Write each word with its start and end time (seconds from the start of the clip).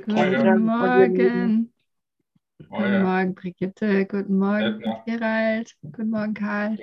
Guten 0.00 0.64
Morgen. 0.64 1.72
Guten 2.68 3.02
Morgen, 3.02 3.34
Brigitte. 3.36 4.06
Guten 4.06 4.38
Morgen, 4.38 4.82
Gerald. 5.06 5.72
Guten 5.82 6.10
Morgen, 6.10 6.34
Karl. 6.34 6.76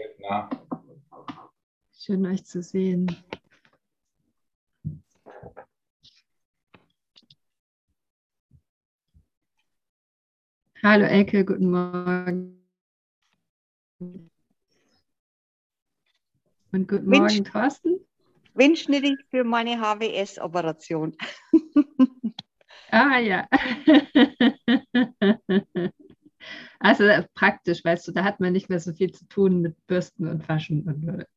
Schön, 1.91 2.25
euch 2.25 2.45
zu 2.45 2.63
sehen. 2.63 3.13
Hallo, 10.81 11.03
Elke. 11.03 11.43
Guten 11.43 11.69
Morgen. 11.69 12.65
Und 16.71 16.87
guten 16.87 17.09
Morgen, 17.09 17.43
Thorsten. 17.43 17.99
Windschnittig 18.53 19.17
für 19.29 19.43
meine 19.43 19.81
HWS-Operation. 19.81 21.17
Ah 22.91 23.19
ja. 23.19 23.47
Also 26.79 27.03
praktisch, 27.35 27.85
weißt 27.85 28.07
du, 28.07 28.11
da 28.11 28.23
hat 28.23 28.39
man 28.39 28.53
nicht 28.53 28.67
mehr 28.67 28.79
so 28.79 28.93
viel 28.93 29.11
zu 29.11 29.27
tun 29.27 29.61
mit 29.61 29.75
Bürsten 29.85 30.27
und 30.27 30.49
Waschen. 30.49 30.87
Und 30.87 31.27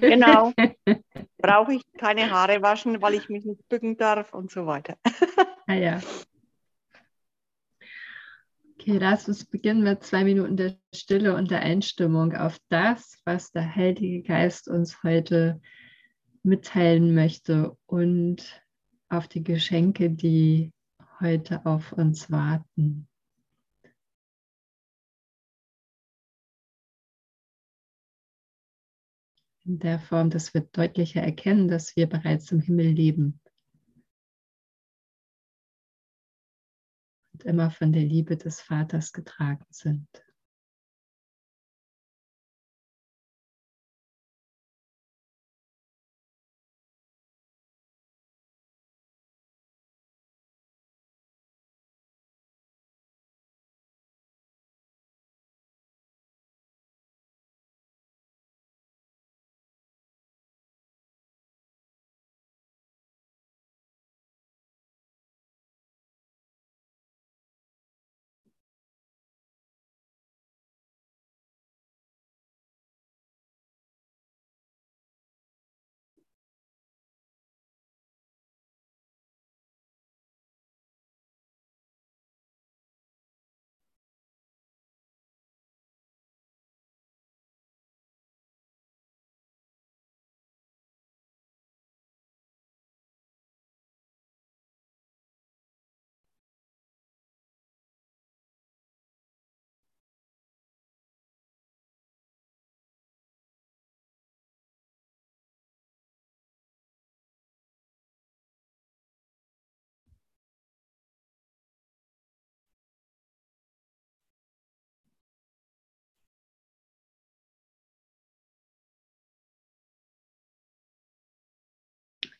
genau. 0.00 0.52
Brauche 1.38 1.74
ich 1.74 1.82
keine 1.98 2.30
Haare 2.30 2.62
waschen, 2.62 3.02
weil 3.02 3.14
ich 3.14 3.28
mich 3.28 3.44
nicht 3.44 3.68
bücken 3.68 3.96
darf 3.96 4.32
und 4.32 4.50
so 4.50 4.66
weiter. 4.66 4.96
Ah 5.66 5.74
ja. 5.74 6.00
Okay, 8.78 8.98
lass 8.98 9.26
uns 9.26 9.46
beginnen 9.46 9.82
mit 9.82 10.04
zwei 10.04 10.24
Minuten 10.24 10.58
der 10.58 10.76
Stille 10.94 11.34
und 11.34 11.50
der 11.50 11.60
Einstimmung 11.60 12.34
auf 12.34 12.58
das, 12.68 13.18
was 13.24 13.50
der 13.50 13.74
Heilige 13.74 14.22
Geist 14.22 14.68
uns 14.68 15.02
heute 15.02 15.62
mitteilen 16.42 17.14
möchte 17.14 17.78
und 17.86 18.62
auf 19.08 19.26
die 19.26 19.42
Geschenke, 19.42 20.10
die 20.10 20.73
heute 21.20 21.64
auf 21.66 21.92
uns 21.92 22.30
warten. 22.30 23.08
In 29.64 29.78
der 29.78 29.98
Form, 29.98 30.30
dass 30.30 30.52
wir 30.52 30.60
deutlicher 30.60 31.22
erkennen, 31.22 31.68
dass 31.68 31.96
wir 31.96 32.06
bereits 32.06 32.52
im 32.52 32.60
Himmel 32.60 32.88
leben. 32.88 33.40
Und 37.32 37.44
immer 37.44 37.70
von 37.70 37.92
der 37.92 38.02
Liebe 38.02 38.36
des 38.36 38.60
Vaters 38.60 39.12
getragen 39.12 39.66
sind. 39.70 40.23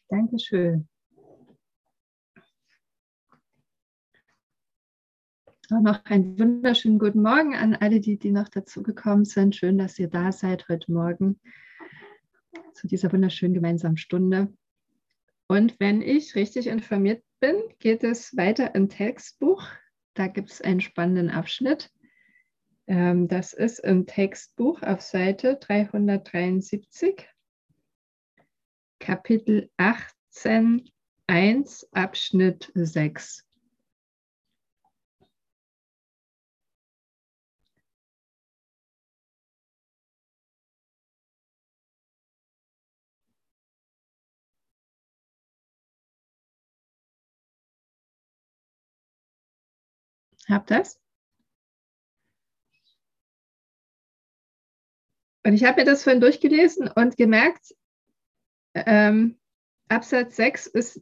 Dankeschön. 0.09 0.89
Auch 5.71 5.81
noch 5.81 6.05
einen 6.05 6.39
wunderschönen 6.39 6.99
guten 6.99 7.23
Morgen 7.23 7.55
an 7.55 7.75
alle, 7.75 8.01
die, 8.01 8.19
die 8.19 8.31
noch 8.31 8.49
dazugekommen 8.49 9.25
sind. 9.25 9.57
Schön, 9.57 9.79
dass 9.79 9.99
ihr 9.99 10.09
da 10.09 10.31
seid 10.31 10.69
heute 10.69 10.93
Morgen 10.93 11.41
zu 12.75 12.87
dieser 12.87 13.11
wunderschönen 13.13 13.55
gemeinsamen 13.55 13.97
Stunde. 13.97 14.53
Und 15.47 15.77
wenn 15.81 16.03
ich 16.03 16.35
richtig 16.35 16.67
informiert 16.67 17.23
bin, 17.41 17.57
geht 17.79 18.05
es 18.05 18.37
weiter 18.37 18.75
im 18.75 18.91
Textbuch. 18.91 19.63
Da 20.13 20.27
gibt 20.27 20.51
es 20.51 20.61
einen 20.61 20.81
spannenden 20.81 21.31
Abschnitt. 21.31 21.91
Ähm, 22.87 23.29
das 23.29 23.55
ist 23.55 23.79
im 23.79 24.07
Textbuch 24.07 24.83
auf 24.83 25.01
Seite 25.01 25.57
373. 25.61 27.27
Kapitel 29.05 29.69
18, 29.77 30.91
1, 31.27 31.87
Abschnitt 31.93 32.73
6. 32.73 33.45
Habt 50.49 50.71
das? 50.71 50.99
Und 55.45 55.53
ich 55.53 55.65
habe 55.65 55.83
mir 55.83 55.85
das 55.85 56.05
vorhin 56.05 56.23
durchgelesen 56.23 56.89
und 56.89 57.19
gemerkt, 57.19 57.75
ähm, 58.75 59.39
Absatz 59.89 60.37
6 60.37 60.67
ist 60.67 61.01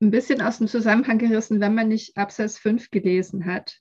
ein 0.00 0.10
bisschen 0.10 0.42
aus 0.42 0.58
dem 0.58 0.68
Zusammenhang 0.68 1.18
gerissen, 1.18 1.60
wenn 1.60 1.74
man 1.74 1.88
nicht 1.88 2.16
Absatz 2.16 2.58
5 2.58 2.90
gelesen 2.90 3.46
hat. 3.46 3.80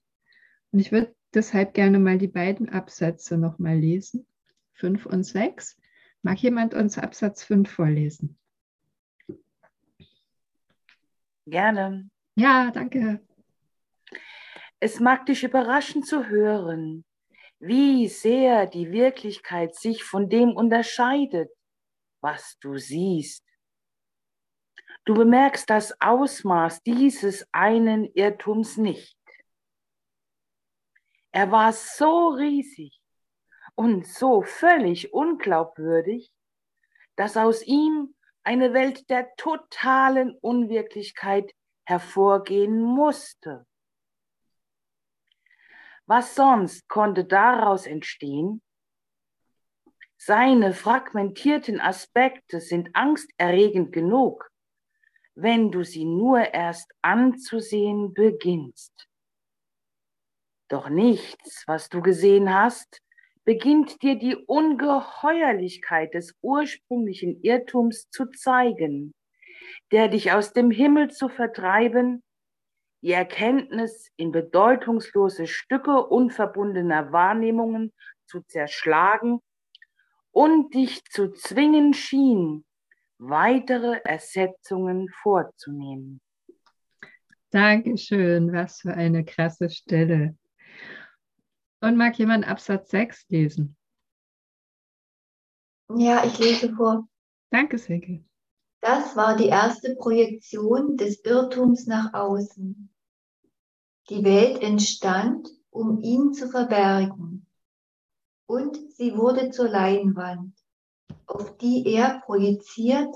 Und 0.71 0.79
ich 0.79 0.91
würde 0.91 1.13
deshalb 1.33 1.73
gerne 1.73 1.99
mal 1.99 2.17
die 2.17 2.27
beiden 2.27 2.69
Absätze 2.69 3.37
nochmal 3.37 3.77
lesen, 3.77 4.25
5 4.73 5.05
und 5.05 5.23
6. 5.23 5.77
Mag 6.21 6.37
jemand 6.39 6.73
uns 6.73 6.97
Absatz 6.97 7.43
5 7.43 7.69
vorlesen? 7.69 8.37
Gerne. 11.45 12.09
Ja, 12.35 12.71
danke. 12.71 13.19
Es 14.79 14.99
mag 14.99 15.25
dich 15.25 15.43
überraschen 15.43 16.03
zu 16.03 16.27
hören, 16.27 17.03
wie 17.59 18.07
sehr 18.07 18.65
die 18.65 18.91
Wirklichkeit 18.91 19.75
sich 19.75 20.03
von 20.03 20.29
dem 20.29 20.55
unterscheidet, 20.55 21.49
was 22.23 22.57
du 22.59 22.77
siehst. 22.77 23.45
Du 25.05 25.13
bemerkst 25.13 25.69
das 25.69 25.93
Ausmaß 26.01 26.81
dieses 26.83 27.45
einen 27.51 28.05
Irrtums 28.13 28.77
nicht. 28.77 29.19
Er 31.31 31.51
war 31.51 31.73
so 31.73 32.29
riesig 32.29 33.01
und 33.75 34.07
so 34.07 34.41
völlig 34.41 35.13
unglaubwürdig, 35.13 36.31
dass 37.17 37.35
aus 37.35 37.61
ihm 37.63 38.15
eine 38.43 38.73
Welt 38.73 39.09
der 39.09 39.35
totalen 39.35 40.37
Unwirklichkeit 40.39 41.53
hervorgehen 41.85 42.81
musste. 42.81 43.67
Was 46.05 46.35
sonst 46.35 46.87
konnte 46.87 47.25
daraus 47.25 47.85
entstehen? 47.85 48.61
Seine 50.25 50.73
fragmentierten 50.73 51.81
Aspekte 51.81 52.61
sind 52.61 52.91
angsterregend 52.93 53.91
genug, 53.91 54.49
wenn 55.35 55.69
du 55.69 55.83
sie 55.83 56.05
nur 56.05 56.53
erst 56.53 56.89
anzusehen 57.01 58.13
beginnst. 58.13 59.09
Doch 60.69 60.87
nichts, 60.87 61.65
was 61.67 61.89
du 61.89 62.01
gesehen 62.01 62.53
hast, 62.53 63.01
beginnt 63.43 64.01
dir 64.01 64.15
die 64.15 64.37
Ungeheuerlichkeit 64.37 66.13
des 66.13 66.33
ursprünglichen 66.41 67.41
Irrtums 67.41 68.09
zu 68.09 68.27
zeigen, 68.27 69.13
der 69.91 70.07
dich 70.07 70.31
aus 70.31 70.53
dem 70.53 70.71
Himmel 70.71 71.11
zu 71.11 71.27
vertreiben, 71.27 72.23
die 73.01 73.11
Erkenntnis 73.11 74.09
in 74.15 74.31
bedeutungslose 74.31 75.47
Stücke 75.47 76.07
unverbundener 76.07 77.11
Wahrnehmungen 77.11 77.91
zu 78.25 78.39
zerschlagen 78.43 79.41
und 80.33 80.73
dich 80.73 81.05
zu 81.05 81.31
zwingen 81.31 81.93
schien, 81.93 82.65
weitere 83.19 84.01
Ersetzungen 84.03 85.07
vorzunehmen. 85.21 86.19
Dankeschön, 87.51 88.51
was 88.51 88.81
für 88.81 88.93
eine 88.93 89.23
krasse 89.23 89.69
Stelle. 89.69 90.35
Und 91.81 91.97
mag 91.97 92.17
jemand 92.17 92.47
Absatz 92.47 92.89
6 92.89 93.29
lesen? 93.29 93.77
Ja, 95.95 96.25
ich 96.25 96.39
lese 96.39 96.73
vor. 96.73 97.07
Danke, 97.51 97.77
Silke. 97.77 98.23
Das 98.81 99.15
war 99.15 99.37
die 99.37 99.47
erste 99.47 99.95
Projektion 99.95 100.97
des 100.97 101.23
Irrtums 101.23 101.85
nach 101.85 102.13
außen. 102.13 102.89
Die 104.09 104.23
Welt 104.23 104.61
entstand, 104.61 105.47
um 105.69 106.01
ihn 106.01 106.33
zu 106.33 106.49
verbergen. 106.49 107.45
Und 108.53 108.77
sie 108.93 109.17
wurde 109.17 109.49
zur 109.49 109.67
Leinwand, 109.67 110.53
auf 111.25 111.57
die 111.57 111.87
er 111.87 112.21
projiziert 112.23 113.09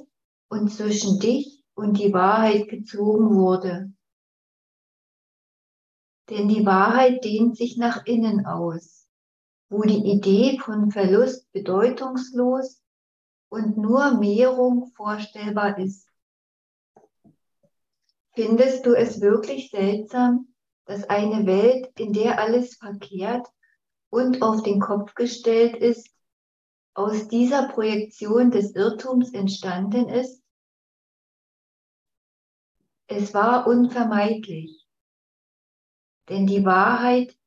und 0.50 0.70
zwischen 0.70 1.20
dich 1.20 1.64
und 1.76 2.00
die 2.00 2.12
Wahrheit 2.12 2.70
gezogen 2.70 3.36
wurde. 3.36 3.94
Denn 6.32 6.48
die 6.48 6.66
Wahrheit 6.66 7.24
dehnt 7.24 7.56
sich 7.56 7.78
nach 7.78 8.08
innen 8.08 8.48
aus, 8.48 9.08
wo 9.70 9.84
die 9.84 10.10
Idee 10.12 10.58
von 10.58 10.90
Verlust 10.90 11.52
bedeutungslos 11.52 12.82
und 13.50 13.78
nur 13.78 14.18
Mehrung 14.18 14.92
vorstellbar 14.96 15.78
ist. 15.78 16.10
Findest 18.34 18.88
du 18.88 18.96
es 18.96 19.22
wirklich 19.22 19.70
seltsam, 19.70 20.52
dass 20.86 21.08
eine 21.08 21.46
Welt, 21.46 21.92
in 22.00 22.12
der 22.12 22.40
alles 22.40 22.78
verkehrt 22.78 23.48
und 24.10 24.42
auf 24.42 24.64
den 24.64 24.80
Kopf 24.80 25.16
gestellt 25.16 25.76
ist, 25.76 26.10
aus 26.94 27.28
dieser 27.28 27.68
Projektion 27.70 28.52
des 28.52 28.76
Irrtums 28.76 29.34
entstanden 29.34 30.10
ist? 30.10 30.44
Es 33.08 33.34
war 33.34 33.68
unvermeidlich, 33.68 34.86
denn 36.30 36.48
die 36.48 36.66
Wahrheit, 36.66 37.38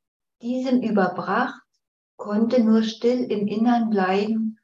diesem 0.40 0.82
überbracht, 0.82 1.60
konnte 2.16 2.62
nur 2.62 2.82
still 2.82 3.30
im 3.30 3.46
Innern 3.46 3.90
bleiben 3.90 4.58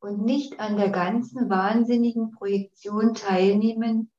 und 0.00 0.24
nicht 0.24 0.60
an 0.60 0.76
der 0.76 0.90
ganzen 0.90 1.48
wahnsinnigen 1.48 2.32
Projektion 2.32 3.14
teilnehmen, 3.14 4.10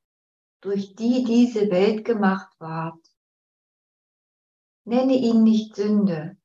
durch 0.61 0.95
die 0.95 1.23
diese 1.23 1.69
Welt 1.69 2.05
gemacht 2.05 2.51
ward. 2.57 2.99
Nenne 4.83 5.13
ihn 5.13 5.43
nicht 5.43 5.75
Sünde, 5.75 6.37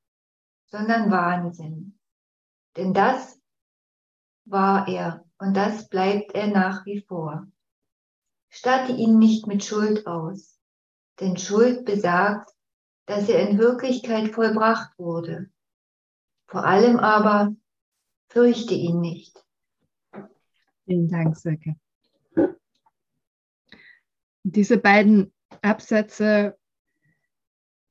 sondern 0.70 1.10
Wahnsinn. 1.10 1.98
Denn 2.76 2.94
das 2.94 3.40
war 4.44 4.88
er 4.88 5.24
und 5.38 5.54
das 5.54 5.88
bleibt 5.88 6.34
er 6.34 6.48
nach 6.48 6.86
wie 6.86 7.00
vor. 7.00 7.46
Statte 8.48 8.92
ihn 8.92 9.18
nicht 9.18 9.46
mit 9.46 9.64
Schuld 9.64 10.06
aus, 10.06 10.58
denn 11.20 11.36
Schuld 11.36 11.84
besagt, 11.84 12.50
dass 13.06 13.28
er 13.28 13.48
in 13.48 13.58
Wirklichkeit 13.58 14.32
vollbracht 14.32 14.98
wurde. 14.98 15.50
Vor 16.46 16.64
allem 16.64 16.98
aber 16.98 17.54
Fürchte 18.28 18.74
ihn 18.74 19.00
nicht. 19.00 19.44
Vielen 20.84 21.08
Dank, 21.08 21.36
Silke. 21.36 21.74
Diese 24.44 24.78
beiden 24.78 25.32
Absätze 25.62 26.56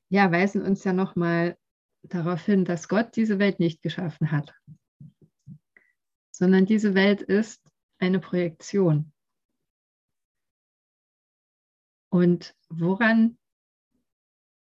ja, 0.09 0.31
weisen 0.31 0.63
uns 0.63 0.83
ja 0.83 0.91
nochmal 0.91 1.57
darauf 2.03 2.45
hin, 2.45 2.65
dass 2.65 2.87
Gott 2.87 3.15
diese 3.15 3.39
Welt 3.39 3.59
nicht 3.59 3.81
geschaffen 3.81 4.31
hat, 4.31 4.53
sondern 6.31 6.65
diese 6.65 6.95
Welt 6.95 7.21
ist 7.21 7.61
eine 7.99 8.19
Projektion. 8.19 9.11
Und 12.09 12.55
woran 12.69 13.37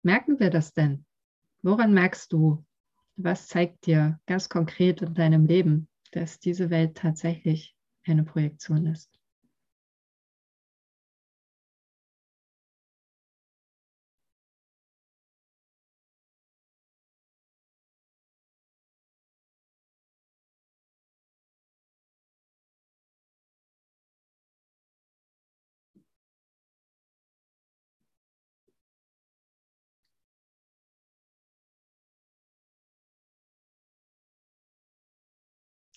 merken 0.01 0.39
wir 0.39 0.49
das 0.49 0.73
denn? 0.73 1.05
Woran 1.61 1.93
merkst 1.93 2.31
du, 2.31 2.65
was 3.15 3.47
zeigt 3.47 3.85
dir 3.85 4.19
ganz 4.25 4.49
konkret 4.49 5.01
in 5.01 5.13
deinem 5.13 5.45
Leben, 5.45 5.87
dass 6.11 6.39
diese 6.39 6.69
Welt 6.69 6.95
tatsächlich 6.95 7.75
eine 8.05 8.23
Projektion 8.23 8.85
ist? 8.87 9.12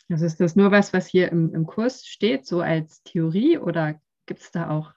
Also 0.09 0.25
ist 0.25 0.41
das 0.41 0.55
nur 0.55 0.71
was, 0.71 0.93
was 0.93 1.09
hier 1.09 1.33
im, 1.33 1.53
im 1.53 1.67
Kurs 1.67 2.07
steht, 2.07 2.47
so 2.47 2.61
als 2.61 3.03
Theorie 3.03 3.59
oder 3.59 4.01
gibt 4.27 4.41
es 4.41 4.51
da 4.53 4.71
auch 4.71 4.93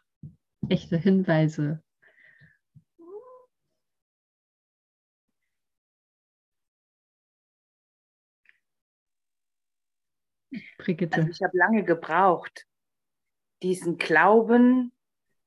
echte 0.69 0.97
Hinweise? 0.97 1.81
Brigitte. 10.77 11.17
Also 11.17 11.29
ich 11.29 11.41
habe 11.41 11.57
lange 11.57 11.83
gebraucht, 11.83 12.65
diesen 13.61 13.97
Glauben, 13.97 14.91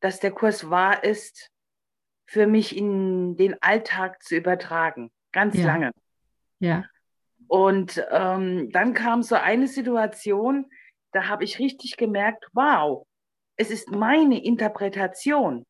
dass 0.01 0.21
der 0.21 0.33
Kurs 0.33 0.71
wahr 0.71 1.05
ist, 1.05 1.51
für 2.27 2.47
mich 2.47 2.77
in 2.77 3.37
den 3.37 3.61
Alltag 3.63 4.23
zu 4.23 4.37
übertragen. 4.37 5.11
Ganz 5.33 5.57
ja. 5.57 5.67
lange. 5.67 5.93
Ja. 6.61 6.85
Und 7.49 8.05
ähm, 8.11 8.71
dann 8.71 8.95
kam 8.95 9.23
so 9.23 9.35
eine 9.37 9.69
Situation, 9.69 10.67
da 11.13 11.29
habe 11.29 11.45
ich 11.45 11.59
richtig 11.59 11.97
gemerkt, 11.97 12.47
wow, 12.53 13.07
es 13.57 13.71
ist 13.71 13.91
meine 13.91 14.43
Interpretation. 14.43 15.67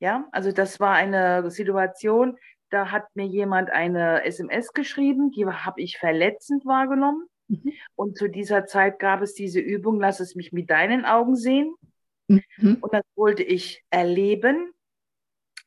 Ja, 0.00 0.28
also 0.32 0.50
das 0.50 0.80
war 0.80 0.94
eine 0.94 1.48
Situation, 1.50 2.36
da 2.70 2.90
hat 2.90 3.04
mir 3.14 3.26
jemand 3.26 3.70
eine 3.70 4.24
SMS 4.24 4.72
geschrieben, 4.72 5.30
die 5.30 5.46
habe 5.46 5.80
ich 5.80 5.98
verletzend 5.98 6.66
wahrgenommen. 6.66 7.28
Mhm. 7.48 7.72
Und 7.94 8.18
zu 8.18 8.28
dieser 8.28 8.66
Zeit 8.66 8.98
gab 8.98 9.22
es 9.22 9.34
diese 9.34 9.60
Übung, 9.60 10.00
lass 10.00 10.20
es 10.20 10.34
mich 10.34 10.52
mit 10.52 10.70
deinen 10.70 11.04
Augen 11.04 11.36
sehen. 11.36 11.74
Mhm. 12.26 12.78
Und 12.80 12.92
das 12.92 13.04
wollte 13.14 13.42
ich 13.42 13.84
erleben. 13.90 14.72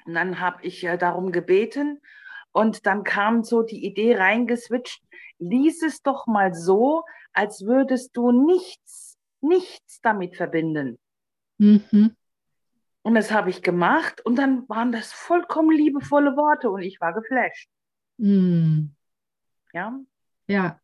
Und 0.05 0.15
dann 0.15 0.39
habe 0.39 0.63
ich 0.63 0.83
äh, 0.83 0.98
darum 0.98 1.31
gebeten 1.31 2.01
und 2.55 2.85
dann 2.85 3.03
kam 3.03 3.43
so 3.43 3.63
die 3.63 3.85
Idee 3.85 4.15
reingeswitcht, 4.15 5.03
lies 5.39 5.83
es 5.83 6.01
doch 6.01 6.25
mal 6.25 6.53
so, 6.53 7.03
als 7.33 7.65
würdest 7.65 8.15
du 8.15 8.31
nichts, 8.31 9.17
nichts 9.41 10.00
damit 10.01 10.38
verbinden. 10.38 10.97
Mhm. 11.57 12.15
Und 13.01 13.15
das 13.15 13.31
habe 13.31 13.50
ich 13.50 13.62
gemacht 13.62 14.25
und 14.25 14.38
dann 14.38 14.69
waren 14.69 14.93
das 14.93 15.12
vollkommen 15.12 15.75
liebevolle 15.75 16.38
Worte 16.38 16.69
und 16.69 16.81
ich 16.81 17.01
war 17.01 17.13
geflasht. 17.13 17.67
Mhm. 18.17 18.95
Ja? 19.74 20.00
Ja. 20.47 20.79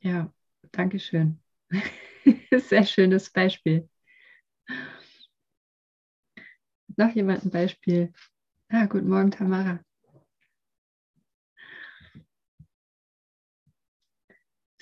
Ja, 0.00 0.28
danke 0.72 0.98
schön. 0.98 1.38
Sehr 2.50 2.84
schönes 2.84 3.30
Beispiel. 3.30 3.88
Noch 6.96 7.14
jemand 7.14 7.44
ein 7.44 7.50
Beispiel? 7.50 8.12
Ah, 8.70 8.86
guten 8.86 9.08
Morgen, 9.08 9.30
Tamara. 9.30 9.78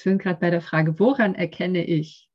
Sind 0.02 0.20
gerade 0.20 0.40
bei 0.40 0.50
der 0.50 0.60
Frage, 0.60 0.98
woran 0.98 1.34
erkenne 1.34 1.84
ich, 1.84 2.28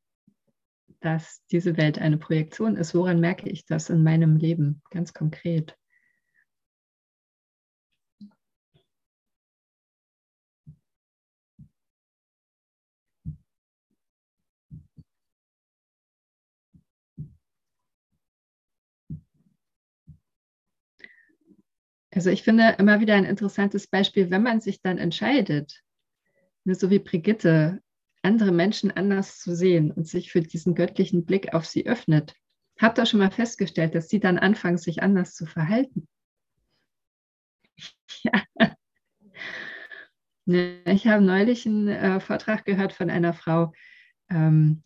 dass 0.99 1.45
diese 1.51 1.77
Welt 1.77 1.99
eine 1.99 2.17
Projektion 2.17 2.75
ist? 2.75 2.95
Woran 2.95 3.19
merke 3.19 3.49
ich 3.49 3.65
das 3.65 3.89
in 3.89 4.03
meinem 4.03 4.37
Leben 4.37 4.81
ganz 4.89 5.13
konkret? 5.13 5.77
Also 22.11 22.31
ich 22.31 22.41
finde 22.41 22.75
immer 22.79 22.99
wieder 22.99 23.13
ein 23.13 23.25
interessantes 23.25 23.85
Beispiel, 23.85 24.31
wenn 24.31 24.41
man 24.41 24.59
sich 24.59 24.81
dann 24.81 24.97
entscheidet, 24.97 25.83
so 26.75 26.89
wie 26.89 26.99
Brigitte, 26.99 27.81
andere 28.21 28.51
Menschen 28.51 28.91
anders 28.91 29.39
zu 29.39 29.55
sehen 29.55 29.91
und 29.91 30.07
sich 30.07 30.31
für 30.31 30.41
diesen 30.41 30.75
göttlichen 30.75 31.25
Blick 31.25 31.53
auf 31.53 31.65
sie 31.65 31.85
öffnet, 31.85 32.35
Habt 32.79 32.99
ihr 32.99 33.05
schon 33.05 33.19
mal 33.19 33.31
festgestellt, 33.31 33.95
dass 33.95 34.07
sie 34.07 34.19
dann 34.19 34.37
anfangen, 34.37 34.77
sich 34.77 35.01
anders 35.01 35.35
zu 35.35 35.45
verhalten? 35.45 36.07
Ja. 38.23 38.43
Ich 40.85 41.05
habe 41.05 41.23
neulich 41.23 41.65
einen 41.65 41.89
äh, 41.89 42.19
Vortrag 42.21 42.63
gehört 42.63 42.93
von 42.93 43.09
einer 43.09 43.33
Frau. 43.33 43.73
Ähm, 44.29 44.83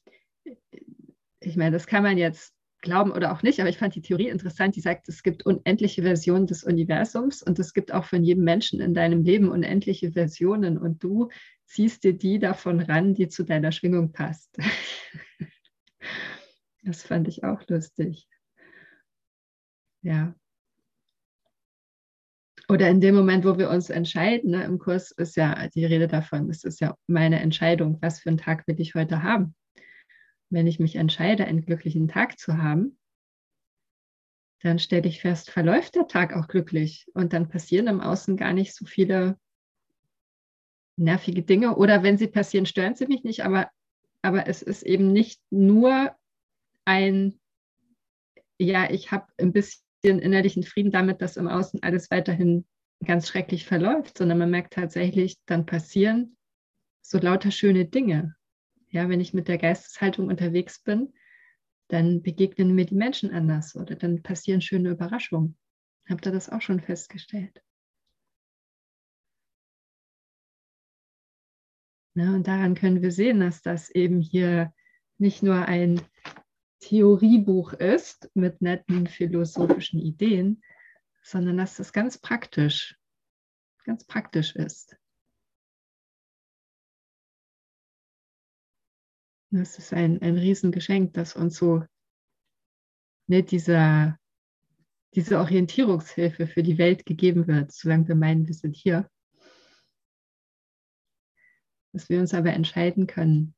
ich 1.39 1.55
meine, 1.55 1.71
das 1.71 1.85
kann 1.85 2.01
man 2.01 2.17
jetzt 2.17 2.55
glauben 2.81 3.11
oder 3.11 3.31
auch 3.31 3.43
nicht, 3.43 3.59
aber 3.59 3.69
ich 3.69 3.77
fand 3.77 3.93
die 3.93 4.01
Theorie 4.01 4.29
interessant, 4.29 4.75
die 4.75 4.81
sagt, 4.81 5.07
es 5.07 5.21
gibt 5.21 5.45
unendliche 5.45 6.01
Versionen 6.01 6.47
des 6.47 6.63
Universums 6.63 7.43
und 7.43 7.59
es 7.59 7.73
gibt 7.73 7.93
auch 7.93 8.05
von 8.05 8.23
jedem 8.23 8.43
Menschen 8.43 8.81
in 8.81 8.95
deinem 8.95 9.23
Leben 9.23 9.49
unendliche 9.49 10.13
Versionen 10.13 10.79
und 10.79 11.03
du 11.03 11.29
ziehst 11.71 12.03
dir 12.03 12.13
die 12.13 12.39
davon 12.39 12.79
ran, 12.79 13.13
die 13.13 13.27
zu 13.27 13.43
deiner 13.43 13.71
Schwingung 13.71 14.11
passt. 14.11 14.57
das 16.83 17.03
fand 17.03 17.27
ich 17.27 17.43
auch 17.43 17.67
lustig. 17.67 18.27
Ja. 20.01 20.33
Oder 22.67 22.89
in 22.89 23.01
dem 23.01 23.15
Moment, 23.15 23.45
wo 23.45 23.57
wir 23.57 23.69
uns 23.69 23.89
entscheiden, 23.89 24.51
ne, 24.51 24.63
im 24.63 24.79
Kurs 24.79 25.11
ist 25.11 25.35
ja 25.35 25.67
die 25.69 25.85
Rede 25.85 26.07
davon, 26.07 26.49
es 26.49 26.63
ist 26.63 26.79
ja 26.79 26.95
meine 27.07 27.39
Entscheidung, 27.39 27.97
was 28.01 28.21
für 28.21 28.29
einen 28.29 28.37
Tag 28.37 28.65
will 28.67 28.79
ich 28.79 28.95
heute 28.95 29.23
haben 29.23 29.55
wenn 30.51 30.67
ich 30.67 30.79
mich 30.79 30.97
entscheide, 30.97 31.45
einen 31.45 31.65
glücklichen 31.65 32.07
Tag 32.07 32.37
zu 32.37 32.57
haben, 32.57 32.99
dann 34.61 34.77
stelle 34.77 35.07
ich 35.07 35.21
fest, 35.21 35.49
verläuft 35.49 35.95
der 35.95 36.07
Tag 36.07 36.35
auch 36.35 36.47
glücklich 36.47 37.07
und 37.13 37.33
dann 37.33 37.49
passieren 37.49 37.87
im 37.87 38.01
Außen 38.01 38.37
gar 38.37 38.53
nicht 38.53 38.75
so 38.75 38.85
viele 38.85 39.39
nervige 41.01 41.43
Dinge 41.43 41.75
oder 41.75 42.03
wenn 42.03 42.17
sie 42.17 42.27
passieren, 42.27 42.65
stören 42.65 42.95
sie 42.95 43.07
mich 43.07 43.23
nicht, 43.23 43.43
aber, 43.43 43.69
aber 44.21 44.47
es 44.47 44.61
ist 44.61 44.83
eben 44.83 45.11
nicht 45.11 45.41
nur 45.49 46.15
ein, 46.85 47.39
ja, 48.57 48.89
ich 48.89 49.11
habe 49.11 49.27
ein 49.37 49.51
bisschen 49.51 49.81
innerlichen 50.03 50.63
Frieden 50.63 50.91
damit, 50.91 51.21
dass 51.21 51.37
im 51.37 51.47
Außen 51.47 51.83
alles 51.83 52.11
weiterhin 52.11 52.65
ganz 53.05 53.27
schrecklich 53.27 53.65
verläuft, 53.65 54.17
sondern 54.17 54.37
man 54.37 54.51
merkt 54.51 54.73
tatsächlich, 54.73 55.37
dann 55.45 55.65
passieren 55.65 56.37
so 57.01 57.17
lauter 57.17 57.51
schöne 57.51 57.85
Dinge. 57.85 58.35
Ja, 58.89 59.09
wenn 59.09 59.21
ich 59.21 59.33
mit 59.33 59.47
der 59.47 59.57
Geisteshaltung 59.57 60.27
unterwegs 60.27 60.83
bin, 60.83 61.13
dann 61.87 62.21
begegnen 62.21 62.75
mir 62.75 62.85
die 62.85 62.95
Menschen 62.95 63.31
anders 63.31 63.75
oder 63.75 63.95
dann 63.95 64.21
passieren 64.21 64.61
schöne 64.61 64.89
Überraschungen. 64.89 65.57
Habt 66.09 66.25
ihr 66.25 66.31
das 66.31 66.49
auch 66.49 66.61
schon 66.61 66.79
festgestellt? 66.79 67.61
Ja, 72.21 72.35
und 72.35 72.45
daran 72.45 72.75
können 72.75 73.01
wir 73.01 73.11
sehen, 73.11 73.39
dass 73.39 73.63
das 73.63 73.89
eben 73.89 74.21
hier 74.21 74.71
nicht 75.17 75.41
nur 75.41 75.65
ein 75.65 75.99
Theoriebuch 76.79 77.73
ist 77.73 78.29
mit 78.35 78.61
netten 78.61 79.07
philosophischen 79.07 79.99
Ideen, 79.99 80.61
sondern 81.23 81.57
dass 81.57 81.77
das 81.77 81.91
ganz 81.93 82.19
praktisch, 82.19 82.95
ganz 83.85 84.05
praktisch 84.05 84.55
ist. 84.55 84.95
Das 89.49 89.79
ist 89.79 89.91
ein, 89.91 90.21
ein 90.21 90.37
Riesengeschenk, 90.37 91.13
das 91.13 91.35
uns 91.35 91.57
so 91.57 91.83
ne, 93.25 93.41
dieser, 93.41 94.19
diese 95.15 95.39
Orientierungshilfe 95.39 96.45
für 96.45 96.61
die 96.61 96.77
Welt 96.77 97.03
gegeben 97.07 97.47
wird, 97.47 97.71
solange 97.71 98.09
wir 98.09 98.15
meinen, 98.15 98.45
wir 98.45 98.53
sind 98.53 98.75
hier. 98.75 99.09
Dass 101.93 102.09
wir 102.09 102.19
uns 102.19 102.33
aber 102.33 102.53
entscheiden 102.53 103.07
können, 103.07 103.53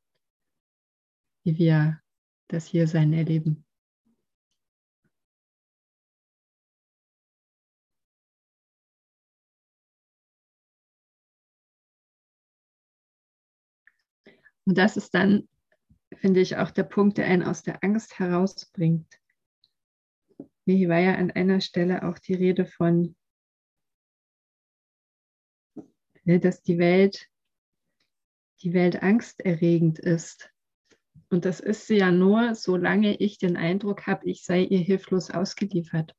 wie 1.43 1.57
wir 1.57 2.01
das 2.47 2.65
Hiersein 2.65 3.13
erleben. 3.13 3.65
Und 14.65 14.77
das 14.77 14.95
ist 14.97 15.13
dann 15.13 15.47
finde 16.23 16.41
ich, 16.41 16.57
auch 16.57 16.71
der 16.71 16.83
Punkt, 16.83 17.17
der 17.17 17.25
einen 17.25 17.43
aus 17.43 17.63
der 17.63 17.83
Angst 17.83 18.19
herausbringt. 18.19 19.19
Hier 20.65 20.89
war 20.89 20.99
ja 20.99 21.15
an 21.15 21.31
einer 21.31 21.61
Stelle 21.61 22.07
auch 22.07 22.17
die 22.17 22.33
Rede 22.33 22.65
von, 22.65 23.15
dass 26.23 26.61
die 26.63 26.77
Welt, 26.77 27.29
die 28.63 28.73
Welt 28.73 29.03
angsterregend 29.03 29.99
ist. 29.99 30.49
Und 31.29 31.45
das 31.45 31.59
ist 31.59 31.87
sie 31.87 31.97
ja 31.97 32.11
nur, 32.11 32.55
solange 32.55 33.15
ich 33.15 33.37
den 33.37 33.57
Eindruck 33.57 34.07
habe, 34.07 34.29
ich 34.29 34.43
sei 34.43 34.63
ihr 34.63 34.79
hilflos 34.79 35.29
ausgeliefert. 35.31 36.15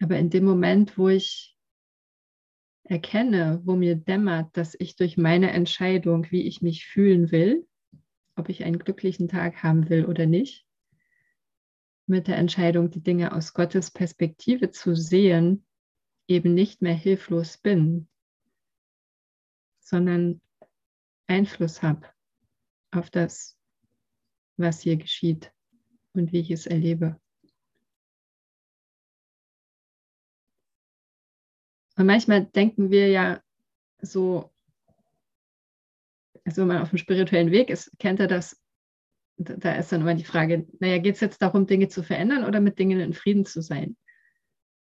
Aber 0.00 0.18
in 0.18 0.30
dem 0.30 0.44
Moment, 0.44 0.96
wo 0.96 1.08
ich 1.08 1.56
erkenne, 2.84 3.60
wo 3.64 3.76
mir 3.76 3.96
dämmert, 3.96 4.56
dass 4.56 4.74
ich 4.78 4.96
durch 4.96 5.16
meine 5.16 5.50
Entscheidung, 5.50 6.30
wie 6.30 6.42
ich 6.42 6.62
mich 6.62 6.86
fühlen 6.86 7.30
will, 7.30 7.66
ob 8.34 8.48
ich 8.48 8.64
einen 8.64 8.78
glücklichen 8.78 9.28
Tag 9.28 9.62
haben 9.62 9.90
will 9.90 10.06
oder 10.06 10.26
nicht. 10.26 10.66
Mit 12.06 12.26
der 12.26 12.38
Entscheidung, 12.38 12.90
die 12.90 13.02
Dinge 13.02 13.32
aus 13.32 13.52
Gottes 13.52 13.90
Perspektive 13.90 14.70
zu 14.70 14.96
sehen, 14.96 15.64
eben 16.26 16.54
nicht 16.54 16.80
mehr 16.80 16.94
hilflos 16.94 17.58
bin, 17.58 18.08
sondern 19.80 20.40
Einfluss 21.30 21.82
habe 21.82 22.06
auf 22.90 23.08
das, 23.08 23.56
was 24.56 24.80
hier 24.80 24.96
geschieht 24.96 25.52
und 26.12 26.32
wie 26.32 26.40
ich 26.40 26.50
es 26.50 26.66
erlebe. 26.66 27.20
Und 31.96 32.06
manchmal 32.06 32.46
denken 32.46 32.90
wir 32.90 33.08
ja 33.08 33.42
so, 34.00 34.52
also 36.44 36.62
wenn 36.62 36.68
man 36.68 36.82
auf 36.82 36.90
dem 36.90 36.98
spirituellen 36.98 37.52
Weg 37.52 37.70
ist, 37.70 37.92
kennt 37.98 38.18
er 38.18 38.26
das, 38.26 38.60
da 39.36 39.74
ist 39.74 39.92
dann 39.92 40.00
immer 40.00 40.14
die 40.14 40.24
Frage, 40.24 40.66
naja, 40.80 40.98
geht 40.98 41.14
es 41.14 41.20
jetzt 41.20 41.40
darum, 41.42 41.66
Dinge 41.66 41.88
zu 41.88 42.02
verändern 42.02 42.44
oder 42.44 42.60
mit 42.60 42.78
Dingen 42.78 43.00
in 43.00 43.12
Frieden 43.12 43.44
zu 43.44 43.62
sein? 43.62 43.96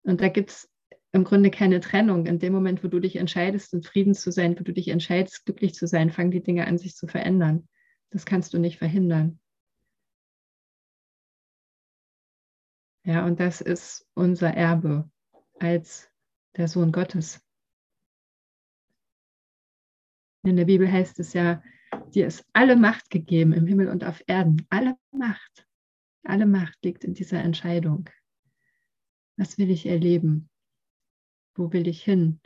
Und 0.03 0.21
da 0.21 0.29
gibt 0.29 0.51
es 0.51 0.71
im 1.13 1.25
Grunde 1.25 1.51
keine 1.51 1.81
Trennung. 1.81 2.27
In 2.27 2.39
dem 2.39 2.53
Moment, 2.53 2.85
wo 2.85 2.89
du 2.89 3.01
dich 3.01 3.17
entscheidest, 3.17 3.73
in 3.73 3.83
Frieden 3.83 4.15
zu 4.15 4.31
sein, 4.31 4.59
wo 4.59 4.63
du 4.63 4.73
dich 4.73 4.89
entscheidest, 4.89 5.45
glücklich 5.45 5.75
zu 5.75 5.87
sein, 5.87 6.11
fangen 6.11 6.31
die 6.31 6.43
Dinge 6.43 6.67
an, 6.67 6.79
sich 6.79 6.95
zu 6.95 7.07
verändern. 7.07 7.69
Das 8.11 8.27
kannst 8.27 8.55
du 8.55 8.59
nicht 8.59 8.79
verhindern. 8.79 9.41
Ja, 13.05 13.25
und 13.25 13.41
das 13.41 13.61
ist 13.63 14.07
unser 14.15 14.53
Erbe 14.53 15.11
als 15.59 16.11
der 16.57 16.69
Sohn 16.69 16.93
Gottes. 16.93 17.41
In 20.45 20.57
der 20.57 20.67
Bibel 20.67 20.91
heißt 20.91 21.19
es 21.21 21.33
ja, 21.33 21.63
dir 22.15 22.27
ist 22.27 22.45
alle 22.53 22.77
Macht 22.77 23.11
gegeben 23.11 23.53
im 23.53 23.67
Himmel 23.67 23.89
und 23.89 24.05
auf 24.05 24.23
Erden. 24.27 24.67
Alle 24.69 24.97
Macht. 25.11 25.67
Alle 26.23 26.47
Macht 26.47 26.85
liegt 26.85 27.05
in 27.05 27.15
dieser 27.15 27.43
Entscheidung. 27.43 28.11
Was 29.37 29.57
will 29.57 29.71
ich 29.71 29.87
erleben? 29.87 30.51
Wo 31.59 31.73
will 31.73 31.89
ich 31.89 32.05
hin? 32.05 32.41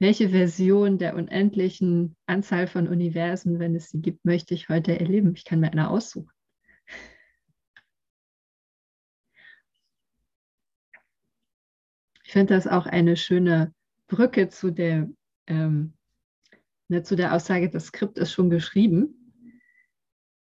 Welche 0.00 0.30
Version 0.30 0.98
der 0.98 1.14
unendlichen 1.14 2.16
Anzahl 2.26 2.66
von 2.66 2.88
Universen, 2.88 3.60
wenn 3.60 3.76
es 3.76 3.88
sie 3.90 4.02
gibt, 4.02 4.24
möchte 4.24 4.52
ich 4.52 4.68
heute 4.68 4.98
erleben? 4.98 5.34
Ich 5.36 5.44
kann 5.44 5.60
mir 5.60 5.70
eine 5.70 5.88
aussuchen. 5.88 6.30
Ich 12.24 12.32
finde 12.32 12.54
das 12.54 12.66
auch 12.66 12.86
eine 12.86 13.16
schöne 13.16 13.72
Brücke 14.08 14.48
zu 14.48 14.72
der 14.72 15.08
ähm, 15.46 15.94
ne, 16.88 17.04
zu 17.04 17.14
der 17.14 17.32
Aussage, 17.32 17.70
das 17.70 17.86
Skript 17.86 18.18
ist 18.18 18.32
schon 18.32 18.50
geschrieben, 18.50 19.23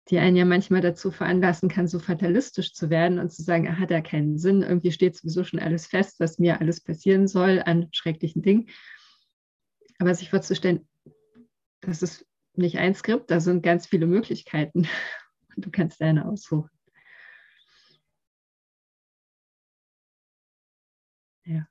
die 0.08 0.18
einen 0.18 0.36
ja 0.36 0.44
manchmal 0.44 0.80
dazu 0.80 1.10
veranlassen 1.10 1.68
kann, 1.68 1.88
so 1.88 1.98
fatalistisch 1.98 2.74
zu 2.74 2.90
werden 2.90 3.18
und 3.18 3.30
zu 3.30 3.42
sagen, 3.42 3.66
er 3.66 3.78
hat 3.78 3.90
ja 3.90 4.00
keinen 4.00 4.38
Sinn, 4.38 4.62
irgendwie 4.62 4.92
steht 4.92 5.16
sowieso 5.16 5.44
schon 5.44 5.60
alles 5.60 5.86
fest, 5.86 6.20
was 6.20 6.38
mir 6.38 6.60
alles 6.60 6.80
passieren 6.80 7.26
soll 7.26 7.62
an 7.64 7.88
schrecklichen 7.92 8.42
Dingen. 8.42 8.68
Aber 9.98 10.14
sich 10.14 10.30
vorzustellen, 10.30 10.88
das 11.80 12.02
ist 12.02 12.26
nicht 12.54 12.78
ein 12.78 12.94
Skript, 12.94 13.30
da 13.30 13.40
sind 13.40 13.62
ganz 13.62 13.86
viele 13.86 14.06
Möglichkeiten 14.06 14.88
und 15.56 15.66
du 15.66 15.70
kannst 15.70 16.00
deine 16.00 16.26
aussuchen. 16.26 16.70
Ja. 21.44 21.66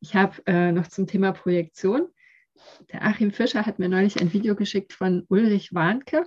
Ich 0.00 0.14
habe 0.14 0.40
äh, 0.46 0.72
noch 0.72 0.86
zum 0.88 1.06
Thema 1.06 1.32
Projektion 1.32 2.08
der 2.92 3.04
Achim 3.04 3.30
Fischer 3.32 3.66
hat 3.66 3.78
mir 3.78 3.88
neulich 3.88 4.20
ein 4.20 4.32
Video 4.32 4.54
geschickt 4.54 4.92
von 4.92 5.24
Ulrich 5.28 5.74
Warnke. 5.74 6.26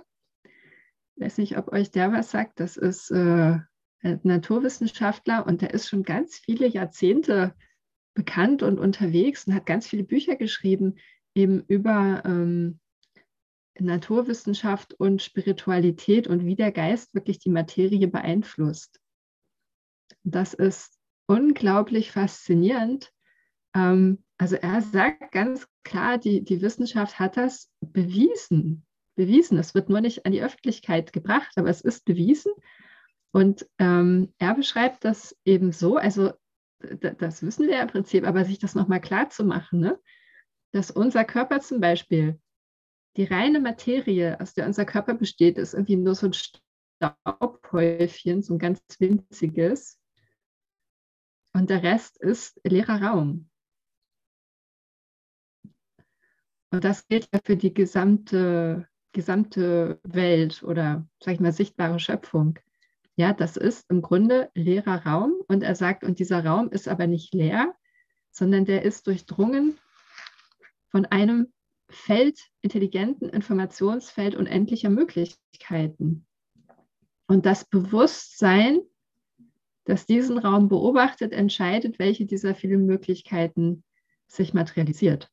Ich 1.22 1.26
weiß 1.26 1.38
nicht, 1.38 1.56
ob 1.56 1.72
euch 1.72 1.92
der 1.92 2.10
was 2.10 2.32
sagt. 2.32 2.58
Das 2.58 2.76
ist 2.76 3.12
äh, 3.12 3.60
Naturwissenschaftler 4.02 5.46
und 5.46 5.62
der 5.62 5.72
ist 5.72 5.88
schon 5.88 6.02
ganz 6.02 6.36
viele 6.36 6.66
Jahrzehnte 6.66 7.54
bekannt 8.12 8.64
und 8.64 8.80
unterwegs 8.80 9.46
und 9.46 9.54
hat 9.54 9.64
ganz 9.64 9.86
viele 9.86 10.02
Bücher 10.02 10.34
geschrieben, 10.34 10.96
eben 11.36 11.62
über, 11.68 12.24
ähm, 12.26 12.80
Naturwissenschaft 13.78 14.94
und 14.94 15.22
Spiritualität 15.22 16.26
und 16.26 16.44
wie 16.44 16.56
der 16.56 16.72
Geist 16.72 17.14
wirklich 17.14 17.38
die 17.38 17.50
Materie 17.50 18.08
beeinflusst. 18.08 19.00
Das 20.24 20.54
ist 20.54 20.98
unglaublich 21.26 22.10
faszinierend. 22.10 23.12
Ähm, 23.74 24.24
also 24.38 24.56
er 24.56 24.82
sagt 24.82 25.30
ganz 25.30 25.68
klar, 25.84 26.18
die, 26.18 26.42
die 26.42 26.60
Wissenschaft 26.62 27.20
hat 27.20 27.36
das 27.36 27.70
bewiesen. 27.80 28.84
Bewiesen. 29.14 29.58
Es 29.58 29.74
wird 29.74 29.88
nur 29.88 30.00
nicht 30.00 30.26
an 30.26 30.32
die 30.32 30.42
Öffentlichkeit 30.42 31.12
gebracht, 31.12 31.52
aber 31.56 31.68
es 31.68 31.80
ist 31.80 32.04
bewiesen. 32.04 32.52
Und 33.32 33.68
ähm, 33.78 34.34
er 34.38 34.54
beschreibt 34.54 35.04
das 35.04 35.36
eben 35.44 35.72
so, 35.72 35.96
also 35.96 36.32
das 37.18 37.42
wissen 37.42 37.68
wir 37.68 37.80
im 37.80 37.88
Prinzip, 37.88 38.26
aber 38.26 38.44
sich 38.44 38.58
das 38.58 38.74
nochmal 38.74 39.00
klar 39.00 39.30
zu 39.30 39.44
machen, 39.44 39.80
ne? 39.80 40.00
dass 40.72 40.90
unser 40.90 41.24
Körper 41.24 41.60
zum 41.60 41.80
Beispiel, 41.80 42.40
die 43.16 43.24
reine 43.24 43.60
Materie, 43.60 44.40
aus 44.40 44.54
der 44.54 44.66
unser 44.66 44.84
Körper 44.84 45.14
besteht, 45.14 45.58
ist 45.58 45.74
irgendwie 45.74 45.96
nur 45.96 46.14
so 46.14 46.26
ein 46.26 46.34
Staubhäufchen, 47.02 48.42
so 48.42 48.54
ein 48.54 48.58
ganz 48.58 48.80
winziges. 48.98 50.00
Und 51.54 51.68
der 51.68 51.82
Rest 51.82 52.16
ist 52.18 52.58
leerer 52.64 53.02
Raum. 53.02 53.50
Und 56.70 56.84
das 56.84 57.06
gilt 57.06 57.28
ja 57.34 57.40
für 57.44 57.58
die 57.58 57.74
gesamte, 57.74 58.88
gesamte 59.12 60.00
Welt 60.02 60.62
oder, 60.62 61.06
sag 61.20 61.34
ich 61.34 61.40
mal, 61.40 61.52
sichtbare 61.52 61.98
Schöpfung. 61.98 62.58
Ja, 63.16 63.32
das 63.32 63.56
ist 63.56 63.90
im 63.90 64.02
Grunde 64.02 64.50
leerer 64.54 65.06
Raum. 65.06 65.34
Und 65.48 65.62
er 65.62 65.74
sagt, 65.74 66.02
und 66.04 66.18
dieser 66.18 66.44
Raum 66.44 66.70
ist 66.70 66.88
aber 66.88 67.06
nicht 67.06 67.34
leer, 67.34 67.74
sondern 68.30 68.64
der 68.64 68.82
ist 68.82 69.06
durchdrungen 69.06 69.78
von 70.90 71.06
einem 71.06 71.52
Feld, 71.88 72.38
intelligenten 72.62 73.28
Informationsfeld 73.28 74.34
unendlicher 74.34 74.90
Möglichkeiten. 74.90 76.26
Und 77.26 77.46
das 77.46 77.64
Bewusstsein, 77.64 78.80
das 79.84 80.06
diesen 80.06 80.38
Raum 80.38 80.68
beobachtet, 80.68 81.32
entscheidet, 81.32 81.98
welche 81.98 82.24
dieser 82.24 82.54
vielen 82.54 82.86
Möglichkeiten 82.86 83.84
sich 84.26 84.54
materialisiert. 84.54 85.31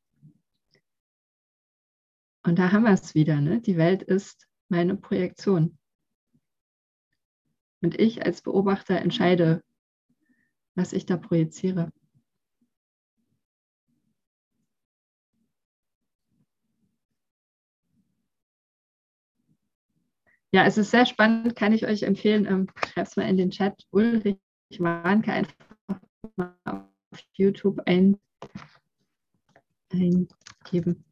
Und 2.50 2.58
da 2.58 2.72
haben 2.72 2.82
wir 2.82 2.94
es 2.94 3.14
wieder. 3.14 3.40
Ne? 3.42 3.62
Die 3.62 3.78
Welt 3.78 4.02
ist 4.02 4.48
meine 4.70 4.96
Projektion. 4.96 5.78
Und 7.84 8.00
ich 8.00 8.26
als 8.26 8.42
Beobachter 8.42 8.98
entscheide, 8.98 9.64
was 10.74 10.92
ich 10.92 11.06
da 11.06 11.16
projiziere. 11.18 11.92
Ja, 20.52 20.66
es 20.66 20.80
ist 20.80 20.90
sehr 20.90 21.06
spannend, 21.06 21.56
kann 21.56 21.72
ich 21.72 21.86
euch 21.86 22.02
empfehlen. 22.02 22.48
Ähm, 22.48 22.68
Schreibt 22.84 23.10
es 23.10 23.16
mal 23.16 23.30
in 23.30 23.38
den 23.38 23.52
Chat. 23.52 23.86
Ulrich 23.92 24.40
Warnke 24.80 25.32
einfach 25.32 26.02
mal 26.36 26.58
auf 26.66 27.20
YouTube 27.34 27.80
ein, 27.86 28.18
eingeben. 29.92 31.06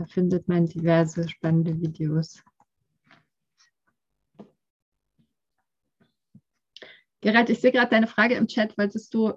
Da 0.00 0.06
findet 0.06 0.48
man 0.48 0.64
diverse 0.64 1.28
spannende 1.28 1.78
Videos. 1.78 2.42
Gerald, 7.20 7.50
ich 7.50 7.60
sehe 7.60 7.70
gerade 7.70 7.90
deine 7.90 8.06
Frage 8.06 8.34
im 8.36 8.46
Chat. 8.46 8.78
Wolltest 8.78 9.12
du, 9.12 9.34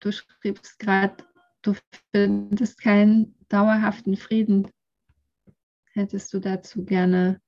du 0.00 0.12
schriebst 0.12 0.78
gerade, 0.78 1.26
du 1.60 1.74
findest 2.10 2.80
keinen 2.80 3.36
dauerhaften 3.50 4.16
Frieden. 4.16 4.70
Hättest 5.92 6.32
du 6.32 6.40
dazu 6.40 6.86
gerne 6.86 7.38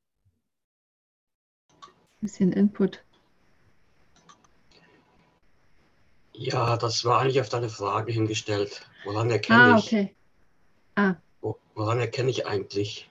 ein 1.81 2.21
bisschen 2.21 2.53
Input? 2.53 3.03
Ja, 6.35 6.77
das 6.77 7.07
war 7.07 7.23
eigentlich 7.23 7.41
auf 7.41 7.49
deine 7.49 7.71
Frage 7.71 8.13
hingestellt. 8.13 8.87
Woran 9.07 9.31
erkenne 9.31 9.59
ah, 9.59 9.79
okay. 9.79 10.15
Ah. 10.99 11.15
Woran 11.77 12.01
erkenne 12.01 12.29
ich 12.31 12.45
eigentlich, 12.45 13.09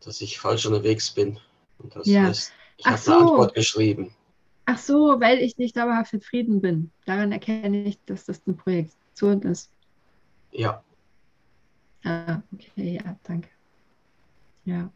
dass 0.00 0.22
ich 0.22 0.38
falsch 0.38 0.64
unterwegs 0.64 1.10
bin? 1.10 1.38
Und 1.78 1.94
das 1.94 2.06
ja. 2.06 2.22
heißt, 2.22 2.50
ich 2.78 2.86
habe 2.86 2.96
so. 2.96 3.12
eine 3.12 3.20
Antwort 3.20 3.54
geschrieben. 3.54 4.14
Ach 4.64 4.78
so, 4.78 5.20
weil 5.20 5.38
ich 5.40 5.58
nicht 5.58 5.76
dauerhaft 5.76 6.14
in 6.14 6.22
Frieden 6.22 6.62
bin. 6.62 6.90
Daran 7.04 7.30
erkenne 7.30 7.84
ich, 7.84 7.98
dass 8.06 8.24
das 8.24 8.40
eine 8.46 8.56
Projektion 8.56 9.42
ist. 9.42 9.70
Ja. 10.50 10.82
Ah, 12.04 12.40
okay, 12.54 13.00
ja, 13.04 13.16
danke. 13.24 13.50
Ja. 14.64 14.90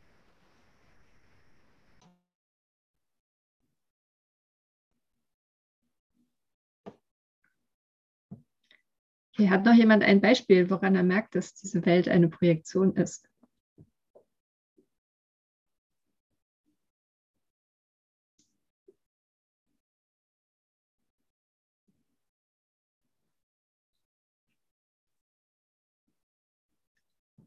Okay, 9.39 9.51
hat 9.51 9.67
noch 9.67 9.75
jemand 9.75 10.03
ein 10.03 10.23
Beispiel, 10.23 10.71
woran 10.71 10.97
er 10.97 11.03
merkt, 11.03 11.35
dass 11.35 11.53
diese 11.53 11.85
Welt 11.85 12.09
eine 12.09 12.31
Projektion 12.31 12.97
ist? 12.97 13.29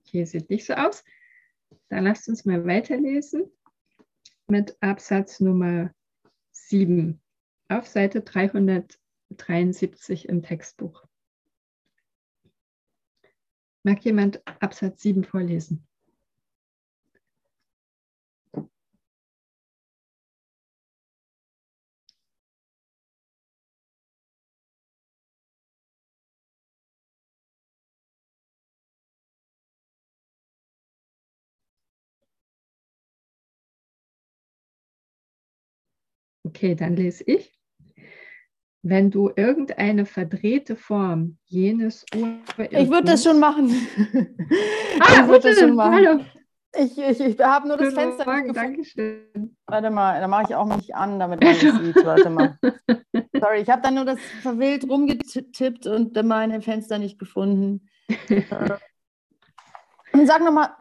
Okay, 0.05 0.25
sieht 0.25 0.51
nicht 0.51 0.67
so 0.67 0.73
aus. 0.73 1.03
Dann 1.89 2.03
lasst 2.03 2.29
uns 2.29 2.45
mal 2.45 2.67
weiterlesen 2.67 3.51
mit 4.47 4.77
Absatz 4.79 5.39
Nummer 5.39 5.91
7 6.51 7.19
auf 7.67 7.87
Seite 7.87 8.21
373 8.21 10.29
im 10.29 10.43
Textbuch. 10.43 11.08
Mag 13.85 14.03
jemand 14.05 14.41
Absatz 14.61 15.01
7 15.01 15.23
vorlesen? 15.23 15.85
Okay, 36.45 36.75
dann 36.75 36.95
lese 36.95 37.23
ich. 37.25 37.58
Wenn 38.81 39.11
du 39.11 39.29
irgendeine 39.35 40.05
verdrehte 40.05 40.75
Form 40.75 41.37
jenes 41.45 42.05
Urteils 42.15 42.71
Ich 42.71 42.89
würde 42.89 43.11
das 43.11 43.23
schon 43.23 43.39
machen. 43.39 43.69
Ah, 45.01 45.21
ich 45.21 45.27
würde 45.27 45.49
das 45.49 45.59
schon 45.59 45.75
machen. 45.75 45.93
Hallo. 45.93 46.25
Ich, 46.75 46.97
ich, 46.97 47.19
ich 47.19 47.39
habe 47.39 47.67
nur 47.67 47.77
das 47.77 47.93
Fenster 47.93 48.25
Morgen, 48.25 48.53
Dankeschön. 48.53 49.55
Warte 49.65 49.89
mal, 49.89 50.19
da 50.19 50.27
mache 50.27 50.43
ich 50.49 50.55
auch 50.55 50.65
mich 50.65 50.93
an, 50.93 51.19
damit 51.19 51.41
man 51.41 51.53
es 51.53 51.61
sieht. 51.61 52.05
Warte 52.05 52.29
mal. 52.29 52.59
Sorry, 53.39 53.61
ich 53.61 53.69
habe 53.69 53.81
dann 53.81 53.95
nur 53.95 54.05
das 54.05 54.19
verwillt 54.41 54.87
rumgetippt 54.89 55.87
und 55.87 56.21
meine 56.23 56.61
Fenster 56.61 56.99
nicht 56.99 57.17
gefunden. 57.17 57.89
Und 60.11 60.25
sag 60.25 60.41
nochmal 60.41 60.71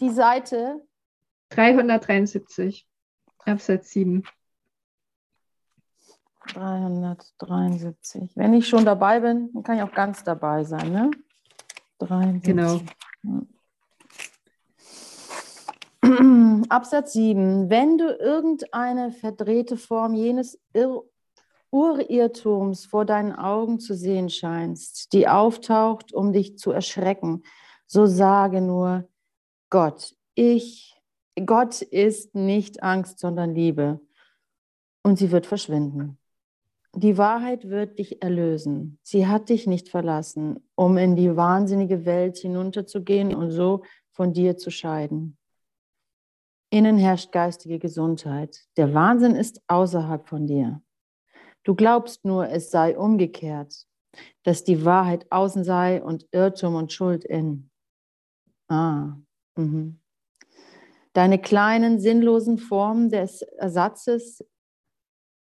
die 0.00 0.10
Seite. 0.10 0.80
373, 1.50 2.86
Absatz 3.44 3.90
7. 3.90 4.22
373. 6.54 8.36
Wenn 8.36 8.54
ich 8.54 8.68
schon 8.68 8.84
dabei 8.84 9.20
bin, 9.20 9.50
dann 9.52 9.62
kann 9.62 9.76
ich 9.76 9.82
auch 9.82 9.92
ganz 9.92 10.24
dabei 10.24 10.64
sein, 10.64 10.92
ne? 10.92 11.10
73. 11.98 12.42
Genau. 12.42 12.80
Absatz 16.68 17.12
7. 17.12 17.70
Wenn 17.70 17.98
du 17.98 18.08
irgendeine 18.08 19.12
verdrehte 19.12 19.76
Form 19.76 20.14
jenes 20.14 20.60
Ir 20.74 21.02
Urirrtums 21.70 22.84
vor 22.84 23.06
deinen 23.06 23.32
Augen 23.34 23.80
zu 23.80 23.94
sehen 23.94 24.28
scheinst, 24.28 25.12
die 25.14 25.26
auftaucht, 25.26 26.12
um 26.12 26.32
dich 26.32 26.58
zu 26.58 26.70
erschrecken, 26.70 27.44
so 27.86 28.04
sage 28.06 28.60
nur, 28.60 29.08
Gott, 29.70 30.14
ich, 30.34 31.00
Gott 31.46 31.80
ist 31.80 32.34
nicht 32.34 32.82
Angst, 32.82 33.18
sondern 33.18 33.54
Liebe. 33.54 34.00
Und 35.02 35.18
sie 35.18 35.30
wird 35.30 35.46
verschwinden. 35.46 36.18
Die 36.94 37.16
Wahrheit 37.16 37.70
wird 37.70 37.98
dich 37.98 38.22
erlösen. 38.22 38.98
Sie 39.02 39.26
hat 39.26 39.48
dich 39.48 39.66
nicht 39.66 39.88
verlassen, 39.88 40.60
um 40.74 40.98
in 40.98 41.16
die 41.16 41.36
wahnsinnige 41.36 42.04
Welt 42.04 42.36
hinunterzugehen 42.36 43.34
und 43.34 43.50
so 43.50 43.82
von 44.10 44.34
dir 44.34 44.58
zu 44.58 44.70
scheiden. 44.70 45.38
Innen 46.68 46.98
herrscht 46.98 47.32
geistige 47.32 47.78
Gesundheit. 47.78 48.66
Der 48.76 48.92
Wahnsinn 48.92 49.34
ist 49.34 49.62
außerhalb 49.68 50.26
von 50.28 50.46
dir. 50.46 50.82
Du 51.64 51.74
glaubst 51.74 52.24
nur, 52.24 52.48
es 52.48 52.70
sei 52.70 52.96
umgekehrt, 52.96 53.86
dass 54.42 54.64
die 54.64 54.84
Wahrheit 54.84 55.26
außen 55.30 55.64
sei 55.64 56.02
und 56.02 56.26
Irrtum 56.32 56.74
und 56.74 56.92
Schuld 56.92 57.24
innen. 57.24 57.70
Ah. 58.68 59.16
Mhm. 59.56 60.00
Deine 61.12 61.38
kleinen 61.38 62.00
sinnlosen 62.00 62.56
Formen 62.58 63.10
des 63.10 63.42
Ersatzes, 63.42 64.42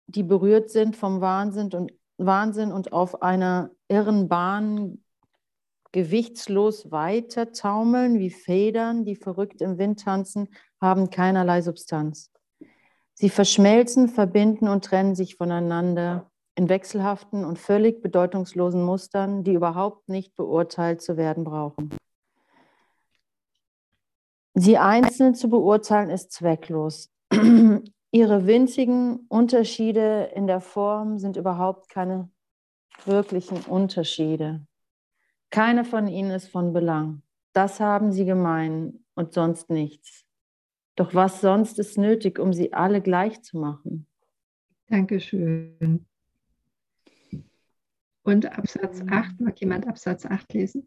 die 0.08 0.22
berührt 0.22 0.70
sind 0.70 0.96
vom 0.96 1.20
Wahnsinn 1.20 1.72
und, 1.72 1.92
Wahnsinn 2.16 2.72
und 2.72 2.92
auf 2.92 3.22
einer 3.22 3.70
irren 3.88 4.28
Bahn 4.28 5.04
gewichtslos 5.92 6.90
weiter 6.90 7.52
taumeln 7.52 8.18
wie 8.18 8.30
Federn, 8.30 9.04
die 9.04 9.16
verrückt 9.16 9.60
im 9.60 9.78
Wind 9.78 10.00
tanzen, 10.00 10.48
haben 10.80 11.10
keinerlei 11.10 11.62
Substanz. 11.62 12.30
Sie 13.14 13.30
verschmelzen, 13.30 14.08
verbinden 14.08 14.68
und 14.68 14.84
trennen 14.84 15.14
sich 15.14 15.36
voneinander 15.36 16.30
in 16.54 16.68
wechselhaften 16.68 17.44
und 17.44 17.58
völlig 17.58 18.02
bedeutungslosen 18.02 18.82
Mustern, 18.82 19.44
die 19.44 19.54
überhaupt 19.54 20.08
nicht 20.08 20.34
beurteilt 20.34 21.02
zu 21.02 21.16
werden 21.16 21.44
brauchen. 21.44 21.90
Sie 24.54 24.76
einzeln 24.76 25.34
zu 25.34 25.48
beurteilen 25.48 26.10
ist 26.10 26.32
zwecklos. 26.32 27.10
Ihre 28.10 28.46
winzigen 28.46 29.26
Unterschiede 29.28 30.30
in 30.34 30.46
der 30.46 30.60
Form 30.60 31.18
sind 31.18 31.36
überhaupt 31.36 31.90
keine 31.90 32.30
wirklichen 33.04 33.58
Unterschiede. 33.64 34.66
Keine 35.50 35.84
von 35.84 36.08
ihnen 36.08 36.30
ist 36.30 36.48
von 36.48 36.72
Belang. 36.72 37.22
Das 37.52 37.80
haben 37.80 38.12
sie 38.12 38.24
gemein 38.24 39.04
und 39.14 39.34
sonst 39.34 39.70
nichts. 39.70 40.24
Doch 40.96 41.14
was 41.14 41.40
sonst 41.40 41.78
ist 41.78 41.98
nötig, 41.98 42.38
um 42.38 42.52
sie 42.52 42.72
alle 42.72 43.00
gleich 43.00 43.42
zu 43.42 43.58
machen? 43.58 44.06
Dankeschön. 44.88 46.06
Und 48.22 48.46
Absatz 48.46 49.02
8, 49.08 49.40
mag 49.40 49.60
jemand 49.60 49.86
Absatz 49.86 50.26
8 50.26 50.52
lesen? 50.54 50.86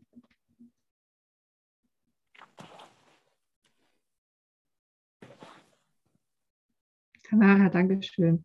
Tamara, 7.32 7.70
Dankeschön. 7.70 8.44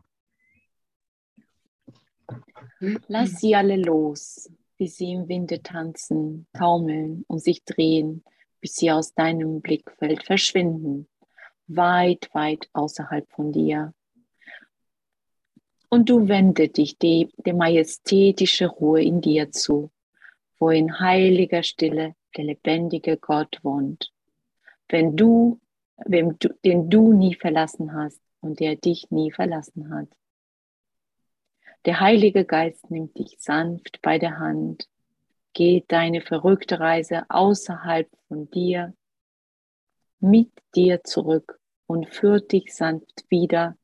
Lass 3.08 3.40
sie 3.40 3.56
alle 3.56 3.74
los, 3.74 4.48
wie 4.78 4.86
sie 4.86 5.10
im 5.10 5.28
Winde 5.28 5.60
tanzen, 5.60 6.46
taumeln 6.52 7.24
und 7.26 7.42
sich 7.42 7.64
drehen, 7.64 8.22
bis 8.60 8.76
sie 8.76 8.92
aus 8.92 9.12
deinem 9.12 9.60
Blickfeld 9.60 10.22
verschwinden, 10.22 11.08
weit, 11.66 12.30
weit 12.32 12.70
außerhalb 12.74 13.28
von 13.32 13.50
dir. 13.50 13.92
Und 15.88 16.08
du 16.08 16.28
wende 16.28 16.68
dich 16.68 16.96
die, 16.96 17.32
die 17.44 17.54
majestätische 17.54 18.68
Ruhe 18.68 19.02
in 19.02 19.20
dir 19.20 19.50
zu, 19.50 19.90
wo 20.60 20.70
in 20.70 21.00
heiliger 21.00 21.64
Stille 21.64 22.14
der 22.36 22.44
lebendige 22.44 23.16
Gott 23.16 23.58
wohnt. 23.64 24.12
Wenn 24.88 25.16
du, 25.16 25.60
wem 26.04 26.38
du, 26.38 26.54
den 26.64 26.88
du 26.88 27.12
nie 27.12 27.34
verlassen 27.34 27.92
hast 27.92 28.20
und 28.46 28.60
der 28.60 28.76
dich 28.76 29.10
nie 29.10 29.32
verlassen 29.32 29.92
hat. 29.92 30.08
Der 31.84 32.00
Heilige 32.00 32.44
Geist 32.44 32.90
nimmt 32.90 33.18
dich 33.18 33.36
sanft 33.38 34.00
bei 34.02 34.18
der 34.18 34.38
Hand, 34.38 34.88
geht 35.52 35.90
deine 35.90 36.20
verrückte 36.20 36.80
Reise 36.80 37.24
außerhalb 37.28 38.08
von 38.28 38.50
dir, 38.50 38.94
mit 40.20 40.50
dir 40.74 41.02
zurück 41.04 41.60
und 41.86 42.08
führt 42.08 42.52
dich 42.52 42.74
sanft 42.74 43.24
wieder 43.28 43.76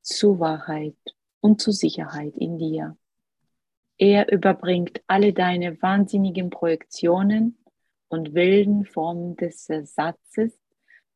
zur 0.00 0.38
Wahrheit 0.40 0.96
und 1.40 1.60
zur 1.60 1.72
Sicherheit 1.72 2.36
in 2.36 2.58
dir. 2.58 2.96
Er 3.98 4.32
überbringt 4.32 5.00
alle 5.06 5.32
deine 5.32 5.80
wahnsinnigen 5.80 6.50
Projektionen 6.50 7.58
und 8.08 8.34
wilden 8.34 8.84
Formen 8.84 9.36
des 9.36 9.68
Ersatzes, 9.68 10.58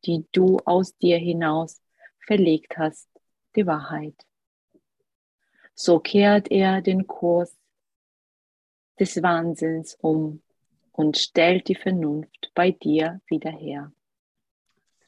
die 0.04 0.24
du 0.32 0.58
aus 0.64 0.96
dir 0.96 1.18
hinaus 1.18 1.80
verlegt 2.26 2.76
hast, 2.76 3.08
die 3.54 3.66
Wahrheit. 3.66 4.26
So 5.74 6.00
kehrt 6.00 6.50
er 6.50 6.82
den 6.82 7.06
Kurs 7.06 7.56
des 8.98 9.22
Wahnsinns 9.22 9.94
um 10.00 10.42
und 10.92 11.16
stellt 11.16 11.68
die 11.68 11.74
Vernunft 11.74 12.50
bei 12.54 12.70
dir 12.70 13.20
wieder 13.28 13.50
her. 13.50 13.92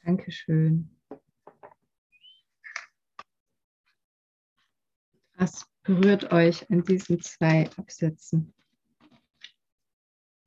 Dankeschön. 0.03 0.95
Was 5.35 5.65
berührt 5.83 6.31
euch 6.31 6.69
an 6.69 6.83
diesen 6.83 7.19
zwei 7.21 7.69
Absätzen? 7.77 8.53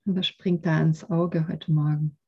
Was 0.04 0.26
springt 0.26 0.66
da 0.66 0.80
ins 0.80 1.08
Auge 1.08 1.48
heute 1.48 1.72
Morgen? 1.72 2.18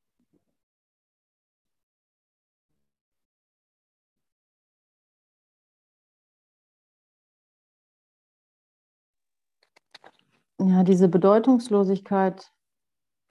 Ja, 10.59 10.83
diese 10.83 11.07
Bedeutungslosigkeit 11.07 12.51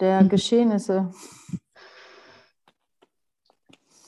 der 0.00 0.22
mhm. 0.22 0.28
Geschehnisse. 0.28 1.10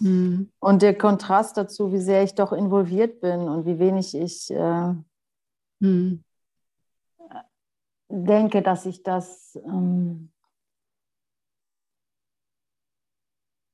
Mhm. 0.00 0.50
Und 0.61 0.83
der 0.83 0.96
Kontrast 0.96 1.57
dazu, 1.57 1.92
wie 1.92 2.00
sehr 2.00 2.22
ich 2.22 2.35
doch 2.35 2.52
involviert 2.52 3.20
bin 3.20 3.48
und 3.48 3.64
wie 3.64 3.79
wenig 3.79 4.14
ich 4.14 4.50
äh, 4.50 4.94
mhm. 5.81 6.22
denke, 8.09 8.62
dass 8.62 8.85
ich 8.85 9.02
das, 9.02 9.59
ähm, 9.64 10.31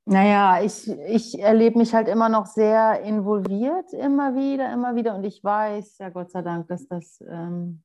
naja, 0.05 0.61
ich, 0.61 0.89
ich 0.89 1.39
erlebe 1.39 1.77
mich 1.77 1.93
halt 1.93 2.07
immer 2.07 2.29
noch 2.29 2.45
sehr 2.45 3.01
involviert, 3.01 3.91
immer 3.93 4.35
wieder, 4.35 4.71
immer 4.71 4.95
wieder. 4.95 5.15
Und 5.15 5.23
ich 5.25 5.43
weiß, 5.43 5.97
ja 5.97 6.09
Gott 6.09 6.31
sei 6.31 6.41
Dank, 6.41 6.67
dass 6.67 6.87
das 6.87 7.21
ähm, 7.27 7.83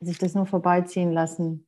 dass 0.00 0.08
ich 0.08 0.18
das 0.18 0.34
nur 0.34 0.46
vorbeiziehen 0.46 1.12
lassen 1.12 1.66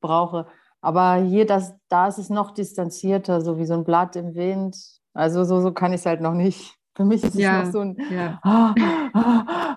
brauche. 0.00 0.46
Aber 0.80 1.16
hier, 1.16 1.46
das, 1.46 1.74
da 1.88 2.08
ist 2.08 2.18
es 2.18 2.30
noch 2.30 2.50
distanzierter, 2.50 3.40
so 3.40 3.58
wie 3.58 3.64
so 3.64 3.74
ein 3.74 3.84
Blatt 3.84 4.16
im 4.16 4.34
Wind. 4.34 4.76
Also 5.14 5.44
so, 5.44 5.60
so 5.60 5.72
kann 5.72 5.92
ich 5.92 6.00
es 6.00 6.06
halt 6.06 6.20
noch 6.20 6.34
nicht. 6.34 6.76
Für 6.96 7.04
mich 7.04 7.24
ist 7.24 7.34
es 7.34 7.40
ja, 7.40 7.62
noch 7.64 7.72
so 7.72 7.80
ein, 7.80 7.96
ja. 8.10 8.38
ah, 8.42 8.74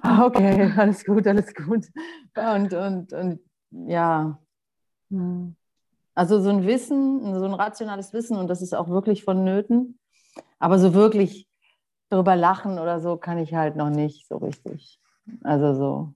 ah, 0.04 0.26
okay, 0.26 0.72
alles 0.76 1.04
gut, 1.04 1.26
alles 1.28 1.54
gut. 1.54 1.88
Und, 2.36 2.74
und, 2.74 3.14
und 3.14 3.40
ja, 3.72 4.40
hm. 5.10 5.56
also 6.14 6.40
so 6.40 6.50
ein 6.50 6.66
Wissen, 6.66 7.34
so 7.40 7.46
ein 7.46 7.54
rationales 7.54 8.14
Wissen, 8.14 8.38
und 8.38 8.48
das 8.48 8.62
ist 8.62 8.76
auch 8.76 8.90
wirklich 8.90 9.24
vonnöten. 9.24 9.98
Aber 10.60 10.78
so 10.78 10.94
wirklich 10.94 11.48
darüber 12.10 12.36
lachen 12.36 12.80
oder 12.80 13.00
so 13.00 13.18
kann 13.18 13.38
ich 13.38 13.54
halt 13.54 13.76
noch 13.76 13.90
nicht 13.90 14.28
so 14.28 14.38
richtig. 14.38 15.00
Also 15.44 15.74
so. 15.74 16.14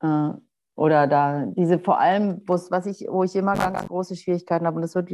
Äh, 0.00 0.34
oder 0.76 1.06
da 1.06 1.46
diese 1.46 1.78
vor 1.78 2.00
allem, 2.00 2.42
was 2.46 2.86
ich, 2.86 3.06
wo 3.08 3.22
ich 3.22 3.36
immer 3.36 3.54
ganz 3.54 3.86
große 3.86 4.16
Schwierigkeiten 4.16 4.66
habe, 4.66 4.76
und 4.76 4.82
das 4.82 4.94
wird, 4.94 5.10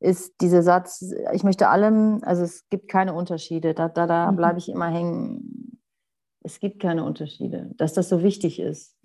ist 0.00 0.40
dieser 0.40 0.62
Satz, 0.62 1.04
ich 1.32 1.44
möchte 1.44 1.68
allem, 1.68 2.20
also 2.22 2.42
es 2.42 2.68
gibt 2.68 2.88
keine 2.88 3.14
Unterschiede, 3.14 3.74
da, 3.74 3.88
da, 3.88 4.06
da 4.06 4.30
mhm. 4.30 4.36
bleibe 4.36 4.58
ich 4.58 4.68
immer 4.68 4.88
hängen. 4.88 5.80
Es 6.42 6.60
gibt 6.60 6.80
keine 6.80 7.04
Unterschiede, 7.04 7.70
dass 7.76 7.94
das 7.94 8.08
so 8.08 8.22
wichtig 8.22 8.60
ist. 8.60 8.96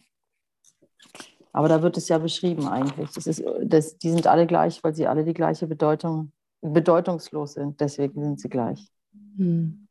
Aber 1.52 1.68
da 1.68 1.82
wird 1.82 1.98
es 1.98 2.10
ja 2.10 2.18
beschrieben 2.18 2.68
eigentlich. 2.68 3.12
Das 3.12 3.28
ist, 3.28 3.44
das, 3.64 3.98
die 3.98 4.12
sind 4.12 4.28
alle 4.28 4.46
gleich, 4.46 4.84
weil 4.84 4.94
sie 4.94 5.08
alle 5.08 5.24
die 5.24 5.34
gleiche 5.34 5.68
Bedeutung, 5.68 6.32
bedeutungslos 6.62 7.54
sind. 7.54 7.80
Deswegen 7.80 8.22
sind 8.22 8.40
sie 8.40 8.50
gleich. 8.50 8.88
Mhm. 9.14 9.88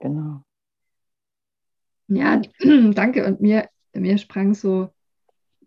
Genau. 0.00 0.42
Ja, 2.10 2.42
danke. 2.60 3.24
Und 3.24 3.40
mir, 3.40 3.68
mir 3.94 4.18
sprang 4.18 4.54
so 4.54 4.92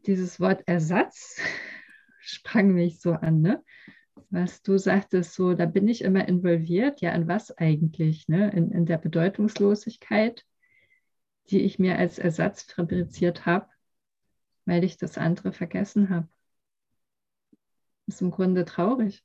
dieses 0.06 0.40
Wort 0.42 0.62
Ersatz, 0.68 1.40
sprang 2.20 2.74
mich 2.74 3.00
so 3.00 3.14
an, 3.14 3.42
ne? 3.42 3.64
Was 4.30 4.62
du 4.62 4.78
sagtest, 4.78 5.36
so, 5.36 5.54
da 5.54 5.66
bin 5.66 5.88
ich 5.88 6.04
immer 6.04 6.28
involviert. 6.28 7.02
Ja, 7.02 7.12
in 7.14 7.28
was 7.28 7.56
eigentlich? 7.58 8.28
Ne? 8.28 8.52
In, 8.52 8.72
in 8.72 8.86
der 8.86 8.98
Bedeutungslosigkeit, 8.98 10.46
die 11.50 11.62
ich 11.62 11.80
mir 11.80 11.98
als 11.98 12.20
Ersatz 12.20 12.64
fabriziert 12.64 13.46
habe, 13.46 13.68
weil 14.66 14.84
ich 14.84 14.98
das 14.98 15.18
andere 15.18 15.54
vergessen 15.54 16.10
habe. 16.10 16.28
Ist 18.08 18.22
im 18.22 18.32
Grunde 18.32 18.66
traurig, 18.66 19.24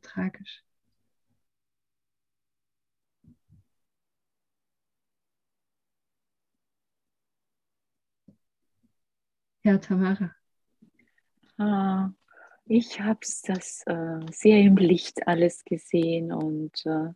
tragisch. 0.00 0.64
Ja, 9.68 9.76
Tamara. 9.76 10.34
Ah, 11.58 12.08
ich 12.64 13.02
habe 13.02 13.18
das 13.20 13.82
äh, 13.84 14.20
sehr 14.32 14.62
im 14.62 14.78
Licht 14.78 15.28
alles 15.28 15.62
gesehen 15.62 16.32
und 16.32 16.72
äh, 16.86 17.10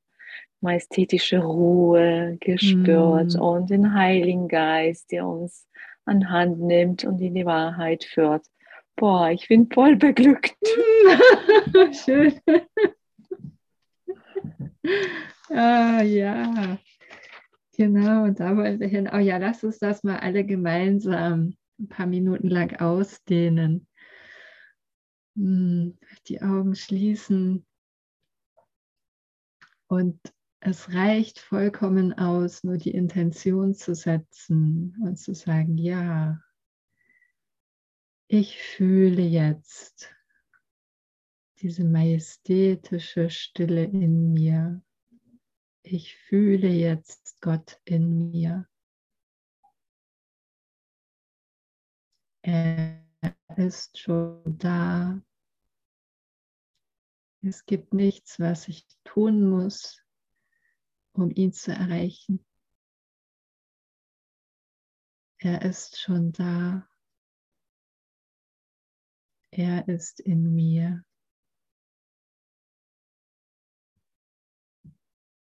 majestätische 0.60 1.38
Ruhe 1.38 2.36
gespürt 2.40 3.36
mm. 3.36 3.40
und 3.40 3.70
den 3.70 3.94
Heiligen 3.94 4.48
Geist, 4.48 5.12
der 5.12 5.26
uns 5.26 5.66
an 6.04 6.28
Hand 6.28 6.60
nimmt 6.60 7.04
und 7.04 7.22
in 7.22 7.36
die 7.36 7.46
Wahrheit 7.46 8.04
führt. 8.04 8.44
Boah, 8.96 9.30
ich 9.30 9.48
bin 9.48 9.70
voll 9.70 9.96
beglückt. 9.96 10.54
Schön. 12.04 12.38
ah, 15.48 16.02
ja, 16.02 16.76
genau, 17.74 18.28
da 18.28 18.54
wollen 18.54 18.78
wir 18.78 18.88
hin. 18.88 19.08
Oh 19.10 19.16
ja, 19.16 19.38
lass 19.38 19.64
uns 19.64 19.78
das 19.78 20.04
mal 20.04 20.18
alle 20.18 20.44
gemeinsam 20.44 21.54
ein 21.78 21.88
paar 21.88 22.06
Minuten 22.06 22.48
lang 22.48 22.78
ausdehnen. 22.80 23.86
Hm, 25.36 25.98
die 26.26 26.42
Augen 26.42 26.74
schließen. 26.74 27.66
Und 29.86 30.20
es 30.60 30.92
reicht 30.92 31.38
vollkommen 31.38 32.12
aus, 32.12 32.62
nur 32.62 32.78
die 32.78 32.92
Intention 32.92 33.74
zu 33.74 33.94
setzen 33.94 34.96
und 35.02 35.16
zu 35.16 35.34
sagen, 35.34 35.76
ja, 35.76 36.40
ich 38.28 38.56
fühle 38.62 39.22
jetzt 39.22 40.08
diese 41.60 41.84
majestätische 41.84 43.28
Stille 43.28 43.84
in 43.84 44.32
mir. 44.32 44.82
Ich 45.82 46.16
fühle 46.16 46.68
jetzt 46.68 47.40
Gott 47.40 47.80
in 47.84 48.30
mir. 48.30 48.68
Er 52.42 53.04
ist 53.56 53.98
schon 53.98 54.42
da. 54.58 55.22
Es 57.40 57.66
gibt 57.66 57.94
nichts, 57.94 58.40
was 58.40 58.68
ich 58.68 58.86
tun 59.04 59.48
muss, 59.48 60.04
um 61.12 61.30
ihn 61.30 61.52
zu 61.52 61.72
erreichen. 61.72 62.44
Er 65.38 65.62
ist 65.62 66.00
schon 66.00 66.32
da. 66.32 66.88
Er 69.50 69.86
ist 69.88 70.20
in 70.20 70.54
mir. 70.54 71.04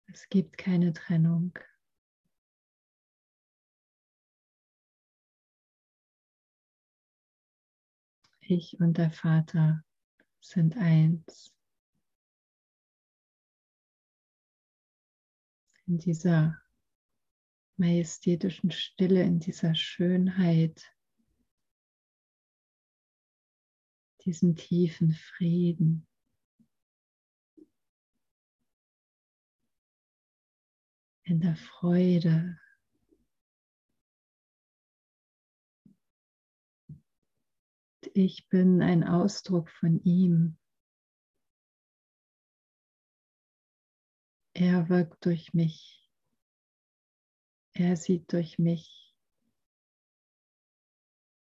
Es 0.07 0.29
gibt 0.29 0.57
keine 0.57 0.93
Trennung. 0.93 1.59
Ich 8.51 8.81
und 8.81 8.97
der 8.97 9.11
Vater 9.11 9.85
sind 10.41 10.79
eins. 10.79 11.55
In 15.85 15.99
dieser 15.99 16.59
majestätischen 17.77 18.71
Stille, 18.71 19.23
in 19.23 19.39
dieser 19.39 19.75
Schönheit, 19.75 20.83
diesen 24.25 24.57
tiefen 24.57 25.13
Frieden. 25.13 26.09
In 31.25 31.41
der 31.41 31.57
Freude, 31.57 32.59
ich 38.19 38.49
bin 38.49 38.83
ein 38.83 39.05
Ausdruck 39.05 39.71
von 39.71 40.03
ihm. 40.03 40.59
Er 44.55 44.89
wirkt 44.89 45.25
durch 45.25 45.55
mich. 45.55 46.11
Er 47.75 47.97
sieht 47.97 48.33
durch 48.33 48.59
mich. 48.59 49.15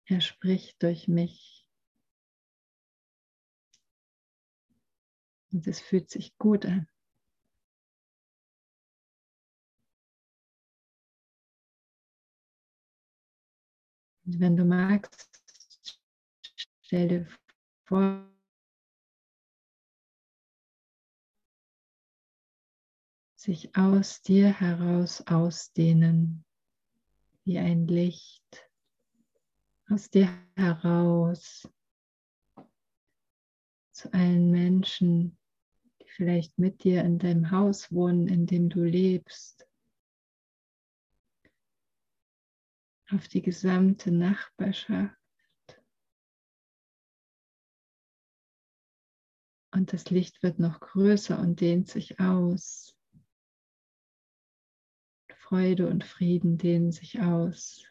Er 0.06 0.20
spricht 0.20 0.82
durch 0.82 1.08
mich. 1.08 1.70
Und 5.52 5.68
es 5.68 5.80
fühlt 5.80 6.10
sich 6.10 6.36
gut 6.40 6.66
an. 6.66 6.88
Und 14.26 14.40
wenn 14.40 14.56
du 14.56 14.66
magst, 14.66 15.33
Stell 16.94 17.08
dir 17.08 17.28
vor, 17.86 18.32
sich 23.36 23.76
aus 23.76 24.22
dir 24.22 24.54
heraus 24.60 25.26
ausdehnen, 25.26 26.46
wie 27.46 27.58
ein 27.58 27.88
Licht 27.88 28.70
aus 29.90 30.12
dir 30.12 30.30
heraus 30.56 31.68
zu 33.92 34.14
allen 34.14 34.52
Menschen, 34.52 35.40
die 36.00 36.10
vielleicht 36.10 36.60
mit 36.60 36.84
dir 36.84 37.04
in 37.04 37.18
deinem 37.18 37.50
Haus 37.50 37.92
wohnen, 37.92 38.28
in 38.28 38.46
dem 38.46 38.70
du 38.70 38.84
lebst, 38.84 39.68
auf 43.10 43.28
die 43.30 43.42
gesamte 43.42 44.12
Nachbarschaft. 44.12 45.23
Und 49.74 49.92
das 49.92 50.12
Licht 50.12 50.44
wird 50.44 50.60
noch 50.60 50.80
größer 50.80 51.40
und 51.40 51.60
dehnt 51.60 51.90
sich 51.90 52.20
aus. 52.20 52.96
Freude 55.36 55.90
und 55.90 56.04
Frieden 56.04 56.58
dehnen 56.58 56.92
sich 56.92 57.22
aus 57.22 57.84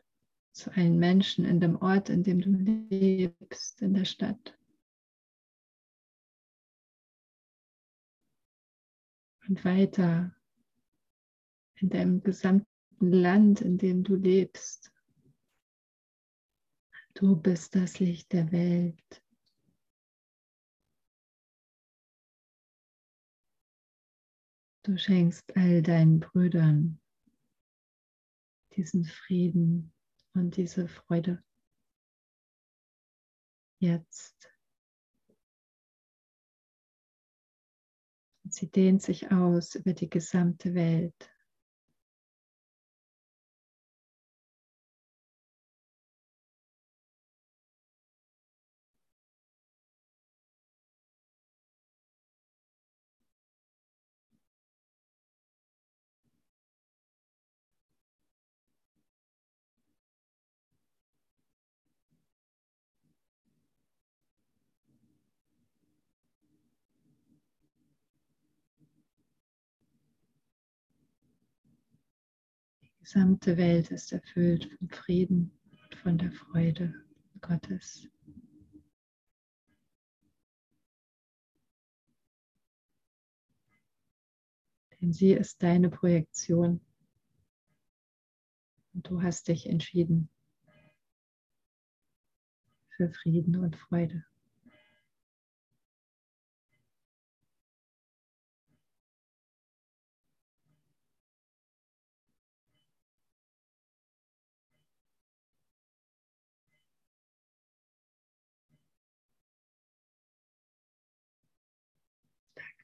zu 0.52 0.70
allen 0.72 0.98
Menschen 0.98 1.44
in 1.44 1.60
dem 1.60 1.76
Ort, 1.76 2.08
in 2.08 2.22
dem 2.22 2.40
du 2.40 2.50
lebst, 2.50 3.82
in 3.82 3.94
der 3.94 4.04
Stadt. 4.04 4.56
Und 9.48 9.64
weiter 9.64 10.36
in 11.80 11.88
deinem 11.88 12.22
gesamten 12.22 12.66
Land, 13.00 13.60
in 13.60 13.76
dem 13.76 14.04
du 14.04 14.14
lebst. 14.14 14.92
Du 17.14 17.34
bist 17.34 17.74
das 17.74 17.98
Licht 17.98 18.32
der 18.32 18.52
Welt. 18.52 19.21
Du 24.84 24.98
schenkst 24.98 25.56
all 25.56 25.80
deinen 25.80 26.18
Brüdern 26.18 27.00
diesen 28.76 29.04
Frieden 29.04 29.92
und 30.34 30.56
diese 30.56 30.88
Freude. 30.88 31.42
Jetzt. 33.80 34.50
Und 38.44 38.54
sie 38.54 38.70
dehnt 38.70 39.02
sich 39.02 39.30
aus 39.30 39.76
über 39.76 39.92
die 39.92 40.10
gesamte 40.10 40.74
Welt. 40.74 41.31
Gesamte 73.02 73.56
Welt 73.56 73.90
ist 73.90 74.12
erfüllt 74.12 74.70
vom 74.78 74.88
Frieden 74.88 75.50
und 75.72 75.94
von 75.96 76.18
der 76.18 76.30
Freude 76.30 76.94
Gottes. 77.40 78.08
Denn 85.00 85.12
sie 85.12 85.32
ist 85.32 85.60
deine 85.64 85.90
Projektion 85.90 86.80
und 88.94 89.10
du 89.10 89.20
hast 89.20 89.48
dich 89.48 89.66
entschieden 89.66 90.30
für 92.96 93.10
Frieden 93.10 93.56
und 93.56 93.74
Freude. 93.76 94.24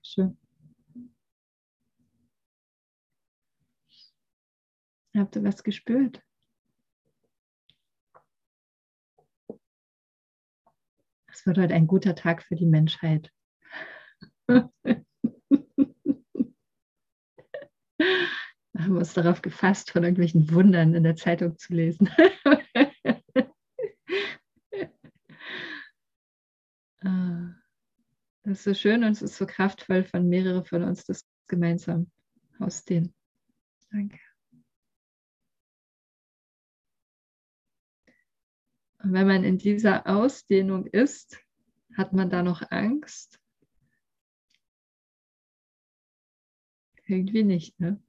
Schön. 0.02 0.38
Habt 5.16 5.36
ihr 5.36 5.44
was 5.44 5.62
gespürt? 5.64 6.22
Es 11.26 11.46
wird 11.46 11.58
heute 11.58 11.74
ein 11.74 11.86
guter 11.86 12.14
Tag 12.14 12.42
für 12.42 12.56
die 12.56 12.66
Menschheit. 12.66 13.32
Wir 14.48 14.70
haben 18.84 18.96
uns 18.96 19.12
darauf 19.12 19.42
gefasst, 19.42 19.90
von 19.90 20.04
irgendwelchen 20.04 20.50
Wundern 20.52 20.94
in 20.94 21.02
der 21.02 21.16
Zeitung 21.16 21.58
zu 21.58 21.74
lesen. 21.74 22.08
Ah, 27.00 27.37
das 28.48 28.60
ist 28.60 28.64
so 28.64 28.72
schön 28.72 29.04
und 29.04 29.12
es 29.12 29.20
ist 29.20 29.36
so 29.36 29.46
kraftvoll, 29.46 30.04
von 30.04 30.26
mehreren 30.26 30.64
von 30.64 30.82
uns 30.82 31.04
das 31.04 31.28
gemeinsam 31.48 32.10
ausdehnen. 32.58 33.14
Danke. 33.90 34.18
Und 39.00 39.12
wenn 39.12 39.26
man 39.26 39.44
in 39.44 39.58
dieser 39.58 40.06
Ausdehnung 40.06 40.86
ist, 40.86 41.38
hat 41.94 42.14
man 42.14 42.30
da 42.30 42.42
noch 42.42 42.62
Angst? 42.70 43.38
Irgendwie 47.04 47.44
nicht, 47.44 47.78
ne? 47.78 48.02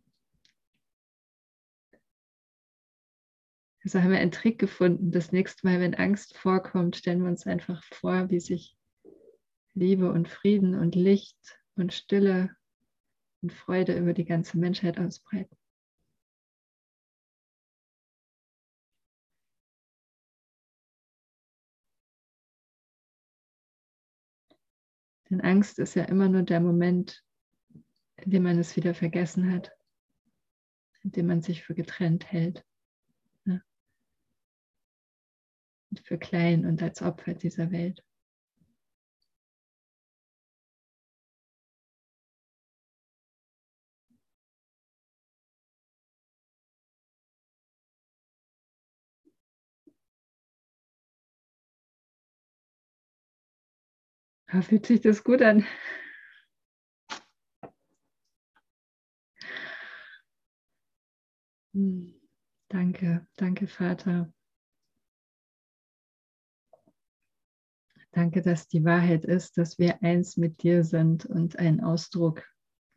Also 3.84 4.02
haben 4.02 4.12
wir 4.12 4.20
einen 4.20 4.32
Trick 4.32 4.58
gefunden. 4.58 5.12
Das 5.12 5.34
nächste 5.34 5.68
Mal, 5.68 5.80
wenn 5.82 5.96
Angst 5.96 6.38
vorkommt, 6.38 6.96
stellen 6.96 7.24
wir 7.24 7.30
uns 7.30 7.46
einfach 7.46 7.84
vor, 7.84 8.30
wie 8.30 8.40
sich 8.40 8.79
Liebe 9.74 10.12
und 10.12 10.28
Frieden 10.28 10.76
und 10.76 10.96
Licht 10.96 11.60
und 11.76 11.94
Stille 11.94 12.56
und 13.42 13.54
Freude 13.54 13.98
über 13.98 14.14
die 14.14 14.26
ganze 14.26 14.58
Menschheit 14.58 15.00
ausbreiten. 15.00 15.56
Denn 25.30 25.42
Angst 25.42 25.78
ist 25.78 25.96
ja 25.96 26.06
immer 26.06 26.28
nur 26.28 26.42
der 26.42 26.60
Moment, 26.60 27.24
in 28.18 28.32
dem 28.32 28.44
man 28.44 28.58
es 28.58 28.76
wieder 28.76 28.96
vergessen 28.96 29.54
hat, 29.54 29.72
in 31.04 31.12
dem 31.12 31.28
man 31.28 31.42
sich 31.42 31.64
für 31.64 31.76
getrennt 31.76 32.32
hält. 32.32 32.66
Ne? 33.46 33.64
Und 35.92 36.00
für 36.00 36.18
klein 36.18 36.66
und 36.66 36.82
als 36.82 37.02
Opfer 37.02 37.36
dieser 37.36 37.72
Welt. 37.72 38.04
Da 54.52 54.64
fühlt 54.64 54.86
sich 54.88 55.02
das 55.02 55.24
gut 55.24 55.44
an. 55.44 55.66
Hm, 61.74 62.16
danke, 62.68 63.28
danke 63.36 63.68
Vater. 63.68 64.34
Danke, 68.12 68.42
dass 68.42 68.68
die 68.68 68.84
Wahrheit 68.84 69.24
ist, 69.24 69.58
dass 69.60 69.78
wir 69.78 70.02
eins 70.02 70.36
mit 70.36 70.64
dir 70.64 70.84
sind 70.84 71.28
und 71.28 71.60
ein 71.60 71.80
Ausdruck 71.80 72.44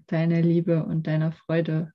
deiner 0.06 0.40
Liebe 0.40 0.84
und 0.84 1.06
deiner 1.06 1.32
Freude. 1.32 1.92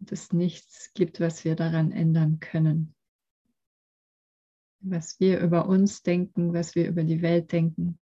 Und 0.00 0.12
es 0.12 0.32
nichts 0.32 0.92
gibt, 0.94 1.20
was 1.20 1.44
wir 1.44 1.56
daran 1.56 1.92
ändern 1.92 2.40
können. 2.40 2.94
Was 4.80 5.20
wir 5.20 5.40
über 5.40 5.68
uns 5.68 6.02
denken, 6.02 6.54
was 6.54 6.74
wir 6.74 6.88
über 6.88 7.04
die 7.04 7.20
Welt 7.20 7.52
denken, 7.52 7.98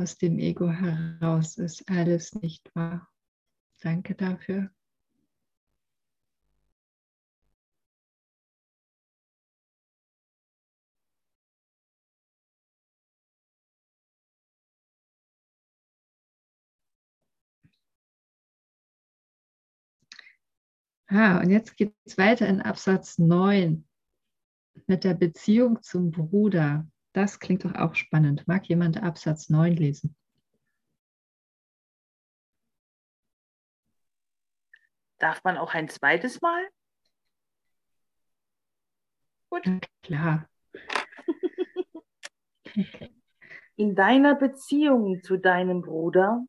aus 0.00 0.16
dem 0.16 0.38
Ego 0.38 0.70
heraus 0.70 1.58
ist 1.58 1.86
alles 1.90 2.34
nicht 2.34 2.74
wahr. 2.74 3.06
Danke 3.82 4.14
dafür. 4.14 4.70
Ah, 21.08 21.40
und 21.40 21.50
jetzt 21.50 21.76
geht 21.76 21.92
es 22.04 22.16
weiter 22.16 22.48
in 22.48 22.62
Absatz 22.62 23.18
9 23.18 23.84
mit 24.86 25.04
der 25.04 25.14
Beziehung 25.14 25.82
zum 25.82 26.10
Bruder. 26.10 26.89
Das 27.12 27.40
klingt 27.40 27.64
doch 27.64 27.74
auch 27.74 27.94
spannend. 27.94 28.46
Mag 28.46 28.66
jemand 28.68 29.02
Absatz 29.02 29.48
9 29.48 29.74
lesen? 29.74 30.16
Darf 35.18 35.42
man 35.44 35.58
auch 35.58 35.74
ein 35.74 35.88
zweites 35.88 36.40
Mal? 36.40 36.66
Gut. 39.50 39.64
Klar. 40.02 40.48
In 43.76 43.94
deiner 43.94 44.34
Beziehung 44.34 45.22
zu 45.22 45.36
deinem 45.36 45.82
Bruder, 45.82 46.44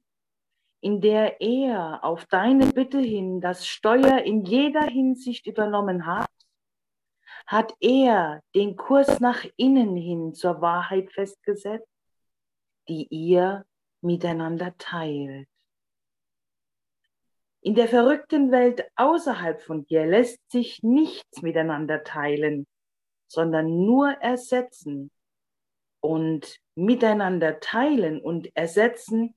in 0.82 1.02
der 1.02 1.42
er 1.42 2.04
auf 2.04 2.26
deine 2.26 2.68
Bitte 2.68 3.00
hin 3.00 3.40
das 3.40 3.68
Steuer 3.68 4.20
in 4.20 4.44
jeder 4.44 4.84
Hinsicht 4.84 5.48
übernommen 5.48 6.06
hat, 6.06 6.30
hat 7.48 7.74
er 7.80 8.42
den 8.56 8.76
Kurs 8.76 9.20
nach 9.20 9.46
innen 9.58 9.96
hin 9.96 10.34
zur 10.34 10.62
Wahrheit 10.62 11.12
festgesetzt, 11.12 11.88
die 12.88 13.08
ihr 13.10 13.66
miteinander 14.02 14.76
teilt. 14.78 15.48
In 17.64 17.76
der 17.76 17.88
verrückten 17.88 18.52
Welt 18.52 18.84
außerhalb 18.96 19.62
von 19.62 19.86
dir 19.86 20.06
lässt 20.06 20.40
sich 20.50 20.82
nichts 20.82 21.44
miteinander 21.44 22.04
teilen, 22.04 22.66
sondern 23.28 23.86
nur 23.86 24.10
ersetzen. 24.14 25.12
Und 26.00 26.60
miteinander 26.74 27.60
teilen 27.60 28.20
und 28.20 28.56
ersetzen 28.56 29.36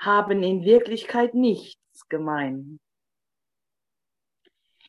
haben 0.00 0.42
in 0.42 0.64
Wirklichkeit 0.64 1.34
nichts 1.34 2.08
gemein. 2.08 2.80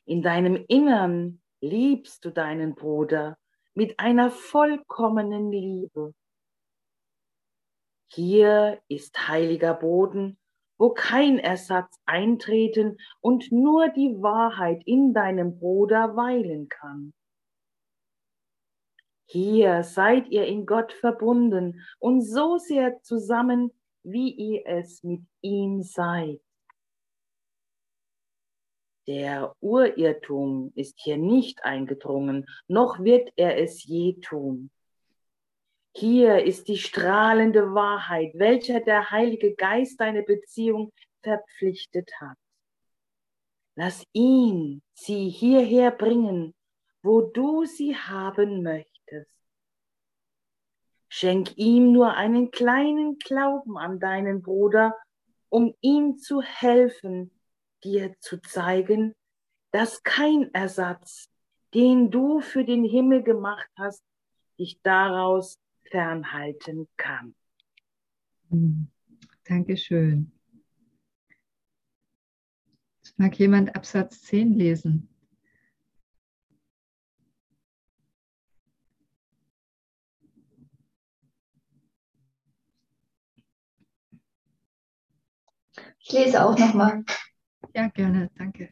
In 0.06 0.24
deinem 0.24 0.56
Innern 0.68 1.43
liebst 1.64 2.26
du 2.26 2.30
deinen 2.30 2.76
Bruder 2.76 3.38
mit 3.74 3.98
einer 4.00 4.30
vollkommenen 4.30 5.50
Liebe. 5.50 6.14
Hier 8.12 8.82
ist 8.90 9.30
heiliger 9.30 9.74
Boden, 9.74 10.38
wo 10.78 10.90
kein 10.90 11.40
Ersatz 11.40 11.98
eintreten 12.06 12.98
und 13.22 13.52
nur 13.52 13.90
die 13.90 14.22
Wahrheit 14.22 14.84
in 14.86 15.14
deinem 15.14 15.58
Bruder 15.58 16.16
weilen 16.18 16.68
kann. 16.68 17.14
Hier 19.26 19.84
seid 19.84 20.28
ihr 20.28 20.46
in 20.46 20.66
Gott 20.66 20.92
verbunden 20.92 21.82
und 21.98 22.22
so 22.22 22.58
sehr 22.58 23.02
zusammen, 23.02 23.72
wie 24.04 24.32
ihr 24.32 24.64
es 24.68 25.02
mit 25.02 25.24
ihm 25.42 25.82
seid. 25.82 26.43
Der 29.08 29.54
Urirrtum 29.60 30.72
ist 30.76 30.96
hier 30.98 31.18
nicht 31.18 31.66
eingedrungen, 31.66 32.46
noch 32.68 33.00
wird 33.04 33.32
er 33.36 33.62
es 33.62 33.84
je 33.84 34.14
tun. 34.22 34.70
Hier 35.96 36.44
ist 36.44 36.70
die 36.70 36.78
strahlende 36.78 37.74
Wahrheit, 37.74 38.32
welcher 38.36 38.80
der 38.80 39.12
Heilige 39.12 39.56
Geist 39.56 40.00
deine 40.00 40.24
Beziehung 40.24 40.92
verpflichtet 41.22 42.12
hat. 42.20 42.38
Lass 43.76 44.04
ihn 44.14 44.82
sie 44.94 45.30
hierher 45.30 45.92
bringen, 45.92 46.54
wo 47.02 47.22
du 47.22 47.66
sie 47.66 47.96
haben 47.96 48.64
möchtest. 48.64 49.30
Schenk 51.10 51.58
ihm 51.58 51.92
nur 51.92 52.14
einen 52.16 52.52
kleinen 52.52 53.20
Glauben 53.20 53.78
an 53.78 54.00
deinen 54.00 54.42
Bruder, 54.42 54.96
um 55.50 55.76
ihm 55.82 56.18
zu 56.18 56.42
helfen, 56.42 57.30
dir 57.84 58.16
zu 58.20 58.42
zeigen, 58.42 59.14
dass 59.72 60.04
kein 60.04 60.54
Ersatz, 60.54 61.30
den 61.74 62.12
du 62.12 62.42
für 62.42 62.64
den 62.64 62.84
Himmel 62.84 63.24
gemacht 63.24 63.70
hast, 63.78 64.04
dich 64.60 64.80
daraus 64.84 65.60
fernhalten 65.90 66.88
kann. 66.98 67.36
Hm. 68.50 68.88
Dankeschön. 69.46 70.32
Mag 73.18 73.38
jemand 73.38 73.76
Absatz 73.76 74.22
10 74.24 74.54
lesen? 74.54 75.10
Ich 86.00 86.12
lese 86.12 86.46
auch 86.46 86.58
nochmal. 86.58 87.04
Ja, 87.74 87.88
gerne, 87.88 88.30
danke. 88.38 88.70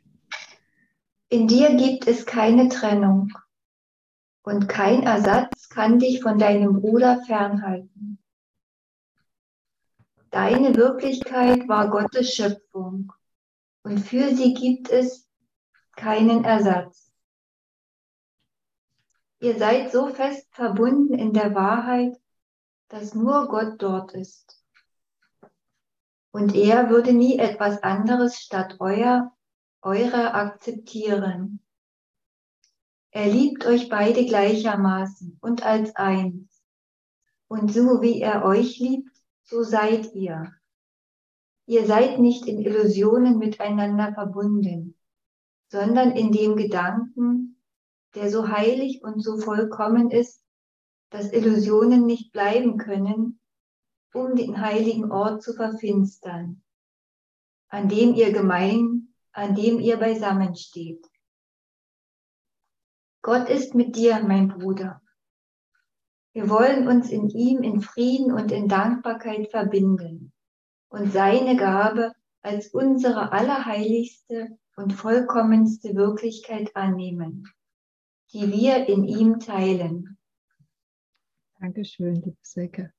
In 1.29 1.47
dir 1.47 1.75
gibt 1.75 2.07
es 2.07 2.25
keine 2.25 2.69
Trennung. 2.69 3.31
Und 4.43 4.67
kein 4.67 5.03
Ersatz 5.03 5.69
kann 5.69 5.99
dich 5.99 6.21
von 6.21 6.39
deinem 6.39 6.81
Bruder 6.81 7.21
fernhalten. 7.25 8.19
Deine 10.31 10.75
Wirklichkeit 10.75 11.67
war 11.67 11.89
Gottes 11.89 12.33
Schöpfung 12.33 13.11
und 13.83 13.99
für 13.99 14.35
sie 14.35 14.53
gibt 14.53 14.89
es 14.89 15.27
keinen 15.95 16.43
Ersatz. 16.43 17.11
Ihr 19.39 19.57
seid 19.57 19.91
so 19.91 20.07
fest 20.07 20.47
verbunden 20.51 21.15
in 21.15 21.33
der 21.33 21.53
Wahrheit, 21.53 22.17
dass 22.87 23.13
nur 23.15 23.47
Gott 23.47 23.81
dort 23.81 24.13
ist. 24.13 24.60
Und 26.31 26.55
er 26.55 26.89
würde 26.89 27.13
nie 27.13 27.37
etwas 27.37 27.83
anderes 27.83 28.39
statt 28.39 28.77
euer, 28.79 29.35
eurer 29.81 30.33
akzeptieren. 30.33 31.59
Er 33.11 33.27
liebt 33.27 33.65
euch 33.65 33.89
beide 33.89 34.25
gleichermaßen 34.25 35.37
und 35.41 35.65
als 35.65 35.93
eins. 35.97 36.63
Und 37.49 37.73
so 37.73 38.01
wie 38.01 38.21
er 38.21 38.45
euch 38.45 38.79
liebt, 38.79 39.11
so 39.43 39.63
seid 39.63 40.13
ihr. 40.13 40.53
Ihr 41.65 41.85
seid 41.85 42.19
nicht 42.19 42.47
in 42.47 42.61
Illusionen 42.61 43.37
miteinander 43.37 44.13
verbunden, 44.13 44.97
sondern 45.67 46.11
in 46.11 46.31
dem 46.31 46.55
Gedanken, 46.55 47.61
der 48.15 48.29
so 48.29 48.47
heilig 48.47 49.03
und 49.03 49.21
so 49.21 49.37
vollkommen 49.37 50.09
ist, 50.11 50.41
dass 51.09 51.33
Illusionen 51.33 52.05
nicht 52.05 52.31
bleiben 52.31 52.77
können, 52.77 53.40
um 54.13 54.35
den 54.35 54.61
heiligen 54.61 55.11
Ort 55.11 55.43
zu 55.43 55.53
verfinstern, 55.53 56.61
an 57.69 57.87
dem 57.87 58.13
ihr 58.13 58.31
gemein, 58.31 59.13
an 59.31 59.55
dem 59.55 59.79
ihr 59.79 59.97
beisammen 59.97 60.55
steht. 60.55 61.05
Gott 63.21 63.49
ist 63.49 63.75
mit 63.75 63.95
dir, 63.95 64.21
mein 64.23 64.47
Bruder. 64.47 65.01
Wir 66.33 66.49
wollen 66.49 66.87
uns 66.87 67.09
in 67.11 67.29
ihm 67.29 67.61
in 67.61 67.81
Frieden 67.81 68.31
und 68.31 68.51
in 68.51 68.67
Dankbarkeit 68.67 69.51
verbinden 69.51 70.31
und 70.89 71.11
seine 71.11 71.55
Gabe 71.55 72.13
als 72.41 72.69
unsere 72.69 73.31
allerheiligste 73.31 74.57
und 74.75 74.93
vollkommenste 74.93 75.95
Wirklichkeit 75.95 76.75
annehmen, 76.75 77.47
die 78.33 78.51
wir 78.51 78.87
in 78.87 79.03
ihm 79.03 79.39
teilen. 79.39 80.17
Dankeschön, 81.59 82.15
liebe 82.15 82.37
Silke. 82.41 82.93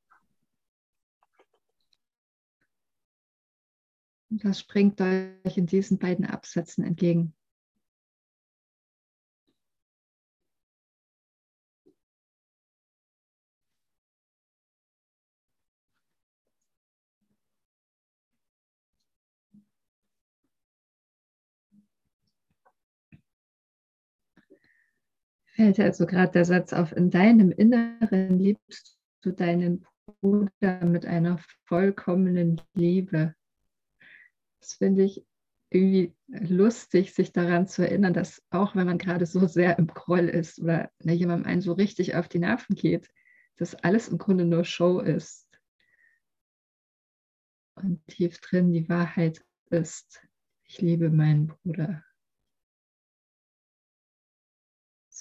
Was 4.43 4.61
springt 4.61 5.01
euch 5.01 5.57
in 5.59 5.66
diesen 5.66 5.99
beiden 5.99 6.24
Absätzen 6.24 6.85
entgegen? 6.85 7.35
fällt 25.62 25.78
also 25.78 26.07
gerade 26.07 26.33
der 26.33 26.45
Satz 26.45 26.72
auf, 26.72 26.97
in 26.97 27.11
deinem 27.11 27.53
Inneren 27.53 28.39
liebst 28.39 28.99
du 29.20 29.33
deinen 29.33 29.85
Bruder 30.20 30.85
mit 30.85 31.07
einer 31.07 31.39
vollkommenen 31.66 32.61
Liebe. 32.74 33.35
Das 34.62 34.74
finde 34.74 35.04
ich 35.04 35.26
irgendwie 35.68 36.14
lustig, 36.28 37.12
sich 37.12 37.32
daran 37.32 37.66
zu 37.66 37.82
erinnern, 37.82 38.14
dass 38.14 38.42
auch 38.50 38.74
wenn 38.74 38.86
man 38.86 38.98
gerade 38.98 39.26
so 39.26 39.46
sehr 39.46 39.78
im 39.78 39.88
Groll 39.88 40.28
ist 40.28 40.58
oder 40.58 40.90
ne, 41.00 41.12
jemandem 41.12 41.46
einen 41.46 41.60
so 41.60 41.72
richtig 41.72 42.14
auf 42.14 42.28
die 42.28 42.38
Nerven 42.38 42.74
geht, 42.74 43.08
dass 43.56 43.74
alles 43.74 44.08
im 44.08 44.16
Grunde 44.16 44.46
nur 44.46 44.64
Show 44.64 45.00
ist. 45.00 45.48
Und 47.74 48.06
tief 48.06 48.40
drin 48.40 48.72
die 48.72 48.88
Wahrheit 48.88 49.44
ist, 49.68 50.26
ich 50.64 50.80
liebe 50.80 51.10
meinen 51.10 51.48
Bruder. 51.48 52.02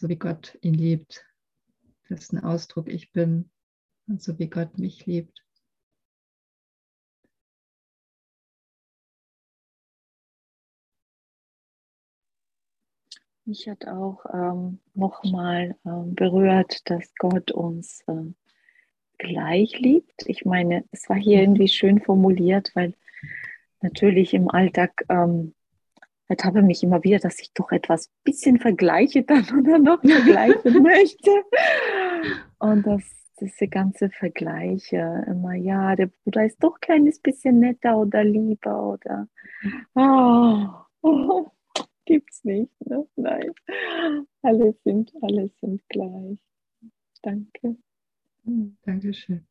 so 0.01 0.09
wie 0.09 0.17
Gott 0.17 0.57
ihn 0.61 0.73
liebt. 0.73 1.25
Das 2.09 2.21
ist 2.21 2.33
ein 2.33 2.43
Ausdruck, 2.43 2.87
ich 2.87 3.11
bin 3.11 3.51
und 4.07 4.21
so 4.21 4.39
wie 4.39 4.49
Gott 4.49 4.79
mich 4.79 5.05
liebt. 5.05 5.45
Mich 13.45 13.67
hat 13.67 13.87
auch 13.87 14.23
ähm, 14.31 14.79
nochmal 14.93 15.75
ähm, 15.85 16.13
berührt, 16.13 16.89
dass 16.89 17.11
Gott 17.17 17.51
uns 17.51 18.03
ähm, 18.07 18.35
gleich 19.17 19.79
liebt. 19.79 20.23
Ich 20.27 20.45
meine, 20.45 20.85
es 20.91 21.09
war 21.09 21.17
hier 21.17 21.37
mhm. 21.37 21.43
irgendwie 21.43 21.67
schön 21.67 22.01
formuliert, 22.01 22.71
weil 22.75 22.93
natürlich 23.81 24.33
im 24.33 24.49
Alltag 24.49 25.05
ähm, 25.09 25.55
ertappe 26.27 26.61
mich 26.61 26.83
immer 26.83 27.03
wieder, 27.03 27.19
dass 27.19 27.39
ich 27.39 27.51
doch 27.53 27.71
etwas 27.71 28.09
bisschen 28.23 28.59
vergleiche 28.59 29.23
dann 29.23 29.45
oder 29.59 29.79
noch 29.79 30.01
vergleichen 30.01 30.73
möchte. 30.83 31.31
Und 32.59 32.85
dass 32.85 33.03
diese 33.39 33.67
ganze 33.67 34.09
Vergleiche 34.11 35.25
immer, 35.27 35.55
ja, 35.55 35.95
der 35.95 36.07
Bruder 36.23 36.45
ist 36.45 36.63
doch 36.63 36.75
ein 36.75 36.81
kleines 36.81 37.19
bisschen 37.19 37.59
netter 37.59 37.97
oder 37.97 38.23
lieber 38.23 38.93
oder 38.93 39.27
oh, 39.95 40.67
oh, 41.01 41.51
gibt's 42.05 42.43
nicht. 42.43 42.71
Ne? 42.85 43.07
Nein, 43.15 43.53
alle 44.41 44.75
sind, 44.83 45.13
alle 45.21 45.49
sind 45.61 45.81
gleich. 45.89 46.37
Danke. 47.21 47.77
Dankeschön. 48.43 49.47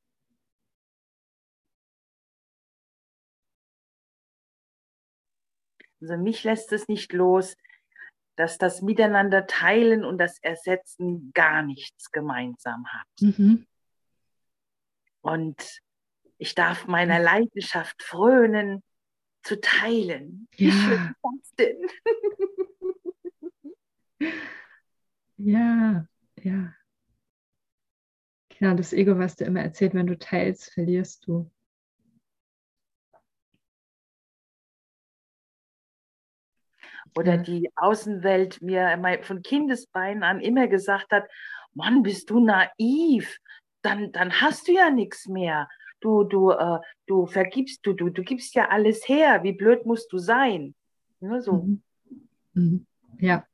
Also 6.00 6.16
mich 6.16 6.44
lässt 6.44 6.72
es 6.72 6.88
nicht 6.88 7.12
los, 7.12 7.56
dass 8.36 8.56
das 8.56 8.80
Miteinander 8.80 9.46
teilen 9.46 10.04
und 10.04 10.18
das 10.18 10.38
Ersetzen 10.38 11.30
gar 11.34 11.62
nichts 11.62 12.10
gemeinsam 12.10 12.86
hat. 12.86 13.06
Mhm. 13.20 13.66
Und 15.20 15.80
ich 16.38 16.54
darf 16.54 16.86
meiner 16.86 17.18
Leidenschaft 17.20 18.02
frönen, 18.02 18.82
zu 19.42 19.60
teilen. 19.60 20.48
Ja. 20.56 20.66
Wie 20.66 20.72
schön 20.72 21.14
das 21.22 21.54
denn? 21.56 21.86
ja, 25.38 26.06
ja. 26.42 26.74
Genau, 28.58 28.74
das 28.76 28.92
Ego, 28.92 29.18
was 29.18 29.36
dir 29.36 29.46
immer 29.46 29.60
erzählt, 29.60 29.94
wenn 29.94 30.06
du 30.06 30.18
teilst, 30.18 30.74
verlierst 30.74 31.26
du. 31.26 31.50
oder 37.16 37.38
die 37.38 37.70
Außenwelt 37.76 38.62
mir 38.62 39.20
von 39.22 39.42
Kindesbeinen 39.42 40.22
an 40.22 40.40
immer 40.40 40.68
gesagt 40.68 41.12
hat, 41.12 41.28
Mann, 41.74 42.02
bist 42.02 42.30
du 42.30 42.40
naiv, 42.40 43.38
dann, 43.82 44.12
dann 44.12 44.40
hast 44.40 44.68
du 44.68 44.72
ja 44.72 44.90
nichts 44.90 45.26
mehr. 45.26 45.68
Du, 46.00 46.24
du, 46.24 46.50
äh, 46.50 46.78
du 47.06 47.26
vergibst, 47.26 47.84
du, 47.86 47.92
du, 47.92 48.08
du 48.08 48.22
gibst 48.22 48.54
ja 48.54 48.68
alles 48.68 49.06
her. 49.08 49.42
Wie 49.42 49.52
blöd 49.52 49.84
musst 49.86 50.12
du 50.12 50.18
sein? 50.18 50.74
Nur 51.20 51.42
so. 51.42 51.52
Mhm. 51.52 51.82
Mhm. 52.54 52.86
Ja. 53.18 53.46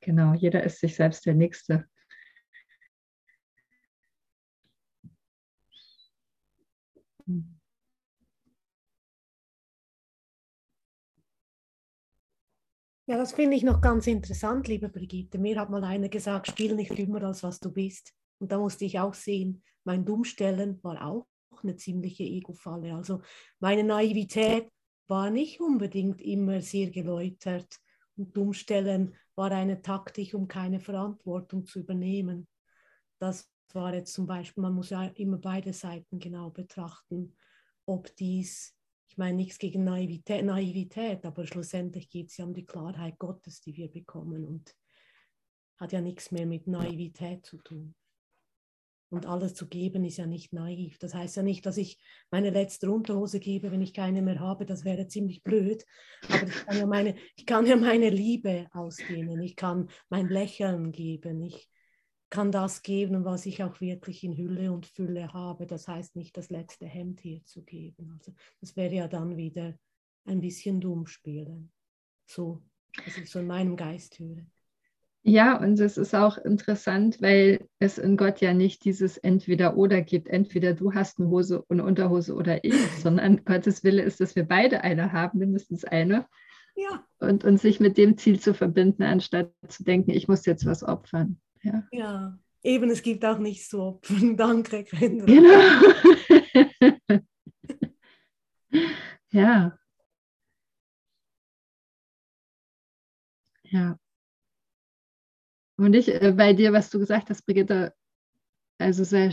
Genau, 0.00 0.34
jeder 0.34 0.62
ist 0.62 0.80
sich 0.80 0.94
selbst 0.94 1.26
der 1.26 1.34
Nächste. 1.34 1.88
Mhm. 7.26 7.56
Ja, 13.08 13.16
das 13.18 13.32
finde 13.32 13.56
ich 13.56 13.62
noch 13.62 13.80
ganz 13.80 14.08
interessant, 14.08 14.66
liebe 14.66 14.88
Brigitte. 14.88 15.38
Mir 15.38 15.60
hat 15.60 15.70
mal 15.70 15.84
einer 15.84 16.08
gesagt, 16.08 16.48
spiel 16.48 16.74
nicht 16.74 16.98
dümmer, 16.98 17.22
als 17.22 17.44
was 17.44 17.60
du 17.60 17.70
bist. 17.72 18.12
Und 18.38 18.52
da 18.52 18.58
musste 18.58 18.84
ich 18.84 18.98
auch 18.98 19.14
sehen, 19.14 19.62
mein 19.84 20.04
Dummstellen 20.04 20.82
war 20.82 21.06
auch 21.06 21.26
eine 21.62 21.76
ziemliche 21.76 22.24
Ego-Falle. 22.24 22.94
Also 22.94 23.22
meine 23.60 23.84
Naivität 23.84 24.68
war 25.08 25.30
nicht 25.30 25.60
unbedingt 25.60 26.20
immer 26.20 26.60
sehr 26.60 26.90
geläutert. 26.90 27.78
Und 28.16 28.36
Dummstellen 28.36 29.14
war 29.34 29.52
eine 29.52 29.82
Taktik, 29.82 30.34
um 30.34 30.48
keine 30.48 30.80
Verantwortung 30.80 31.66
zu 31.66 31.80
übernehmen. 31.80 32.48
Das 33.18 33.50
war 33.72 33.94
jetzt 33.94 34.12
zum 34.12 34.26
Beispiel, 34.26 34.62
man 34.62 34.74
muss 34.74 34.90
ja 34.90 35.04
immer 35.04 35.38
beide 35.38 35.72
Seiten 35.72 36.18
genau 36.18 36.50
betrachten, 36.50 37.36
ob 37.86 38.14
dies 38.16 38.76
ich 39.08 39.18
meine 39.18 39.36
nichts 39.36 39.58
gegen 39.58 39.84
Naivität, 39.84 40.44
Naivität 40.44 41.24
aber 41.24 41.46
schlussendlich 41.46 42.10
geht 42.10 42.28
es 42.28 42.36
ja 42.36 42.44
um 42.44 42.52
die 42.52 42.66
Klarheit 42.66 43.18
Gottes, 43.18 43.62
die 43.62 43.74
wir 43.74 43.90
bekommen 43.90 44.44
und 44.44 44.76
hat 45.78 45.92
ja 45.92 46.02
nichts 46.02 46.30
mehr 46.32 46.44
mit 46.44 46.66
Naivität 46.66 47.46
zu 47.46 47.56
tun. 47.58 47.94
Und 49.08 49.26
alles 49.26 49.54
zu 49.54 49.68
geben 49.68 50.04
ist 50.04 50.16
ja 50.16 50.26
nicht 50.26 50.52
naiv. 50.52 50.98
Das 50.98 51.14
heißt 51.14 51.36
ja 51.36 51.42
nicht, 51.42 51.64
dass 51.64 51.76
ich 51.76 51.98
meine 52.30 52.50
letzte 52.50 52.90
Unterhose 52.90 53.38
gebe, 53.38 53.70
wenn 53.70 53.80
ich 53.80 53.94
keine 53.94 54.20
mehr 54.20 54.40
habe. 54.40 54.66
Das 54.66 54.84
wäre 54.84 55.06
ziemlich 55.06 55.44
blöd. 55.44 55.84
Aber 56.28 56.46
ich 56.46 56.66
kann 56.66 56.76
ja 56.76 56.86
meine, 56.86 57.14
ich 57.36 57.46
kann 57.46 57.66
ja 57.66 57.76
meine 57.76 58.10
Liebe 58.10 58.66
ausdehnen. 58.72 59.40
Ich 59.42 59.54
kann 59.54 59.88
mein 60.08 60.28
Lächeln 60.28 60.90
geben. 60.90 61.40
Ich 61.42 61.70
kann 62.30 62.50
das 62.50 62.82
geben, 62.82 63.24
was 63.24 63.46
ich 63.46 63.62
auch 63.62 63.80
wirklich 63.80 64.24
in 64.24 64.36
Hülle 64.36 64.72
und 64.72 64.86
Fülle 64.86 65.32
habe. 65.32 65.66
Das 65.66 65.86
heißt 65.86 66.16
nicht, 66.16 66.36
das 66.36 66.50
letzte 66.50 66.86
Hemd 66.86 67.20
hier 67.20 67.44
zu 67.44 67.62
geben. 67.62 68.10
Also 68.18 68.34
das 68.60 68.76
wäre 68.76 68.94
ja 68.94 69.08
dann 69.08 69.36
wieder 69.36 69.78
ein 70.24 70.40
bisschen 70.40 70.80
dumm 70.80 71.06
spielen. 71.06 71.70
So, 72.26 72.60
was 73.04 73.16
ich 73.18 73.30
so 73.30 73.38
in 73.38 73.46
meinem 73.46 73.76
Geist 73.76 74.18
höre. 74.18 74.44
Ja, 75.28 75.58
und 75.58 75.80
es 75.80 75.96
ist 75.96 76.14
auch 76.14 76.38
interessant, 76.38 77.20
weil 77.20 77.66
es 77.80 77.98
in 77.98 78.16
Gott 78.16 78.40
ja 78.40 78.54
nicht 78.54 78.84
dieses 78.84 79.18
Entweder-Oder 79.18 80.02
gibt. 80.02 80.28
Entweder 80.28 80.72
du 80.72 80.94
hast 80.94 81.18
eine 81.18 81.28
Hose, 81.28 81.64
eine 81.68 81.82
Unterhose 81.82 82.32
oder 82.32 82.62
ich, 82.62 82.72
sondern 83.02 83.44
Gottes 83.44 83.82
Wille 83.82 84.02
ist, 84.02 84.20
dass 84.20 84.36
wir 84.36 84.44
beide 84.44 84.84
eine 84.84 85.12
haben, 85.12 85.40
mindestens 85.40 85.84
eine. 85.84 86.26
Ja. 86.76 87.04
Und, 87.18 87.42
und 87.44 87.58
sich 87.58 87.80
mit 87.80 87.98
dem 87.98 88.16
Ziel 88.16 88.38
zu 88.38 88.54
verbinden, 88.54 89.02
anstatt 89.02 89.50
zu 89.66 89.82
denken, 89.82 90.12
ich 90.12 90.28
muss 90.28 90.46
jetzt 90.46 90.64
was 90.64 90.84
opfern. 90.84 91.40
Ja, 91.64 91.82
ja. 91.90 92.38
eben, 92.62 92.88
es 92.88 93.02
gibt 93.02 93.24
auch 93.24 93.38
nicht 93.38 93.68
so 93.68 93.82
Opfern. 93.82 94.36
Danke, 94.36 94.84
Kendra. 94.84 95.26
Genau. 95.26 95.50
ja. 99.32 99.76
Ja. 103.64 103.98
Und 105.76 105.94
ich 105.94 106.08
äh, 106.08 106.32
bei 106.32 106.52
dir, 106.52 106.72
was 106.72 106.90
du 106.90 106.98
gesagt 106.98 107.30
hast, 107.30 107.44
Brigitte, 107.44 107.94
also 108.78 109.04
sehr, 109.04 109.32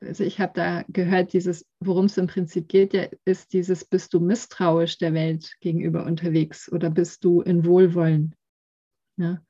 also 0.00 0.24
ich 0.24 0.40
habe 0.40 0.52
da 0.54 0.84
gehört, 0.88 1.32
dieses, 1.32 1.66
worum 1.80 2.06
es 2.06 2.18
im 2.18 2.26
Prinzip 2.26 2.68
geht, 2.68 2.92
ja, 2.94 3.06
ist 3.24 3.52
dieses, 3.52 3.84
bist 3.84 4.12
du 4.14 4.20
misstrauisch 4.20 4.98
der 4.98 5.14
Welt 5.14 5.56
gegenüber 5.60 6.04
unterwegs 6.04 6.70
oder 6.70 6.90
bist 6.90 7.24
du 7.24 7.40
in 7.40 7.64
Wohlwollen? 7.64 8.34
Ja? 9.16 9.42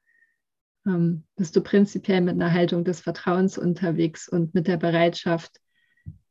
Ähm, 0.87 1.25
bist 1.37 1.57
du 1.57 1.61
prinzipiell 1.61 2.20
mit 2.20 2.35
einer 2.35 2.53
Haltung 2.53 2.85
des 2.85 3.01
Vertrauens 3.01 3.59
unterwegs 3.59 4.29
und 4.29 4.55
mit 4.55 4.66
der 4.66 4.77
Bereitschaft, 4.77 5.61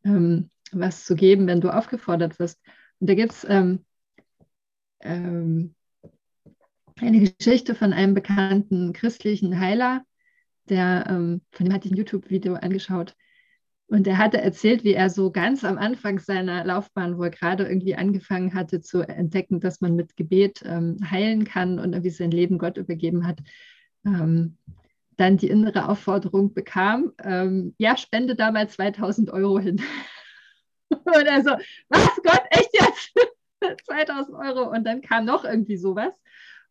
ähm, 0.03 0.49
was 0.71 1.05
zu 1.05 1.15
geben, 1.15 1.47
wenn 1.47 1.61
du 1.61 1.69
aufgefordert 1.69 2.39
wirst? 2.39 2.59
Und 2.99 3.09
da 3.09 3.15
gibt 3.15 3.31
es 3.31 3.45
ähm, 3.49 3.85
ähm 5.01 5.75
eine 7.01 7.31
Geschichte 7.31 7.75
von 7.75 7.93
einem 7.93 8.13
bekannten 8.13 8.93
christlichen 8.93 9.59
Heiler, 9.59 10.03
der, 10.69 11.05
ähm, 11.09 11.41
von 11.51 11.65
dem 11.65 11.73
hatte 11.73 11.87
ich 11.87 11.93
ein 11.93 11.97
YouTube-Video 11.97 12.55
angeschaut. 12.55 13.15
Und 13.87 14.07
er 14.07 14.17
hatte 14.17 14.39
erzählt, 14.39 14.85
wie 14.85 14.93
er 14.93 15.09
so 15.09 15.31
ganz 15.31 15.65
am 15.65 15.77
Anfang 15.77 16.19
seiner 16.19 16.63
Laufbahn, 16.63 17.17
wo 17.17 17.23
er 17.23 17.29
gerade 17.29 17.65
irgendwie 17.65 17.95
angefangen 17.95 18.53
hatte 18.53 18.79
zu 18.79 19.01
entdecken, 19.01 19.59
dass 19.59 19.81
man 19.81 19.95
mit 19.95 20.15
Gebet 20.15 20.61
ähm, 20.65 20.97
heilen 21.09 21.43
kann 21.43 21.77
und 21.77 21.91
irgendwie 21.91 22.09
sein 22.09 22.31
Leben 22.31 22.57
Gott 22.57 22.77
übergeben 22.77 23.27
hat, 23.27 23.39
ähm, 24.05 24.57
dann 25.17 25.35
die 25.35 25.49
innere 25.49 25.89
Aufforderung 25.89 26.53
bekam, 26.53 27.11
ähm, 27.21 27.75
ja, 27.77 27.97
spende 27.97 28.35
da 28.35 28.51
mal 28.51 28.69
2000 28.69 29.29
Euro 29.31 29.59
hin. 29.59 29.81
und 30.89 31.25
er 31.25 31.43
so, 31.43 31.51
was 31.89 32.15
Gott, 32.23 32.43
echt 32.51 32.69
jetzt? 32.73 33.13
2000 33.85 34.37
Euro. 34.37 34.71
Und 34.71 34.85
dann 34.85 35.01
kam 35.01 35.25
noch 35.25 35.43
irgendwie 35.43 35.77
sowas. 35.77 36.13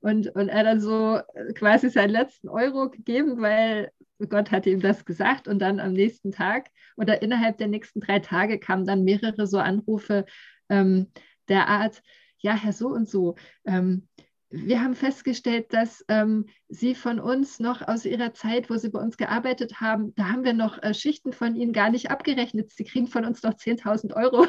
Und, 0.00 0.28
und 0.34 0.48
er 0.48 0.64
dann 0.64 0.80
so 0.80 1.20
quasi 1.54 1.90
seinen 1.90 2.10
letzten 2.10 2.48
Euro 2.48 2.88
gegeben, 2.90 3.40
weil 3.40 3.90
Gott 4.28 4.50
hatte 4.50 4.70
ihm 4.70 4.80
das 4.80 5.04
gesagt. 5.04 5.48
Und 5.48 5.60
dann 5.60 5.80
am 5.80 5.92
nächsten 5.92 6.32
Tag 6.32 6.68
oder 6.96 7.22
innerhalb 7.22 7.58
der 7.58 7.68
nächsten 7.68 8.00
drei 8.00 8.18
Tage 8.18 8.58
kamen 8.58 8.86
dann 8.86 9.04
mehrere 9.04 9.46
so 9.46 9.58
Anrufe 9.58 10.24
ähm, 10.68 11.10
der 11.48 11.68
Art, 11.68 12.02
ja, 12.38 12.54
Herr 12.54 12.72
so 12.72 12.88
und 12.88 13.08
so, 13.08 13.36
ähm, 13.66 14.08
wir 14.52 14.82
haben 14.82 14.96
festgestellt, 14.96 15.72
dass 15.72 16.04
ähm, 16.08 16.46
Sie 16.68 16.96
von 16.96 17.20
uns 17.20 17.60
noch 17.60 17.86
aus 17.86 18.04
Ihrer 18.04 18.34
Zeit, 18.34 18.68
wo 18.68 18.76
Sie 18.76 18.90
bei 18.90 18.98
uns 18.98 19.16
gearbeitet 19.16 19.80
haben, 19.80 20.12
da 20.16 20.28
haben 20.28 20.42
wir 20.42 20.54
noch 20.54 20.82
äh, 20.82 20.92
Schichten 20.92 21.32
von 21.32 21.54
Ihnen 21.54 21.72
gar 21.72 21.90
nicht 21.90 22.10
abgerechnet. 22.10 22.72
Sie 22.72 22.82
kriegen 22.82 23.06
von 23.06 23.24
uns 23.24 23.44
noch 23.44 23.54
10.000 23.54 24.12
Euro. 24.16 24.46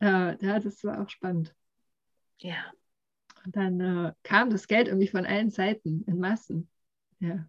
ja, 0.00 0.34
das 0.60 0.82
war 0.82 1.02
auch 1.02 1.10
spannend. 1.10 1.54
Ja. 2.38 2.72
Und 3.44 3.56
dann 3.56 3.80
äh, 3.80 4.12
kam 4.22 4.50
das 4.50 4.68
Geld 4.68 4.88
irgendwie 4.88 5.08
von 5.08 5.26
allen 5.26 5.50
Seiten 5.50 6.04
in 6.06 6.18
Massen. 6.18 6.68
Ja. 7.20 7.46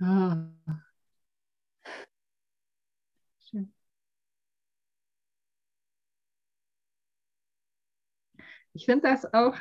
Oh. 0.00 0.72
Schön. 3.50 3.72
Ich 8.74 8.86
finde 8.86 9.08
das 9.08 9.32
auch 9.32 9.56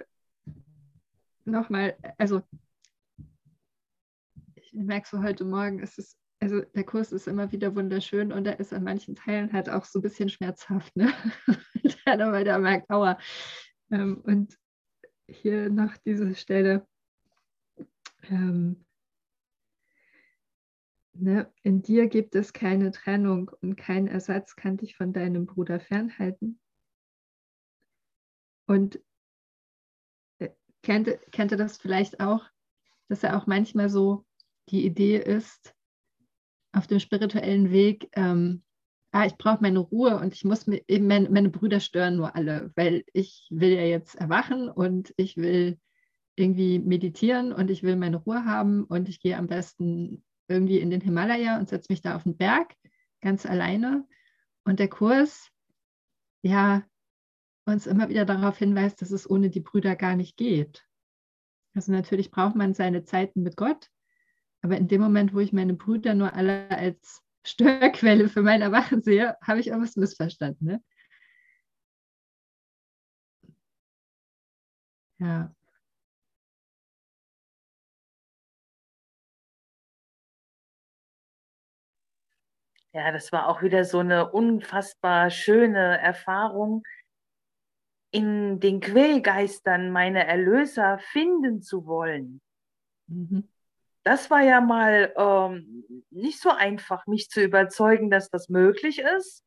nochmal, 1.45 1.97
also 2.17 2.41
ich 4.55 4.73
merke 4.73 5.07
so 5.07 5.21
heute 5.21 5.43
Morgen, 5.43 5.79
ist 5.79 5.99
es 5.99 6.17
also 6.41 6.61
der 6.61 6.83
Kurs 6.83 7.11
ist 7.11 7.27
immer 7.27 7.51
wieder 7.51 7.75
wunderschön 7.75 8.31
und 8.31 8.47
er 8.47 8.59
ist 8.59 8.73
an 8.73 8.83
manchen 8.83 9.15
Teilen 9.15 9.53
halt 9.53 9.69
auch 9.69 9.85
so 9.85 9.99
ein 9.99 10.01
bisschen 10.01 10.27
schmerzhaft, 10.27 10.95
ne? 10.95 11.13
weil 12.05 12.43
der 12.43 12.57
merkt, 12.57 12.89
aua, 12.89 13.19
ähm, 13.91 14.21
und 14.23 14.57
hier 15.27 15.69
noch 15.69 15.97
diese 15.97 16.35
Stelle. 16.35 16.87
Ähm, 18.23 18.85
ne, 21.13 21.51
in 21.63 21.81
dir 21.81 22.07
gibt 22.07 22.35
es 22.35 22.53
keine 22.53 22.91
Trennung 22.91 23.51
und 23.61 23.75
kein 23.75 24.07
Ersatz 24.07 24.55
kann 24.55 24.77
dich 24.77 24.95
von 24.95 25.13
deinem 25.13 25.45
Bruder 25.45 25.79
fernhalten. 25.79 26.59
Und 28.67 29.01
äh, 30.39 30.49
kennt, 30.81 31.09
kennt 31.31 31.51
ihr 31.51 31.57
das 31.57 31.77
vielleicht 31.77 32.19
auch, 32.19 32.49
dass 33.09 33.23
er 33.23 33.37
auch 33.37 33.47
manchmal 33.47 33.89
so 33.89 34.25
die 34.69 34.85
Idee 34.85 35.17
ist, 35.17 35.75
auf 36.71 36.87
dem 36.87 36.99
spirituellen 36.99 37.71
Weg 37.71 38.09
ähm, 38.13 38.63
ah, 39.11 39.25
ich 39.25 39.37
brauche 39.37 39.61
meine 39.61 39.79
Ruhe 39.79 40.17
und 40.17 40.33
ich 40.33 40.45
muss 40.45 40.67
mir 40.67 40.81
meine, 40.89 41.29
meine 41.29 41.49
Brüder 41.49 41.79
stören 41.79 42.15
nur 42.15 42.35
alle, 42.35 42.71
weil 42.75 43.03
ich 43.13 43.47
will 43.49 43.71
ja 43.71 43.83
jetzt 43.83 44.15
erwachen 44.15 44.69
und 44.69 45.13
ich 45.17 45.37
will 45.37 45.79
irgendwie 46.35 46.79
meditieren 46.79 47.51
und 47.51 47.69
ich 47.69 47.83
will 47.83 47.97
meine 47.97 48.17
Ruhe 48.17 48.45
haben 48.45 48.85
und 48.85 49.09
ich 49.09 49.19
gehe 49.19 49.37
am 49.37 49.47
besten 49.47 50.23
irgendwie 50.47 50.79
in 50.79 50.89
den 50.89 51.01
Himalaya 51.01 51.59
und 51.59 51.69
setze 51.69 51.91
mich 51.91 52.01
da 52.01 52.15
auf 52.15 52.23
den 52.23 52.37
Berg 52.37 52.75
ganz 53.21 53.45
alleine. 53.45 54.07
Und 54.63 54.79
der 54.79 54.89
Kurs, 54.89 55.49
ja, 56.41 56.83
uns 57.65 57.87
immer 57.87 58.09
wieder 58.09 58.25
darauf 58.25 58.57
hinweist, 58.57 59.01
dass 59.01 59.11
es 59.11 59.29
ohne 59.29 59.49
die 59.49 59.59
Brüder 59.59 59.95
gar 59.95 60.15
nicht 60.15 60.37
geht. 60.37 60.85
Also 61.73 61.91
natürlich 61.91 62.31
braucht 62.31 62.55
man 62.55 62.73
seine 62.73 63.03
Zeiten 63.03 63.43
mit 63.43 63.55
Gott, 63.55 63.89
aber 64.61 64.77
in 64.77 64.87
dem 64.87 65.01
Moment, 65.01 65.33
wo 65.33 65.39
ich 65.39 65.53
meine 65.53 65.73
Brüder 65.73 66.13
nur 66.15 66.33
alle 66.33 66.69
als 66.69 67.23
Störquelle 67.45 68.29
für 68.29 68.41
mein 68.43 68.61
Erwachen 68.61 69.01
sehe, 69.03 69.35
habe 69.41 69.59
ich 69.59 69.67
irgendwas 69.67 69.95
missverstanden. 69.95 70.65
Ne? 70.65 70.81
Ja. 75.19 75.53
Ja, 82.93 83.11
das 83.11 83.31
war 83.31 83.47
auch 83.47 83.61
wieder 83.61 83.83
so 83.85 83.99
eine 83.99 84.31
unfassbar 84.31 85.29
schöne 85.29 85.97
Erfahrung, 85.99 86.83
in 88.13 88.59
den 88.59 88.79
Quellgeistern 88.81 89.91
meine 89.91 90.25
Erlöser 90.27 90.99
finden 90.99 91.61
zu 91.61 91.85
wollen. 91.85 92.41
Mhm 93.07 93.49
das 94.03 94.29
war 94.31 94.41
ja 94.41 94.61
mal 94.61 95.13
ähm, 95.17 96.03
nicht 96.09 96.39
so 96.41 96.49
einfach, 96.49 97.05
mich 97.07 97.29
zu 97.29 97.41
überzeugen, 97.41 98.09
dass 98.09 98.29
das 98.29 98.49
möglich 98.49 98.99
ist. 98.99 99.43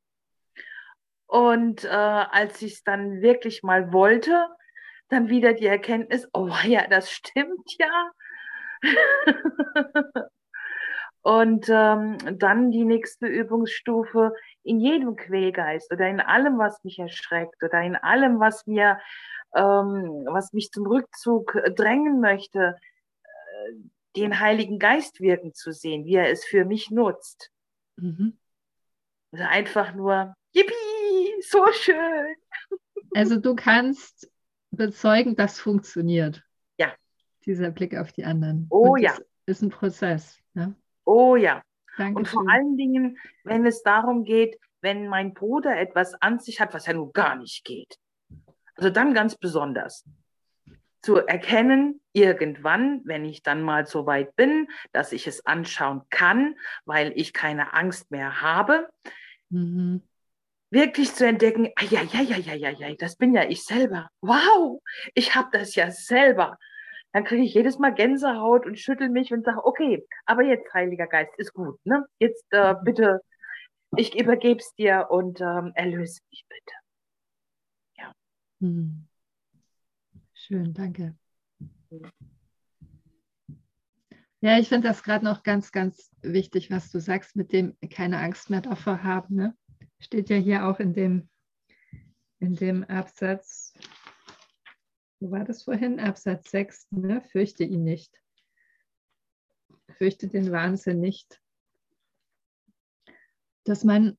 Und 1.26 1.84
äh, 1.84 1.88
als 1.88 2.62
ich 2.62 2.74
es 2.74 2.84
dann 2.84 3.20
wirklich 3.22 3.62
mal 3.62 3.92
wollte, 3.92 4.46
dann 5.08 5.28
wieder 5.28 5.52
die 5.54 5.66
Erkenntnis, 5.66 6.28
oh 6.32 6.50
ja, 6.64 6.86
das 6.86 7.10
stimmt 7.10 7.76
ja. 7.78 8.10
Und 11.22 11.70
ähm, 11.70 12.18
dann 12.38 12.70
die 12.70 12.84
nächste 12.84 13.26
Übungsstufe 13.26 14.34
in 14.62 14.78
jedem 14.78 15.16
Quälgeist 15.16 15.90
oder 15.90 16.06
in 16.06 16.20
allem, 16.20 16.58
was 16.58 16.84
mich 16.84 16.98
erschreckt 16.98 17.62
oder 17.62 17.80
in 17.80 17.96
allem, 17.96 18.40
was 18.40 18.66
mir, 18.66 18.98
ähm, 19.54 20.26
was 20.30 20.52
mich 20.52 20.70
zum 20.70 20.86
Rückzug 20.86 21.58
drängen 21.76 22.20
möchte, 22.20 22.76
äh, 23.22 23.72
den 24.16 24.40
Heiligen 24.40 24.78
Geist 24.78 25.20
wirken 25.20 25.54
zu 25.54 25.72
sehen, 25.72 26.04
wie 26.04 26.14
er 26.14 26.30
es 26.30 26.44
für 26.44 26.64
mich 26.64 26.90
nutzt. 26.90 27.50
Mhm. 27.96 28.38
Also 29.32 29.44
einfach 29.44 29.94
nur, 29.94 30.34
yippie, 30.52 31.42
so 31.42 31.66
schön. 31.72 32.36
Also 33.16 33.38
du 33.38 33.54
kannst 33.54 34.28
bezeugen, 34.72 35.36
das 35.36 35.60
funktioniert. 35.60 36.42
Ja. 36.78 36.92
Dieser 37.46 37.70
Blick 37.70 37.96
auf 37.96 38.10
die 38.10 38.24
anderen. 38.24 38.66
Oh 38.70 38.94
Und 38.94 39.02
ja. 39.02 39.16
ist 39.46 39.62
ein 39.62 39.70
Prozess. 39.70 40.40
Ne? 40.52 40.74
Oh 41.04 41.36
ja. 41.36 41.62
Dankeschön. 41.96 42.16
Und 42.16 42.28
vor 42.28 42.50
allen 42.50 42.76
Dingen, 42.76 43.16
wenn 43.44 43.64
es 43.66 43.84
darum 43.84 44.24
geht, 44.24 44.58
wenn 44.80 45.06
mein 45.06 45.32
Bruder 45.32 45.78
etwas 45.78 46.14
an 46.20 46.40
sich 46.40 46.60
hat, 46.60 46.74
was 46.74 46.86
ja 46.86 46.92
nun 46.92 47.12
gar 47.12 47.36
nicht 47.36 47.64
geht. 47.64 47.98
Also 48.74 48.90
dann 48.90 49.14
ganz 49.14 49.36
besonders 49.36 50.04
zu 51.04 51.16
erkennen, 51.16 52.00
irgendwann, 52.12 53.02
wenn 53.04 53.26
ich 53.26 53.42
dann 53.42 53.62
mal 53.62 53.86
so 53.86 54.06
weit 54.06 54.34
bin, 54.36 54.68
dass 54.92 55.12
ich 55.12 55.26
es 55.26 55.44
anschauen 55.44 56.02
kann, 56.08 56.56
weil 56.86 57.12
ich 57.14 57.34
keine 57.34 57.74
Angst 57.74 58.10
mehr 58.10 58.40
habe, 58.40 58.88
mhm. 59.50 60.02
wirklich 60.70 61.12
zu 61.12 61.26
entdecken, 61.26 61.70
ah, 61.76 61.84
ja, 61.90 62.02
ja, 62.02 62.22
ja, 62.22 62.38
ja, 62.38 62.54
ja, 62.54 62.70
ja, 62.70 62.94
das 62.94 63.16
bin 63.16 63.34
ja 63.34 63.44
ich 63.44 63.64
selber. 63.64 64.08
Wow, 64.22 64.80
ich 65.14 65.34
habe 65.34 65.48
das 65.52 65.74
ja 65.74 65.90
selber. 65.90 66.58
Dann 67.12 67.24
kriege 67.24 67.44
ich 67.44 67.52
jedes 67.52 67.78
Mal 67.78 67.94
Gänsehaut 67.94 68.64
und 68.64 68.78
schüttel 68.78 69.10
mich 69.10 69.32
und 69.32 69.44
sage, 69.44 69.64
okay, 69.64 70.06
aber 70.24 70.42
jetzt, 70.42 70.72
Heiliger 70.72 71.06
Geist, 71.06 71.32
ist 71.36 71.52
gut. 71.52 71.78
Ne? 71.84 72.06
Jetzt 72.18 72.46
äh, 72.50 72.74
bitte, 72.82 73.20
ich 73.96 74.18
übergebe 74.18 74.58
es 74.58 74.74
dir 74.74 75.08
und 75.10 75.40
ähm, 75.40 75.72
erlöse 75.74 76.22
mich 76.30 76.46
bitte. 76.48 76.74
Ja. 77.98 78.12
Mhm. 78.60 79.06
Schön, 80.46 80.74
danke. 80.74 81.16
Ja, 84.42 84.58
ich 84.58 84.68
finde 84.68 84.88
das 84.88 85.02
gerade 85.02 85.24
noch 85.24 85.42
ganz, 85.42 85.72
ganz 85.72 86.10
wichtig, 86.20 86.70
was 86.70 86.90
du 86.90 87.00
sagst, 87.00 87.34
mit 87.34 87.50
dem 87.54 87.78
keine 87.88 88.18
Angst 88.18 88.50
mehr 88.50 88.60
davor 88.60 89.02
haben. 89.02 89.36
Ne? 89.36 89.56
Steht 90.00 90.28
ja 90.28 90.36
hier 90.36 90.66
auch 90.66 90.80
in 90.80 90.92
dem, 90.92 91.30
in 92.40 92.56
dem 92.56 92.84
Absatz, 92.84 93.72
wo 95.18 95.30
war 95.30 95.44
das 95.44 95.62
vorhin? 95.62 95.98
Absatz 95.98 96.50
6, 96.50 96.88
ne? 96.90 97.22
fürchte 97.22 97.64
ihn 97.64 97.84
nicht. 97.84 98.20
Fürchte 99.96 100.28
den 100.28 100.52
Wahnsinn 100.52 101.00
nicht. 101.00 101.40
Dass 103.64 103.82
man 103.82 104.18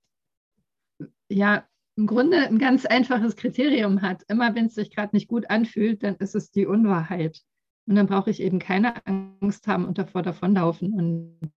ja 1.29 1.69
im 1.97 2.07
Grunde 2.07 2.37
ein 2.39 2.59
ganz 2.59 2.85
einfaches 2.85 3.35
Kriterium 3.35 4.01
hat. 4.01 4.23
Immer 4.27 4.53
wenn 4.55 4.65
es 4.65 4.75
sich 4.75 4.91
gerade 4.91 5.15
nicht 5.15 5.27
gut 5.27 5.49
anfühlt, 5.49 6.03
dann 6.03 6.15
ist 6.15 6.35
es 6.35 6.51
die 6.51 6.65
Unwahrheit. 6.65 7.41
Und 7.87 7.95
dann 7.95 8.07
brauche 8.07 8.29
ich 8.29 8.41
eben 8.41 8.59
keine 8.59 9.05
Angst 9.05 9.67
haben 9.67 9.85
und 9.85 9.97
davor 9.97 10.23
davonlaufen 10.23 10.93
und 10.93 11.53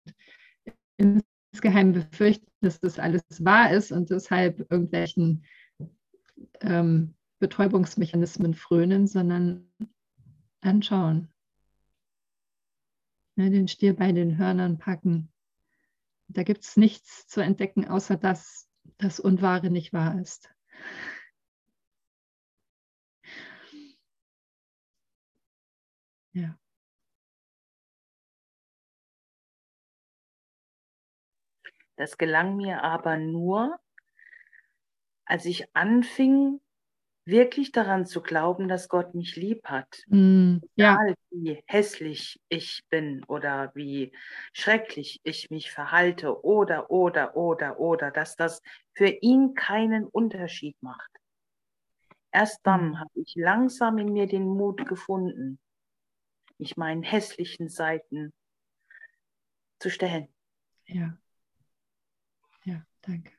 insgeheim 1.52 1.94
befürchten, 1.94 2.48
dass 2.62 2.80
das 2.80 3.00
alles 3.00 3.24
wahr 3.40 3.72
ist 3.72 3.92
und 3.92 4.10
deshalb 4.10 4.60
irgendwelchen 4.70 5.46
ähm, 6.62 7.16
Betäubungsmechanismen 7.40 8.54
frönen, 8.54 9.08
sondern 9.08 9.72
anschauen. 10.62 11.30
Ja, 13.38 13.50
den 13.50 13.68
Stier 13.68 13.96
bei 13.96 14.12
den 14.12 14.38
Hörnern 14.38 14.78
packen. 14.80 15.32
Da 16.28 16.44
gibt 16.44 16.64
es 16.64 16.76
nichts 16.76 17.28
zu 17.28 17.42
entdecken, 17.42 17.88
außer 17.88 18.18
dass 18.18 18.67
das 18.98 19.20
Unwahre 19.20 19.70
nicht 19.70 19.94
wahr 19.94 20.20
ist. 20.20 20.50
Ja. 26.34 26.58
Das 31.96 32.18
gelang 32.18 32.58
mir 32.58 32.84
aber 32.84 33.18
nur, 33.18 33.80
als 35.26 35.46
ich 35.46 35.76
anfing, 35.76 36.62
wirklich 37.28 37.72
daran 37.72 38.06
zu 38.06 38.22
glauben, 38.22 38.68
dass 38.68 38.90
Gott 38.90 39.14
mich 39.14 39.36
lieb 39.36 39.66
hat. 39.66 40.04
Mm, 40.08 40.58
ja. 40.76 40.94
Egal 40.94 41.16
wie 41.32 41.64
hässlich 41.68 42.40
ich 42.50 42.84
bin 42.90 43.24
oder 43.26 43.72
wie 43.76 44.12
schrecklich 44.54 45.20
ich 45.24 45.50
mich 45.50 45.72
verhalte 45.72 46.44
oder, 46.44 46.90
oder, 46.90 47.36
oder, 47.36 47.80
oder, 47.80 48.12
dass 48.12 48.36
das 48.36 48.62
für 48.94 49.10
ihn 49.10 49.54
keinen 49.54 50.06
Unterschied 50.06 50.76
macht. 50.82 51.12
Erst 52.32 52.60
dann 52.64 52.92
mm. 52.92 53.00
habe 53.00 53.12
ich 53.16 53.36
langsam 53.36 53.98
in 53.98 54.14
mir 54.14 54.28
den 54.28 54.48
Mut 54.48 54.88
gefunden, 54.88 55.60
mich 56.58 56.78
meinen 56.78 57.04
hässlichen 57.04 57.70
Seiten 57.70 58.34
zu 59.80 59.90
stellen. 59.90 60.28
Ja. 60.88 61.18
Ja, 62.64 62.86
danke. 63.02 63.37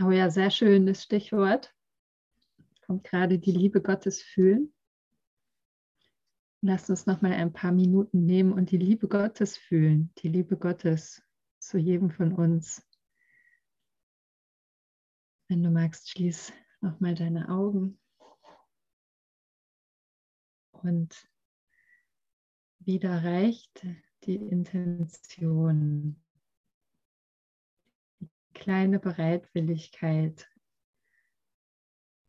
Oh 0.00 0.10
ja, 0.10 0.28
sehr 0.28 0.50
schönes 0.50 1.04
Stichwort. 1.04 1.72
Kommt 2.84 3.04
gerade 3.04 3.38
die 3.38 3.52
Liebe 3.52 3.80
Gottes 3.80 4.20
fühlen. 4.22 4.74
Lasst 6.62 6.90
uns 6.90 7.06
noch 7.06 7.22
mal 7.22 7.32
ein 7.32 7.52
paar 7.52 7.70
Minuten 7.70 8.26
nehmen 8.26 8.52
und 8.52 8.72
die 8.72 8.78
Liebe 8.78 9.06
Gottes 9.06 9.56
fühlen. 9.56 10.12
Die 10.18 10.28
Liebe 10.28 10.56
Gottes 10.56 11.22
zu 11.60 11.78
jedem 11.78 12.10
von 12.10 12.32
uns. 12.32 12.84
Wenn 15.48 15.62
du 15.62 15.70
magst, 15.70 16.10
schließ 16.10 16.52
noch 16.80 16.98
mal 16.98 17.14
deine 17.14 17.48
Augen. 17.48 18.00
Und 20.72 21.28
wieder 22.80 23.22
reicht 23.22 23.86
die 24.24 24.36
Intention 24.36 26.23
kleine 28.54 28.98
Bereitwilligkeit 28.98 30.48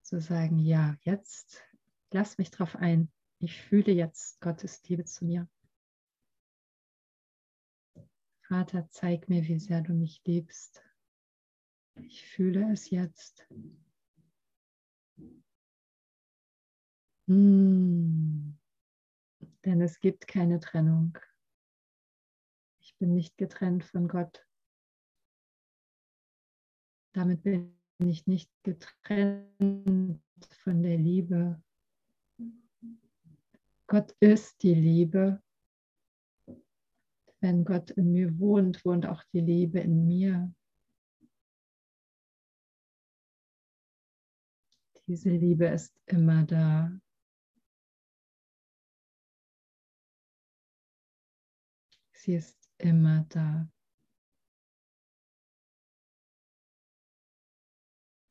zu 0.02 0.20
sagen, 0.20 0.60
ja, 0.60 0.98
jetzt 1.02 1.64
lass 2.12 2.38
mich 2.38 2.52
drauf 2.52 2.76
ein. 2.76 3.12
Ich 3.40 3.62
fühle 3.62 3.92
jetzt 3.92 4.40
Gottes 4.42 4.82
Liebe 4.88 5.06
zu 5.06 5.26
mir. 5.26 5.48
Vater, 8.48 8.88
zeig 8.90 9.28
mir, 9.28 9.44
wie 9.48 9.60
sehr 9.60 9.82
du 9.82 9.94
mich 9.94 10.22
liebst. 10.26 10.84
Ich 11.96 12.26
fühle 12.28 12.72
es 12.72 12.90
jetzt. 12.90 13.48
Hm. 17.28 18.58
Denn 19.66 19.82
es 19.82 20.00
gibt 20.00 20.28
keine 20.28 20.60
Trennung. 20.60 21.18
Ich 22.82 22.96
bin 22.98 23.16
nicht 23.16 23.36
getrennt 23.38 23.84
von 23.84 24.08
Gott. 24.08 24.45
Damit 27.16 27.44
bin 27.44 27.74
ich 28.00 28.28
nicht 28.28 28.52
getrennt 28.64 30.20
von 30.64 30.84
der 30.84 30.98
Liebe. 30.98 31.64
Gott 33.88 34.12
ist 34.20 34.62
die 34.64 34.74
Liebe. 34.74 35.42
Wenn 37.40 37.64
Gott 37.64 37.92
in 37.92 38.12
mir 38.12 38.38
wohnt, 38.38 38.84
wohnt 38.84 39.06
auch 39.06 39.24
die 39.32 39.40
Liebe 39.40 39.80
in 39.80 40.06
mir. 40.06 40.54
Diese 45.08 45.30
Liebe 45.30 45.68
ist 45.68 45.98
immer 46.08 46.44
da. 46.44 47.00
Sie 52.12 52.36
ist 52.36 52.70
immer 52.78 53.26
da. 53.30 53.70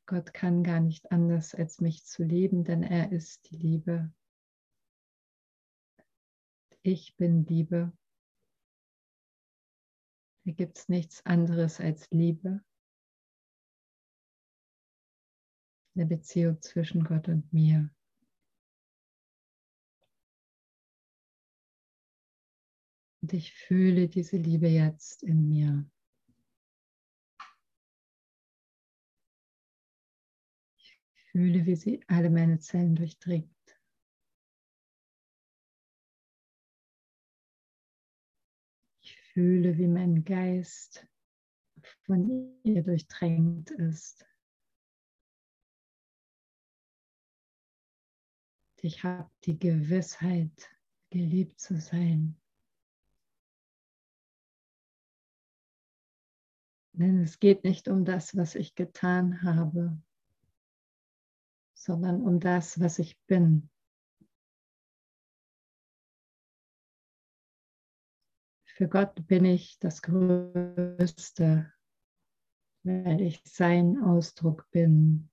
Gott 0.06 0.34
kann 0.34 0.62
gar 0.62 0.80
nicht 0.80 1.10
anders, 1.12 1.54
als 1.54 1.80
mich 1.80 2.04
zu 2.04 2.24
lieben, 2.24 2.64
denn 2.64 2.82
er 2.82 3.10
ist 3.10 3.50
die 3.50 3.56
Liebe. 3.56 4.12
Ich 6.82 7.16
bin 7.16 7.46
Liebe. 7.46 7.92
Hier 10.44 10.52
gibt 10.52 10.76
es 10.76 10.88
nichts 10.90 11.24
anderes 11.24 11.80
als 11.80 12.10
Liebe. 12.10 12.62
Eine 15.94 16.04
Beziehung 16.04 16.60
zwischen 16.60 17.04
Gott 17.04 17.28
und 17.28 17.50
mir. 17.50 17.88
Und 23.22 23.32
ich 23.32 23.54
fühle 23.54 24.08
diese 24.08 24.36
Liebe 24.36 24.68
jetzt 24.68 25.22
in 25.22 25.48
mir. 25.48 25.90
Fühle, 31.34 31.66
wie 31.66 31.74
sie 31.74 32.00
alle 32.06 32.30
meine 32.30 32.60
Zellen 32.60 32.94
durchdringt. 32.94 33.50
Ich 39.02 39.16
fühle, 39.32 39.76
wie 39.76 39.88
mein 39.88 40.24
Geist 40.24 41.08
von 42.06 42.56
ihr 42.62 42.84
durchdrängt 42.84 43.72
ist. 43.72 44.24
Ich 48.80 49.02
habe 49.02 49.28
die 49.44 49.58
Gewissheit, 49.58 50.70
geliebt 51.10 51.58
zu 51.58 51.80
sein. 51.80 52.40
Denn 56.92 57.22
es 57.22 57.40
geht 57.40 57.64
nicht 57.64 57.88
um 57.88 58.04
das, 58.04 58.36
was 58.36 58.54
ich 58.54 58.76
getan 58.76 59.42
habe, 59.42 60.00
sondern 61.84 62.22
um 62.22 62.40
das, 62.40 62.80
was 62.80 62.98
ich 62.98 63.20
bin. 63.26 63.68
Für 68.64 68.88
Gott 68.88 69.26
bin 69.26 69.44
ich 69.44 69.78
das 69.78 70.00
Größte, 70.00 71.72
weil 72.84 73.20
ich 73.20 73.42
sein 73.44 74.02
Ausdruck 74.02 74.68
bin. 74.70 75.30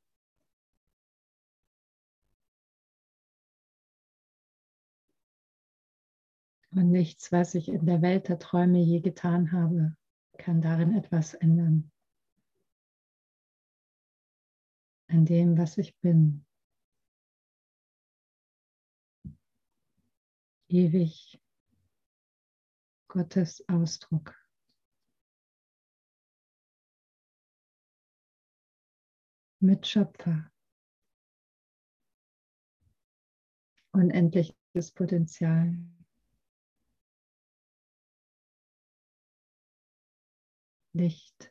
Und 6.72 6.92
nichts, 6.92 7.32
was 7.32 7.56
ich 7.56 7.70
in 7.70 7.86
der 7.86 8.02
Welt 8.02 8.28
der 8.28 8.40
Träume 8.40 8.80
je 8.80 9.00
getan 9.00 9.54
habe, 9.54 9.96
kann 10.38 10.62
darin 10.62 10.96
etwas 10.96 11.34
ändern. 11.34 11.92
An 15.12 15.26
dem, 15.26 15.58
was 15.58 15.78
ich 15.78 15.94
bin. 16.00 16.46
Ewig 20.70 21.38
Gottes 23.10 23.62
Ausdruck. 23.68 24.34
Mitschöpfer. 29.60 30.50
Unendliches 33.92 34.92
Potenzial. 34.96 35.76
Licht. 40.94 41.51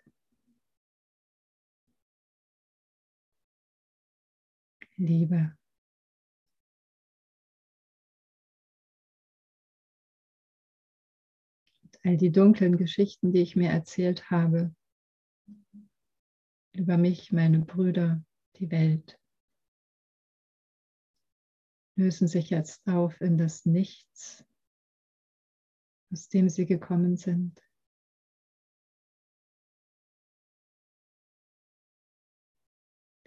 Liebe. 5.01 5.57
all 12.03 12.17
die 12.17 12.33
dunklen 12.33 12.77
Geschichten, 12.77 13.33
die 13.33 13.41
ich 13.41 13.57
mir 13.57 13.71
erzählt 13.71 14.31
habe, 14.31 14.75
über 16.73 16.97
mich, 16.97 17.33
meine 17.33 17.61
Brüder, 17.61 18.25
die 18.57 18.71
Welt, 18.71 19.21
lösen 21.97 22.29
sich 22.29 22.51
jetzt 22.51 22.87
auf 22.87 23.21
in 23.21 23.37
das 23.37 23.67
Nichts, 23.67 24.45
aus 26.11 26.29
dem 26.29 26.49
sie 26.49 26.65
gekommen 26.65 27.17
sind. 27.17 27.61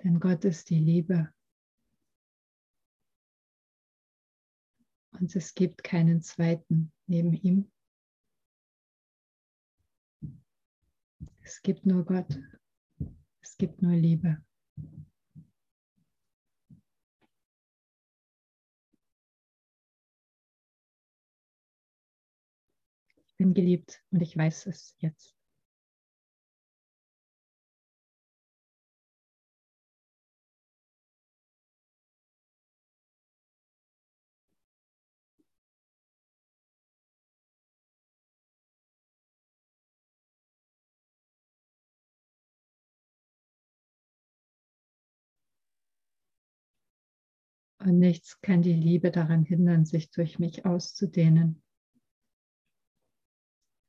Denn 0.03 0.19
Gott 0.19 0.43
ist 0.43 0.69
die 0.69 0.80
Liebe. 0.80 1.34
Und 5.20 5.36
es 5.36 5.53
gibt 5.53 5.84
keinen 5.84 6.22
zweiten 6.22 6.91
neben 7.07 7.34
ihm. 7.34 7.72
Es 11.41 11.61
gibt 11.61 11.86
nur 11.86 12.05
Gott. 12.05 12.39
Es 13.41 13.57
gibt 13.57 13.82
nur 13.82 13.93
Liebe. 13.93 14.43
Ich 23.28 23.38
bin 23.38 23.53
geliebt 23.53 24.03
und 24.11 24.22
ich 24.22 24.38
weiß 24.38 24.68
es 24.68 24.95
jetzt. 24.99 25.36
Und 47.86 47.99
nichts 47.99 48.39
kann 48.39 48.61
die 48.61 48.73
Liebe 48.73 49.11
daran 49.11 49.43
hindern, 49.43 49.86
sich 49.86 50.09
durch 50.09 50.39
mich 50.39 50.65
auszudehnen. 50.65 51.61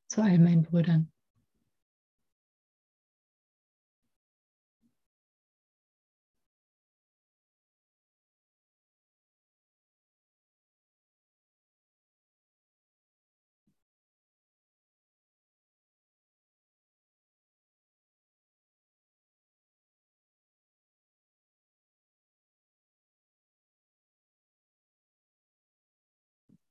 Zu 0.09 0.23
all 0.23 0.39
meinen 0.41 0.65
Brüdern. 0.65 1.14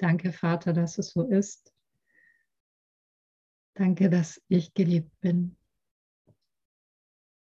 Danke, 0.04 0.34
Vater, 0.34 0.74
dass 0.74 0.98
es 0.98 1.12
so 1.12 1.30
ist. 1.30 1.74
Danke, 3.74 4.10
dass 4.10 4.44
ich 4.50 4.74
geliebt 4.74 5.18
bin. 5.22 5.58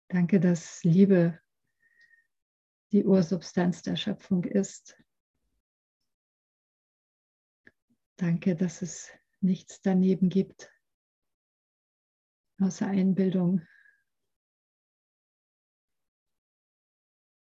Danke, 0.06 0.38
dass 0.38 0.84
Liebe 0.84 1.40
die 2.92 3.04
Ursubstanz 3.04 3.82
der 3.82 3.96
Schöpfung 3.96 4.44
ist. 4.44 4.96
Danke, 8.14 8.54
dass 8.54 8.80
es 8.80 9.10
nichts 9.40 9.82
daneben 9.82 10.28
gibt, 10.28 10.70
außer 12.60 12.86
Einbildung. 12.86 13.66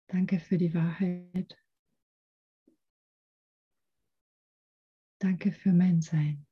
Danke 0.07 0.39
für 0.39 0.57
die 0.57 0.74
Wahrheit. 0.74 1.61
Danke 5.22 5.51
für 5.51 5.72
mein 5.72 6.01
Sein. 6.01 6.47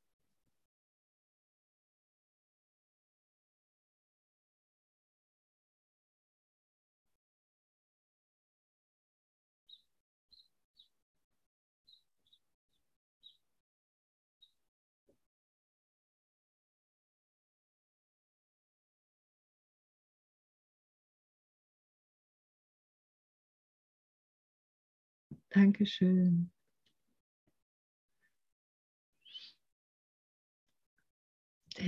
Dankeschön. 25.50 26.50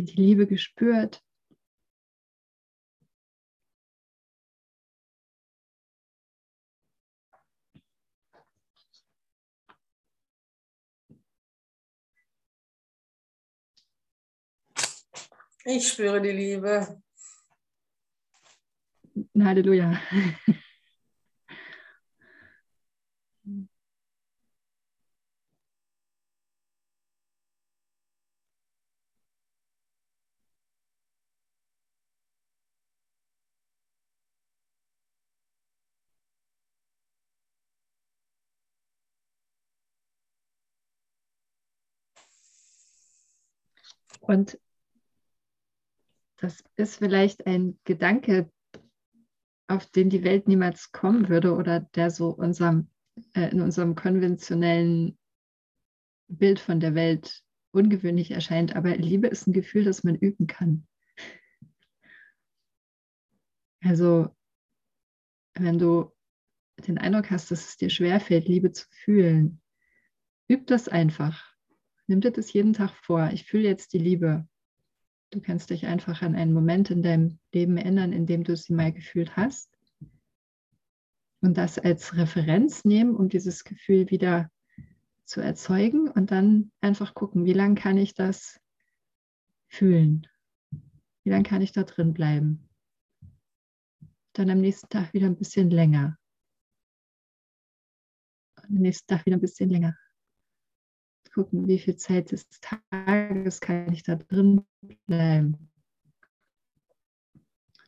Die 0.01 0.15
Liebe 0.17 0.47
gespürt. 0.47 1.23
Ich 15.65 15.89
spüre 15.89 16.21
die 16.21 16.33
Liebe. 16.33 17.03
Halleluja. 19.39 20.01
Und 44.23 44.59
das 46.37 46.63
ist 46.77 46.97
vielleicht 46.97 47.47
ein 47.47 47.79
Gedanke, 47.85 48.51
auf 49.67 49.87
den 49.87 50.11
die 50.11 50.23
Welt 50.23 50.49
niemals 50.49 50.93
kommen 50.93 51.29
würde 51.29 51.55
oder 51.55 51.81
der 51.81 52.11
so 52.11 52.29
unserem, 52.31 52.89
äh, 53.35 53.51
in 53.51 53.61
unserem 53.61 53.95
konventionellen 53.95 55.19
Bild 56.29 56.61
von 56.61 56.79
der 56.79 56.95
Welt 56.95 57.43
ungewöhnlich 57.73 58.31
erscheint. 58.31 58.77
Aber 58.77 58.97
Liebe 58.97 59.27
ist 59.27 59.47
ein 59.47 59.53
Gefühl, 59.53 59.85
das 59.85 60.05
man 60.05 60.15
üben 60.15 60.47
kann. 60.47 60.87
Also, 63.83 64.35
wenn 65.55 65.79
du 65.79 66.13
den 66.87 66.99
Eindruck 66.99 67.31
hast, 67.33 67.51
dass 67.51 67.71
es 67.71 67.77
dir 67.77 67.91
schwerfällt, 67.91 68.47
Liebe 68.47 68.71
zu 68.71 68.87
fühlen, 68.91 69.61
üb 70.49 70.67
das 70.69 70.89
einfach. 70.89 71.52
Nimm 72.13 72.21
dir 72.21 72.31
das 72.31 72.53
jeden 72.53 72.75
Tag 72.75 72.91
vor. 72.91 73.31
Ich 73.33 73.45
fühle 73.45 73.67
jetzt 73.67 73.95
die 73.95 73.99
Liebe. 73.99 74.47
Du 75.31 75.41
kannst 75.41 75.71
dich 75.71 75.87
einfach 75.87 76.21
an 76.21 76.35
einen 76.35 76.53
Moment 76.53 76.91
in 76.91 77.03
deinem 77.03 77.39
Leben 77.55 77.79
erinnern, 77.79 78.13
in 78.13 78.27
dem 78.27 78.45
du 78.45 78.55
sie 78.55 78.75
mal 78.75 78.93
gefühlt 78.93 79.35
hast. 79.35 79.75
Und 81.41 81.57
das 81.57 81.79
als 81.79 82.15
Referenz 82.15 82.85
nehmen, 82.85 83.17
um 83.17 83.31
dieses 83.31 83.65
Gefühl 83.65 84.11
wieder 84.11 84.51
zu 85.25 85.41
erzeugen 85.41 86.07
und 86.11 86.31
dann 86.31 86.71
einfach 86.83 87.15
gucken, 87.15 87.47
wie 87.47 87.55
lange 87.55 87.77
kann 87.77 87.97
ich 87.97 88.13
das 88.13 88.61
fühlen? 89.69 90.27
Wie 91.25 91.31
lange 91.31 91.45
kann 91.45 91.63
ich 91.63 91.73
da 91.73 91.83
drin 91.83 92.13
bleiben? 92.13 92.69
Dann 94.35 94.51
am 94.51 94.61
nächsten 94.61 94.91
Tag 94.91 95.15
wieder 95.15 95.29
ein 95.29 95.39
bisschen 95.39 95.71
länger. 95.71 96.19
am 98.57 98.75
nächsten 98.75 99.07
Tag 99.07 99.25
wieder 99.25 99.39
ein 99.39 99.41
bisschen 99.41 99.71
länger. 99.71 99.97
Gucken, 101.33 101.67
wie 101.67 101.79
viel 101.79 101.97
Zeit 101.97 102.33
des 102.33 102.47
Tages 102.61 103.61
kann 103.61 103.93
ich 103.93 104.03
da 104.03 104.17
drin 104.17 104.65
bleiben. 105.07 105.71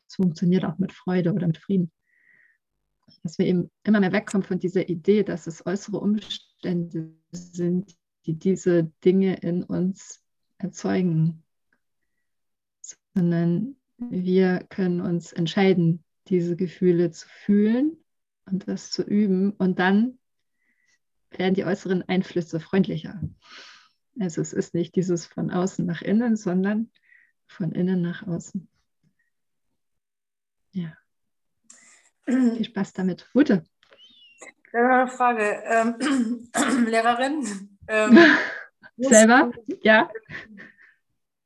Es 0.09 0.17
funktioniert 0.17 0.65
auch 0.65 0.79
mit 0.79 0.93
Freude 0.93 1.33
oder 1.33 1.47
mit 1.47 1.59
Frieden. 1.59 1.91
Dass 3.23 3.39
wir 3.39 3.47
eben 3.47 3.71
immer 3.85 4.01
mehr 4.01 4.13
wegkommen 4.13 4.47
von 4.47 4.59
dieser 4.59 4.89
Idee, 4.89 5.23
dass 5.23 5.47
es 5.47 5.67
äußere 5.67 5.99
Umstände 5.99 7.13
sind, 7.33 7.97
die 8.27 8.35
diese 8.35 8.91
Dinge 9.05 9.37
in 9.37 9.63
uns 9.63 10.23
erzeugen 10.59 11.45
sondern 13.15 13.77
wir 13.99 14.67
können 14.69 15.01
uns 15.01 15.33
entscheiden, 15.33 16.05
diese 16.29 16.57
Gefühle 16.57 17.11
zu 17.11 17.29
fühlen 17.29 17.97
und 18.47 18.69
das 18.69 18.91
zu 18.91 19.03
üben 19.03 19.53
und 19.53 19.79
dann 19.79 20.19
werden 21.39 21.55
die 21.55 21.65
äußeren 21.65 22.03
Einflüsse 22.09 22.61
freundlicher. 22.61 23.21
Also 24.21 24.41
es 24.41 24.53
ist 24.53 24.75
nicht 24.75 24.95
dieses 24.97 25.27
von 25.27 25.51
außen 25.51 25.85
nach 25.85 26.03
innen, 26.03 26.37
sondern 26.37 26.91
von 27.47 27.73
innen 27.73 28.01
nach 28.01 28.27
außen. 28.27 28.69
Ja. 30.73 30.97
Viel 32.25 32.65
Spaß 32.65 32.93
damit. 32.93 33.29
Ute. 33.35 33.65
Eine 34.73 35.09
Frage. 35.09 35.63
Ähm, 35.67 36.49
Lehrerin? 36.87 37.79
Ähm, 37.87 38.19
Selber? 38.97 39.53
Ja. 39.83 40.11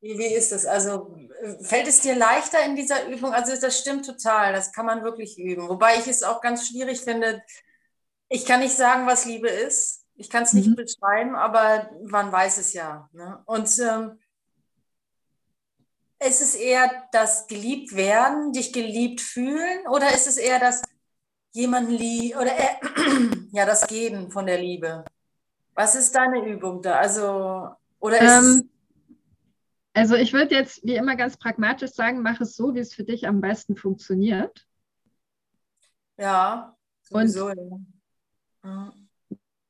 Wie, 0.01 0.17
wie 0.19 0.35
ist 0.35 0.53
das? 0.53 0.65
Also 0.67 1.17
fällt 1.61 1.89
es 1.89 2.01
dir 2.01 2.15
leichter 2.15 2.65
in 2.65 2.77
dieser 2.77 3.09
Übung? 3.09 3.33
Also 3.33 3.61
das 3.61 3.79
stimmt 3.79 4.07
total, 4.07 4.53
das 4.53 4.73
kann 4.73 4.87
man 4.87 5.03
wirklich 5.03 5.39
üben. 5.39 5.69
Wobei 5.69 5.97
ich 5.97 6.07
es 6.07 6.23
auch 6.23 6.41
ganz 6.41 6.69
schwierig 6.69 7.01
finde. 7.01 7.43
Ich 8.29 8.45
kann 8.45 8.61
nicht 8.61 8.77
sagen, 8.77 9.07
was 9.07 9.25
Liebe 9.25 9.49
ist. 9.49 10.05
Ich 10.15 10.29
kann 10.29 10.43
es 10.43 10.53
nicht 10.53 10.69
mhm. 10.69 10.75
beschreiben, 10.75 11.35
aber 11.37 11.91
man 12.05 12.33
weiß 12.33 12.59
es 12.59 12.73
ja. 12.73 13.09
Ne? 13.13 13.41
Und 13.47 13.71
ähm, 13.79 14.19
ist 16.21 16.43
es 16.43 16.55
eher 16.55 16.91
das 17.13 17.47
geliebt 17.47 17.95
werden, 17.95 18.53
dich 18.53 18.73
geliebt 18.73 19.21
fühlen, 19.21 19.87
oder 19.89 20.13
ist 20.13 20.27
es 20.27 20.37
eher 20.37 20.59
das 20.59 20.83
jemanden 21.53 21.93
lieb 21.93 22.37
oder 22.37 22.51
äh, 22.59 22.77
ja 23.53 23.65
das 23.65 23.87
Geben 23.87 24.31
von 24.31 24.47
der 24.47 24.59
Liebe? 24.59 25.05
Was 25.75 25.95
ist 25.95 26.15
deine 26.15 26.45
Übung 26.45 26.83
da? 26.83 26.97
Also 26.97 27.71
oder 28.01 28.21
ist 28.21 28.57
ähm, 28.57 28.71
also 29.95 30.15
ich 30.15 30.33
würde 30.33 30.55
jetzt 30.55 30.85
wie 30.85 30.95
immer 30.95 31.17
ganz 31.17 31.37
pragmatisch 31.37 31.91
sagen, 31.91 32.23
mach 32.23 32.41
es 32.41 32.55
so, 32.55 32.75
wie 32.75 32.79
es 32.79 32.95
für 32.95 33.05
dich 33.05 33.27
am 33.27 33.41
besten 33.41 33.77
funktioniert. 33.77 34.65
Ja, 36.17 36.77
sowieso. 37.03 37.47
Und, 37.47 37.57
ja. 37.57 37.79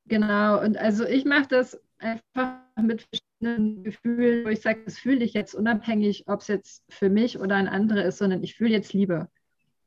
Genau, 0.06 0.60
und 0.62 0.76
also 0.78 1.04
ich 1.04 1.24
mache 1.24 1.48
das 1.48 1.78
einfach 1.98 2.60
mit 2.80 3.06
verschiedenen 3.40 3.84
Gefühlen, 3.84 4.44
wo 4.44 4.48
ich 4.48 4.62
sage, 4.62 4.82
das 4.84 4.98
fühle 4.98 5.24
ich 5.24 5.34
jetzt 5.34 5.54
unabhängig, 5.54 6.24
ob 6.28 6.40
es 6.40 6.48
jetzt 6.48 6.84
für 6.88 7.10
mich 7.10 7.38
oder 7.38 7.56
ein 7.56 7.68
anderer 7.68 8.04
ist, 8.04 8.18
sondern 8.18 8.42
ich 8.42 8.54
fühle 8.56 8.70
jetzt 8.70 8.92
Liebe. 8.92 9.28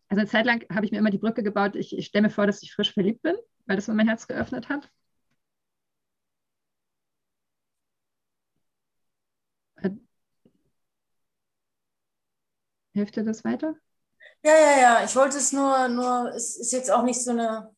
Also 0.10 0.22
eine 0.22 0.30
Zeit 0.30 0.46
lang 0.46 0.66
habe 0.74 0.86
ich 0.86 0.92
mir 0.92 1.00
immer 1.00 1.12
die 1.12 1.18
Brücke 1.20 1.44
gebaut, 1.44 1.76
ich, 1.76 1.98
ich 1.98 2.08
stelle 2.08 2.24
mir 2.24 2.30
vor, 2.30 2.48
dass 2.48 2.64
ich 2.64 2.74
frisch 2.74 2.94
verliebt 2.94 3.22
bin, 3.24 3.36
weil 3.66 3.78
das 3.78 3.88
mein 3.88 4.08
Herz 4.08 4.28
geöffnet 4.28 4.70
hat. 4.70 4.90
Hilft 12.94 13.16
dir 13.18 13.24
das 13.24 13.44
weiter? 13.44 13.76
Ja, 14.44 14.54
ja, 14.54 14.80
ja. 14.82 15.06
Ich 15.06 15.16
wollte 15.16 15.38
es 15.38 15.52
nur, 15.52 15.88
nur, 15.90 16.32
es 16.36 16.58
ist 16.58 16.72
jetzt 16.74 16.92
auch 16.92 17.04
nicht 17.04 17.22
so 17.24 17.32
eine. 17.32 17.72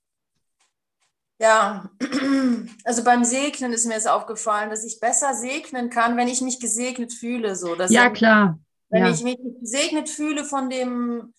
Ja, 1.40 1.90
also 2.84 3.04
beim 3.04 3.24
Segnen 3.24 3.74
ist 3.74 3.86
mir 3.86 3.96
es 3.96 4.08
aufgefallen, 4.08 4.70
dass 4.70 4.84
ich 4.84 5.00
besser 5.00 5.34
segnen 5.34 5.90
kann, 5.90 6.16
wenn 6.16 6.28
ich 6.28 6.42
mich 6.42 6.60
gesegnet 6.60 7.14
fühle. 7.14 7.56
So. 7.56 7.76
Dass 7.76 7.92
ja, 7.92 8.10
klar. 8.10 8.60
Wenn 8.90 9.04
ja. 9.04 9.10
ich 9.10 9.24
mich 9.24 9.40
gesegnet 9.60 10.10
fühle 10.10 10.46
von 10.46 10.70
dem 10.70 11.34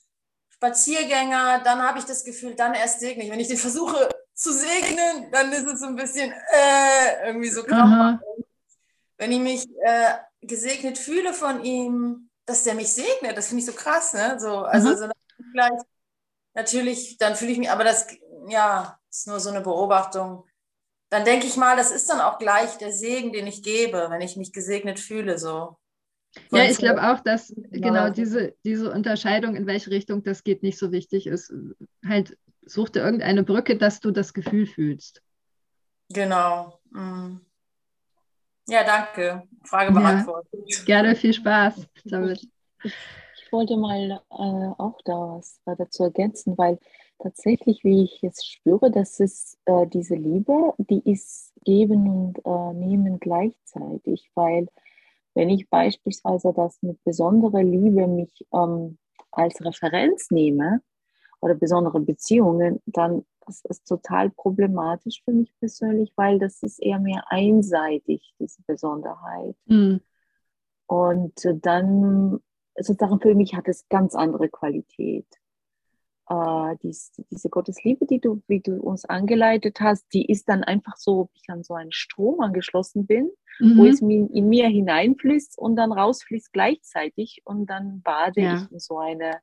Spaziergänger, 0.51 1.61
dann 1.65 1.83
habe 1.83 1.99
ich 1.99 2.05
das 2.05 2.25
Gefühl, 2.25 2.55
dann 2.55 2.75
erst 2.75 3.01
segne 3.01 3.25
ich. 3.25 3.31
Wenn 3.31 3.41
ich 3.41 3.49
den 3.49 3.57
versuche 3.57 4.09
zu 4.35 4.53
segnen, 4.53 5.31
dann 5.31 5.53
ist 5.53 5.67
es 5.67 5.81
so 5.81 5.87
ein 5.87 5.97
bisschen 5.97 6.33
äh, 6.33 7.27
irgendwie 7.27 7.51
so 7.51 7.63
krampfhaft. 7.63 8.25
Wenn 9.17 9.31
ich 9.31 9.41
mich 9.41 9.69
äh, 9.83 10.15
gesegnet 10.43 10.99
fühle 10.99 11.33
von 11.33 11.65
ihm, 11.65 12.31
dass 12.47 12.65
der 12.65 12.75
mich 12.75 12.93
segnet. 12.93 13.37
Das 13.37 13.49
finde 13.49 13.61
ich 13.61 13.67
so 13.67 13.73
krass, 13.73 14.13
ne? 14.13 14.39
So, 14.39 14.59
also 14.59 14.91
mhm. 14.91 14.97
so 14.97 15.09
gleich, 15.53 15.81
natürlich, 16.55 17.19
dann 17.19 17.37
fühle 17.37 17.53
ich 17.53 17.59
mich, 17.59 17.71
aber 17.71 17.85
das, 17.85 18.07
ja, 18.49 18.99
ist 19.11 19.27
nur 19.27 19.41
so 19.41 19.51
eine 19.51 19.61
Beobachtung. 19.61 20.45
Dann 21.11 21.25
denke 21.25 21.47
ich 21.47 21.57
mal, 21.57 21.77
das 21.77 21.91
ist 21.91 22.11
dann 22.11 22.21
auch 22.21 22.39
gleich 22.39 22.77
der 22.79 22.93
Segen, 22.93 23.33
den 23.33 23.47
ich 23.47 23.63
gebe, 23.63 24.07
wenn 24.11 24.21
ich 24.21 24.37
mich 24.37 24.53
gesegnet 24.53 24.99
fühle, 24.99 25.39
so. 25.39 25.77
ja, 26.51 26.65
ich 26.65 26.79
glaube 26.79 27.03
auch, 27.03 27.21
dass 27.21 27.55
genau 27.71 28.11
diese, 28.11 28.55
diese 28.65 28.91
Unterscheidung, 28.91 29.55
in 29.55 29.67
welche 29.67 29.91
Richtung 29.91 30.23
das 30.25 30.43
geht, 30.43 30.63
nicht 30.63 30.79
so 30.79 30.91
wichtig 30.91 31.27
ist. 31.27 31.53
Halt, 32.05 32.37
such 32.67 32.89
dir 32.89 33.01
irgendeine 33.01 33.45
Brücke, 33.45 33.77
dass 33.77 34.01
du 34.01 34.11
das 34.11 34.35
Gefühl 34.35 34.67
fühlst. 34.67 35.23
Genau. 36.09 36.81
Mhm. 36.91 37.41
Ja, 38.67 38.83
danke. 38.83 39.47
Frage 39.65 39.93
beantwortet. 39.93 40.61
Ja, 40.67 40.85
gerne, 40.85 41.17
viel 41.17 41.35
Spaß 41.35 41.87
damit. 42.05 42.47
Ich 42.83 43.53
wollte 43.53 43.77
mal 43.77 44.23
äh, 44.31 44.73
auch 44.79 44.99
da 45.05 45.37
was 45.37 45.61
dazu 45.65 46.05
ergänzen, 46.05 46.57
weil 46.57 46.79
tatsächlich, 47.25 47.83
wie 47.85 48.05
ich 48.05 48.21
jetzt 48.21 48.47
spüre, 48.47 48.91
dass 48.91 49.19
es 49.19 49.59
äh, 49.65 49.87
diese 49.87 50.15
Liebe, 50.15 50.75
die 50.79 51.01
ist 51.11 51.55
geben 51.65 52.07
und 52.09 52.39
äh, 52.45 52.75
nehmen 52.75 53.19
gleichzeitig, 53.19 54.31
weil 54.35 54.69
wenn 55.33 55.49
ich 55.49 55.69
beispielsweise 55.71 56.53
das 56.55 56.81
mit 56.83 57.03
besonderer 57.03 57.63
Liebe 57.63 58.07
mich 58.07 58.47
ähm, 58.53 58.99
als 59.33 59.65
Referenz 59.65 60.31
nehme 60.31 60.83
oder 61.41 61.55
besondere 61.55 62.01
Beziehungen, 62.01 62.81
dann 62.87 63.25
das 63.47 63.63
ist 63.69 63.87
total 63.87 64.31
problematisch 64.31 65.23
für 65.25 65.33
mich 65.33 65.53
persönlich, 65.59 66.13
weil 66.17 66.39
das 66.39 66.63
ist 66.63 66.83
eher 66.83 66.99
mehr 66.99 67.25
einseitig, 67.29 68.35
diese 68.39 68.63
Besonderheit. 68.67 69.55
Mhm. 69.67 70.01
Und 70.87 71.35
dann 71.63 72.41
sozusagen 72.79 73.21
für 73.21 73.35
mich 73.35 73.55
hat 73.55 73.69
es 73.69 73.87
ganz 73.89 74.15
andere 74.15 74.49
Qualität. 74.49 75.27
Äh, 76.29 76.77
dies, 76.83 77.13
diese 77.31 77.51
Gottesliebe, 77.51 78.07
die 78.07 78.21
du, 78.21 78.43
wie 78.49 78.61
du 78.61 78.81
uns 78.81 79.05
angeleitet 79.05 79.81
hast, 79.81 80.07
die 80.13 80.27
ist 80.27 80.49
dann 80.49 80.65
einfach 80.65 80.97
so, 80.97 81.21
ob 81.21 81.31
ich 81.35 81.49
an 81.49 81.63
so 81.63 81.75
einen 81.75 81.93
Strom 81.93 82.41
angeschlossen 82.41 83.07
bin, 83.07 83.31
mhm. 83.59 83.79
wo 83.79 83.85
es 83.85 84.01
in 84.01 84.49
mir 84.49 84.69
hineinfließt 84.69 85.59
und 85.59 85.77
dann 85.77 85.93
rausfließt 85.93 86.53
gleichzeitig 86.53 87.43
und 87.45 87.67
dann 87.67 88.01
bade 88.03 88.41
ja. 88.41 88.55
ich 88.57 88.73
in 88.73 88.79
so 88.79 88.99
eine, 88.99 89.41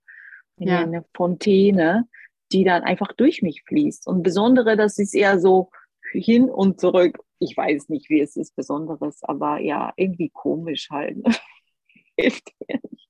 in 0.57 0.67
ja. 0.67 0.79
eine 0.79 1.05
Fontäne 1.13 2.07
die 2.51 2.63
dann 2.63 2.83
einfach 2.83 3.13
durch 3.13 3.41
mich 3.41 3.63
fließt. 3.63 4.07
Und 4.07 4.23
Besondere, 4.23 4.75
das 4.77 4.99
ist 4.99 5.13
eher 5.13 5.39
so 5.39 5.69
hin 6.11 6.49
und 6.49 6.79
zurück. 6.79 7.19
Ich 7.39 7.55
weiß 7.55 7.89
nicht, 7.89 8.09
wie 8.09 8.21
es 8.21 8.35
ist, 8.35 8.55
Besonderes, 8.55 9.23
aber 9.23 9.59
ja, 9.59 9.93
irgendwie 9.95 10.29
komisch 10.29 10.89
halt. 10.91 11.17
Hilft 12.17 12.51
mir 12.67 12.79
nicht. 12.89 13.09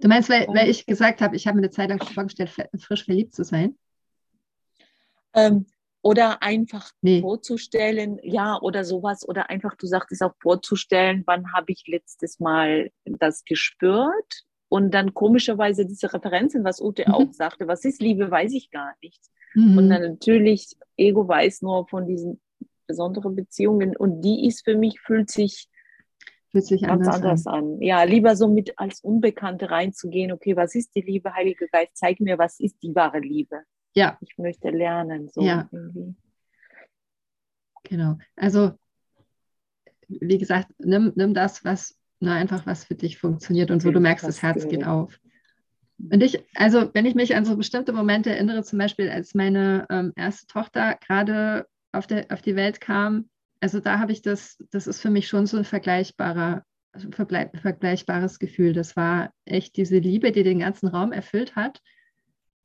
Du 0.00 0.08
meinst, 0.08 0.28
weil, 0.28 0.46
weil 0.48 0.68
ich 0.68 0.86
gesagt 0.86 1.20
habe, 1.20 1.36
ich 1.36 1.46
habe 1.46 1.56
mir 1.56 1.62
eine 1.62 1.70
Zeit 1.70 1.90
lang 1.90 2.02
vorgestellt, 2.02 2.50
frisch 2.78 3.04
verliebt 3.04 3.34
zu 3.34 3.44
sein? 3.44 3.76
Ähm, 5.34 5.66
oder 6.02 6.42
einfach 6.42 6.90
nee. 7.02 7.20
vorzustellen, 7.20 8.18
ja, 8.22 8.60
oder 8.60 8.84
sowas, 8.84 9.26
oder 9.28 9.50
einfach, 9.50 9.74
du 9.74 9.86
sagtest 9.86 10.22
auch 10.22 10.34
vorzustellen, 10.40 11.22
wann 11.26 11.52
habe 11.52 11.72
ich 11.72 11.84
letztes 11.86 12.38
Mal 12.38 12.90
das 13.04 13.44
gespürt 13.44 14.44
und 14.68 14.92
dann 14.92 15.14
komischerweise 15.14 15.86
diese 15.86 16.12
Referenzen, 16.12 16.64
was 16.64 16.80
Ute 16.80 17.04
mhm. 17.06 17.14
auch 17.14 17.32
sagte, 17.32 17.66
was 17.66 17.84
ist 17.84 18.00
Liebe, 18.00 18.30
weiß 18.30 18.52
ich 18.52 18.70
gar 18.70 18.94
nicht. 19.02 19.20
Mhm. 19.54 19.78
Und 19.78 19.90
dann 19.90 20.02
natürlich, 20.02 20.76
Ego 20.96 21.26
weiß 21.26 21.62
nur 21.62 21.88
von 21.88 22.06
diesen 22.06 22.40
besonderen 22.86 23.34
Beziehungen 23.34 23.96
und 23.96 24.22
die 24.22 24.46
ist 24.46 24.64
für 24.64 24.76
mich, 24.76 25.00
fühlt 25.00 25.30
sich 25.30 25.68
Fühlt 26.50 26.64
sich 26.64 26.82
ganz 26.82 27.06
anders, 27.06 27.16
anders 27.16 27.46
an. 27.46 27.54
an. 27.54 27.82
Ja, 27.82 28.02
lieber 28.04 28.34
so 28.36 28.48
mit 28.48 28.78
als 28.78 29.00
Unbekannte 29.00 29.70
reinzugehen. 29.70 30.32
Okay, 30.32 30.56
was 30.56 30.74
ist 30.74 30.94
die 30.94 31.02
Liebe? 31.02 31.34
Heiliger 31.34 31.66
Geist, 31.66 31.96
zeig 31.96 32.20
mir, 32.20 32.38
was 32.38 32.58
ist 32.58 32.82
die 32.82 32.94
wahre 32.94 33.20
Liebe? 33.20 33.62
Ja. 33.94 34.16
Ich 34.20 34.38
möchte 34.38 34.70
lernen. 34.70 35.28
So 35.28 35.42
ja. 35.42 35.68
irgendwie. 35.70 36.14
Genau. 37.84 38.18
Also, 38.36 38.72
wie 40.08 40.38
gesagt, 40.38 40.68
nimm, 40.78 41.12
nimm 41.16 41.34
das, 41.34 41.64
was 41.64 41.98
na, 42.20 42.34
einfach 42.34 42.66
was 42.66 42.84
für 42.84 42.94
dich 42.94 43.18
funktioniert 43.18 43.70
und 43.70 43.84
wo 43.84 43.90
du 43.90 44.00
merkst, 44.00 44.26
das 44.26 44.42
Herz 44.42 44.68
geht 44.68 44.84
auf. 44.84 45.20
Und 45.98 46.22
ich, 46.22 46.44
also 46.54 46.90
wenn 46.94 47.06
ich 47.06 47.14
mich 47.14 47.34
an 47.36 47.44
so 47.44 47.56
bestimmte 47.56 47.92
Momente 47.92 48.30
erinnere, 48.30 48.62
zum 48.62 48.78
Beispiel 48.78 49.10
als 49.10 49.34
meine 49.34 49.86
ähm, 49.90 50.12
erste 50.16 50.46
Tochter 50.46 50.96
gerade 51.04 51.66
auf, 51.92 52.06
auf 52.28 52.42
die 52.42 52.56
Welt 52.56 52.80
kam, 52.80 53.28
also 53.60 53.80
da 53.80 53.98
habe 53.98 54.12
ich 54.12 54.22
das, 54.22 54.62
das 54.70 54.86
ist 54.86 55.00
für 55.00 55.10
mich 55.10 55.28
schon 55.28 55.46
so 55.46 55.56
ein 55.56 55.64
vergleichbarer, 55.64 56.64
vergleichbares 56.92 58.38
Gefühl. 58.38 58.72
Das 58.72 58.96
war 58.96 59.32
echt 59.44 59.76
diese 59.76 59.98
Liebe, 59.98 60.32
die 60.32 60.42
den 60.42 60.60
ganzen 60.60 60.88
Raum 60.88 61.12
erfüllt 61.12 61.56
hat, 61.56 61.80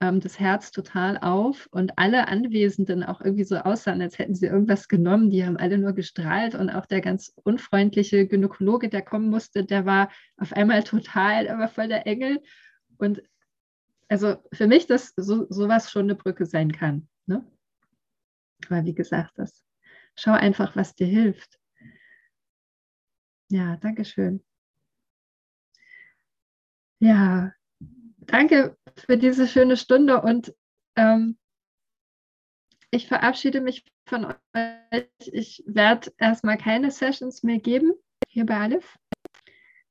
ähm, 0.01 0.19
das 0.19 0.39
Herz 0.39 0.71
total 0.71 1.17
auf 1.17 1.67
und 1.71 1.97
alle 1.97 2.27
Anwesenden 2.27 3.03
auch 3.03 3.21
irgendwie 3.21 3.43
so 3.43 3.57
aussahen, 3.57 4.01
als 4.01 4.19
hätten 4.19 4.35
sie 4.35 4.45
irgendwas 4.45 4.87
genommen. 4.87 5.29
Die 5.29 5.45
haben 5.45 5.57
alle 5.57 5.77
nur 5.77 5.93
gestrahlt 5.93 6.55
und 6.55 6.69
auch 6.69 6.85
der 6.85 7.01
ganz 7.01 7.33
unfreundliche 7.43 8.27
Gynäkologe, 8.27 8.89
der 8.89 9.01
kommen 9.01 9.29
musste, 9.29 9.63
der 9.63 9.85
war 9.85 10.09
auf 10.37 10.53
einmal 10.53 10.83
total, 10.83 11.47
aber 11.47 11.67
voll 11.67 11.87
der 11.87 12.05
Engel. 12.05 12.41
Und 12.97 13.23
also 14.09 14.35
für 14.51 14.67
mich, 14.67 14.85
dass 14.85 15.13
so, 15.15 15.47
sowas 15.49 15.89
schon 15.89 16.03
eine 16.03 16.15
Brücke 16.15 16.45
sein 16.45 16.71
kann. 16.71 17.07
Ne? 17.25 17.43
Aber 18.69 18.85
wie 18.85 18.93
gesagt, 18.93 19.33
das 19.37 19.62
schau 20.15 20.31
einfach, 20.31 20.75
was 20.75 20.95
dir 20.95 21.07
hilft. 21.07 21.59
Ja, 23.49 23.77
danke 23.77 24.05
schön. 24.05 24.43
Ja, 26.99 27.53
danke 28.19 28.77
für 28.95 29.17
diese 29.17 29.47
schöne 29.47 29.77
Stunde 29.77 30.21
und 30.21 30.55
ähm, 30.95 31.37
ich 32.91 33.07
verabschiede 33.07 33.59
mich 33.59 33.85
von 34.07 34.25
euch. 34.25 35.07
Ich 35.19 35.63
werde 35.65 36.13
erstmal 36.17 36.57
keine 36.57 36.91
Sessions 36.91 37.43
mehr 37.43 37.59
geben 37.59 37.93
hier 38.27 38.45
bei 38.45 38.57
Aleph. 38.57 38.97